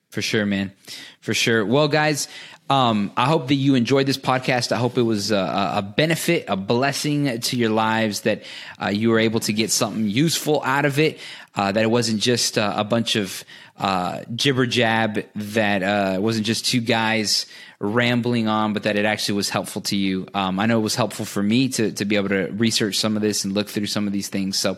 For 0.09 0.21
sure, 0.21 0.45
man. 0.45 0.71
For 1.19 1.33
sure. 1.33 1.65
Well, 1.65 1.89
guys, 1.89 2.29
um, 2.69 3.11
I 3.17 3.25
hope 3.25 3.49
that 3.49 3.55
you 3.55 3.75
enjoyed 3.75 4.05
this 4.07 4.17
podcast. 4.17 4.71
I 4.71 4.77
hope 4.77 4.97
it 4.97 5.01
was 5.01 5.31
a, 5.31 5.73
a 5.75 5.81
benefit, 5.81 6.45
a 6.47 6.55
blessing 6.55 7.41
to 7.41 7.57
your 7.57 7.71
lives, 7.71 8.21
that 8.21 8.43
uh, 8.81 8.87
you 8.87 9.09
were 9.09 9.19
able 9.19 9.41
to 9.41 9.51
get 9.51 9.71
something 9.71 10.07
useful 10.07 10.61
out 10.63 10.85
of 10.85 10.99
it, 10.99 11.19
uh, 11.55 11.73
that 11.73 11.83
it 11.83 11.91
wasn't 11.91 12.21
just 12.21 12.57
uh, 12.57 12.73
a 12.77 12.85
bunch 12.85 13.17
of 13.17 13.43
uh, 13.77 14.21
jibber 14.33 14.65
jab, 14.65 15.25
that 15.35 15.83
uh, 15.83 16.13
it 16.15 16.21
wasn't 16.21 16.45
just 16.45 16.65
two 16.65 16.79
guys 16.79 17.45
rambling 17.79 18.47
on, 18.47 18.73
but 18.73 18.83
that 18.83 18.95
it 18.95 19.05
actually 19.05 19.35
was 19.35 19.49
helpful 19.49 19.81
to 19.83 19.95
you. 19.95 20.27
Um, 20.33 20.59
I 20.59 20.65
know 20.65 20.79
it 20.79 20.83
was 20.83 20.95
helpful 20.95 21.25
for 21.25 21.43
me 21.43 21.69
to, 21.69 21.91
to 21.91 22.05
be 22.05 22.15
able 22.15 22.29
to 22.29 22.47
research 22.51 22.97
some 22.97 23.15
of 23.15 23.21
this 23.21 23.43
and 23.43 23.53
look 23.53 23.67
through 23.67 23.87
some 23.87 24.07
of 24.07 24.13
these 24.13 24.29
things. 24.29 24.57
So 24.57 24.77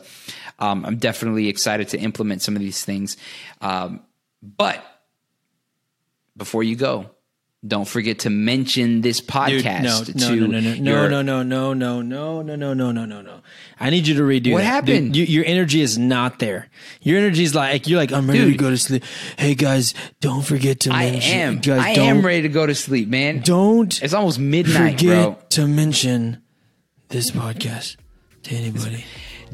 um, 0.60 0.86
I'm 0.86 0.98
definitely 0.98 1.48
excited 1.48 1.90
to 1.90 2.00
implement 2.00 2.42
some 2.42 2.56
of 2.56 2.62
these 2.62 2.84
things. 2.84 3.18
Um, 3.62 4.02
but 4.42 4.84
before 6.36 6.64
you 6.64 6.76
go, 6.76 7.10
don't 7.66 7.88
forget 7.88 8.20
to 8.20 8.30
mention 8.30 9.02
this 9.02 9.20
Dude, 9.20 9.30
podcast 9.30 10.14
no, 10.16 10.36
no, 10.36 10.46
no, 10.46 10.60
no, 10.60 10.60
no, 10.60 10.92
your- 11.02 11.10
no, 11.10 11.22
no, 11.22 11.44
no, 11.44 11.74
no, 11.74 12.02
no, 12.02 12.42
no, 12.42 12.56
no, 12.56 12.74
no, 12.74 12.92
no, 12.92 13.06
no, 13.06 13.22
no. 13.22 13.40
I 13.80 13.90
need 13.90 14.06
you 14.08 14.16
to 14.16 14.22
redo 14.22 14.54
What 14.54 14.60
that. 14.60 14.66
happened? 14.66 15.14
Dude, 15.14 15.28
you, 15.28 15.36
your 15.38 15.46
energy 15.46 15.82
is 15.82 15.98
not 15.98 16.40
there. 16.40 16.70
Your 17.02 17.18
energy 17.18 17.44
is 17.44 17.56
like 17.56 17.88
you're 17.88 18.00
like 18.00 18.12
I'm 18.12 18.28
ready 18.28 18.40
Dude. 18.46 18.54
to 18.54 18.58
go 18.58 18.70
to 18.70 18.78
sleep. 18.78 19.04
Hey 19.38 19.56
guys, 19.56 19.94
don't 20.22 20.44
forget 20.44 20.82
to 20.82 20.90
mention. 20.90 21.08
I 21.08 21.12
mention. 21.12 21.40
am. 21.40 21.60
Guys, 21.60 21.98
I 21.98 22.02
am 22.02 22.26
ready 22.26 22.44
to 22.44 22.50
go 22.50 22.66
to 22.66 22.76
sleep, 22.76 23.08
man. 23.10 23.40
Don't 23.42 24.02
It's 24.04 24.14
almost 24.14 24.38
midnight, 24.40 25.00
forget 25.00 25.24
bro. 25.24 25.38
to 25.50 25.68
mention 25.68 26.42
this 27.10 27.32
podcast 27.32 27.98
to 28.44 28.56
anybody. 28.56 29.04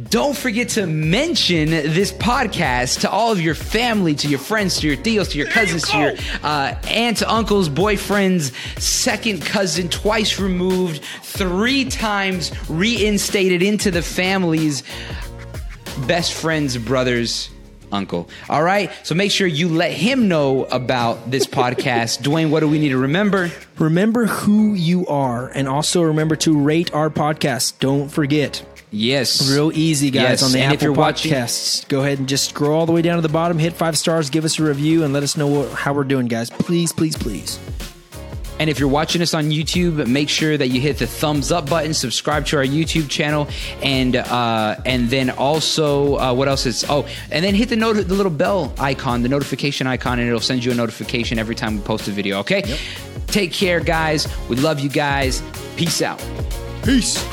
Don't 0.09 0.35
forget 0.35 0.69
to 0.69 0.87
mention 0.87 1.69
this 1.69 2.11
podcast 2.11 3.01
to 3.01 3.09
all 3.11 3.31
of 3.31 3.39
your 3.39 3.53
family, 3.53 4.15
to 4.15 4.27
your 4.27 4.39
friends, 4.39 4.79
to 4.79 4.87
your 4.87 4.97
tios, 4.97 5.31
to 5.31 5.37
your 5.37 5.47
cousins, 5.47 5.87
to 5.89 5.97
your 5.97 6.13
uh, 6.41 6.73
aunts, 6.87 7.21
uncles, 7.21 7.69
boyfriends, 7.69 8.53
second 8.81 9.43
cousin, 9.43 9.89
twice 9.89 10.39
removed, 10.39 11.03
three 11.21 11.85
times 11.85 12.51
reinstated 12.69 13.61
into 13.61 13.91
the 13.91 14.01
families, 14.01 14.81
best 16.07 16.33
friends, 16.33 16.75
brothers, 16.77 17.51
uncle. 17.91 18.27
All 18.49 18.63
right. 18.63 18.91
So 19.03 19.13
make 19.13 19.29
sure 19.29 19.45
you 19.45 19.69
let 19.69 19.91
him 19.91 20.27
know 20.27 20.63
about 20.65 21.29
this 21.29 21.45
podcast. 21.45 22.21
Dwayne, 22.23 22.49
what 22.49 22.61
do 22.61 22.67
we 22.67 22.79
need 22.79 22.89
to 22.89 22.97
remember? 22.97 23.51
Remember 23.77 24.25
who 24.25 24.73
you 24.73 25.05
are, 25.05 25.49
and 25.49 25.67
also 25.67 26.01
remember 26.01 26.35
to 26.37 26.57
rate 26.59 26.91
our 26.95 27.11
podcast. 27.11 27.77
Don't 27.79 28.09
forget. 28.09 28.65
Yes. 28.95 29.51
Real 29.51 29.71
easy, 29.73 30.11
guys, 30.11 30.23
Yes, 30.23 30.43
on 30.43 30.51
the 30.51 30.59
and 30.59 30.65
Apple 30.65 30.75
if 30.75 30.81
you're 30.83 30.91
watching- 30.93 31.33
Podcasts. 31.33 31.87
Go 31.87 32.01
ahead 32.01 32.19
and 32.19 32.29
just 32.29 32.49
scroll 32.49 32.79
all 32.79 32.85
the 32.85 32.91
way 32.91 33.01
down 33.01 33.15
to 33.15 33.21
the 33.21 33.29
bottom, 33.29 33.57
hit 33.57 33.73
five 33.73 33.97
stars, 33.97 34.29
give 34.29 34.45
us 34.45 34.59
a 34.59 34.63
review, 34.63 35.03
and 35.03 35.13
let 35.13 35.23
us 35.23 35.35
know 35.35 35.47
what, 35.47 35.71
how 35.71 35.93
we're 35.93 36.03
doing, 36.03 36.27
guys. 36.27 36.51
Please, 36.51 36.93
please, 36.93 37.17
please. 37.17 37.59
And 38.59 38.69
if 38.69 38.79
you're 38.79 38.87
watching 38.87 39.21
us 39.23 39.33
on 39.33 39.45
YouTube, 39.49 40.05
make 40.07 40.29
sure 40.29 40.55
that 40.57 40.67
you 40.67 40.79
hit 40.79 40.99
the 40.99 41.07
thumbs 41.07 41.51
up 41.51 41.67
button, 41.67 41.91
subscribe 41.93 42.45
to 42.45 42.57
our 42.57 42.63
YouTube 42.63 43.09
channel, 43.09 43.47
and 43.81 44.15
uh, 44.15 44.75
and 44.85 45.09
then 45.09 45.31
also 45.31 46.17
uh, 46.17 46.33
what 46.33 46.47
else 46.47 46.67
is 46.67 46.85
oh, 46.87 47.07
and 47.31 47.43
then 47.43 47.55
hit 47.55 47.69
the 47.69 47.75
note 47.75 47.93
the 47.95 48.13
little 48.13 48.31
bell 48.31 48.71
icon, 48.77 49.23
the 49.23 49.27
notification 49.27 49.87
icon, 49.87 50.19
and 50.19 50.27
it'll 50.27 50.39
send 50.39 50.63
you 50.63 50.71
a 50.71 50.75
notification 50.75 51.39
every 51.39 51.55
time 51.55 51.77
we 51.77 51.81
post 51.81 52.07
a 52.07 52.11
video. 52.11 52.37
Okay. 52.39 52.77
Take 53.25 53.51
care, 53.51 53.79
guys. 53.79 54.27
We 54.47 54.55
love 54.57 54.79
you 54.79 54.89
guys. 54.89 55.41
Peace 55.75 56.03
out. 56.03 56.23
Peace. 56.83 57.25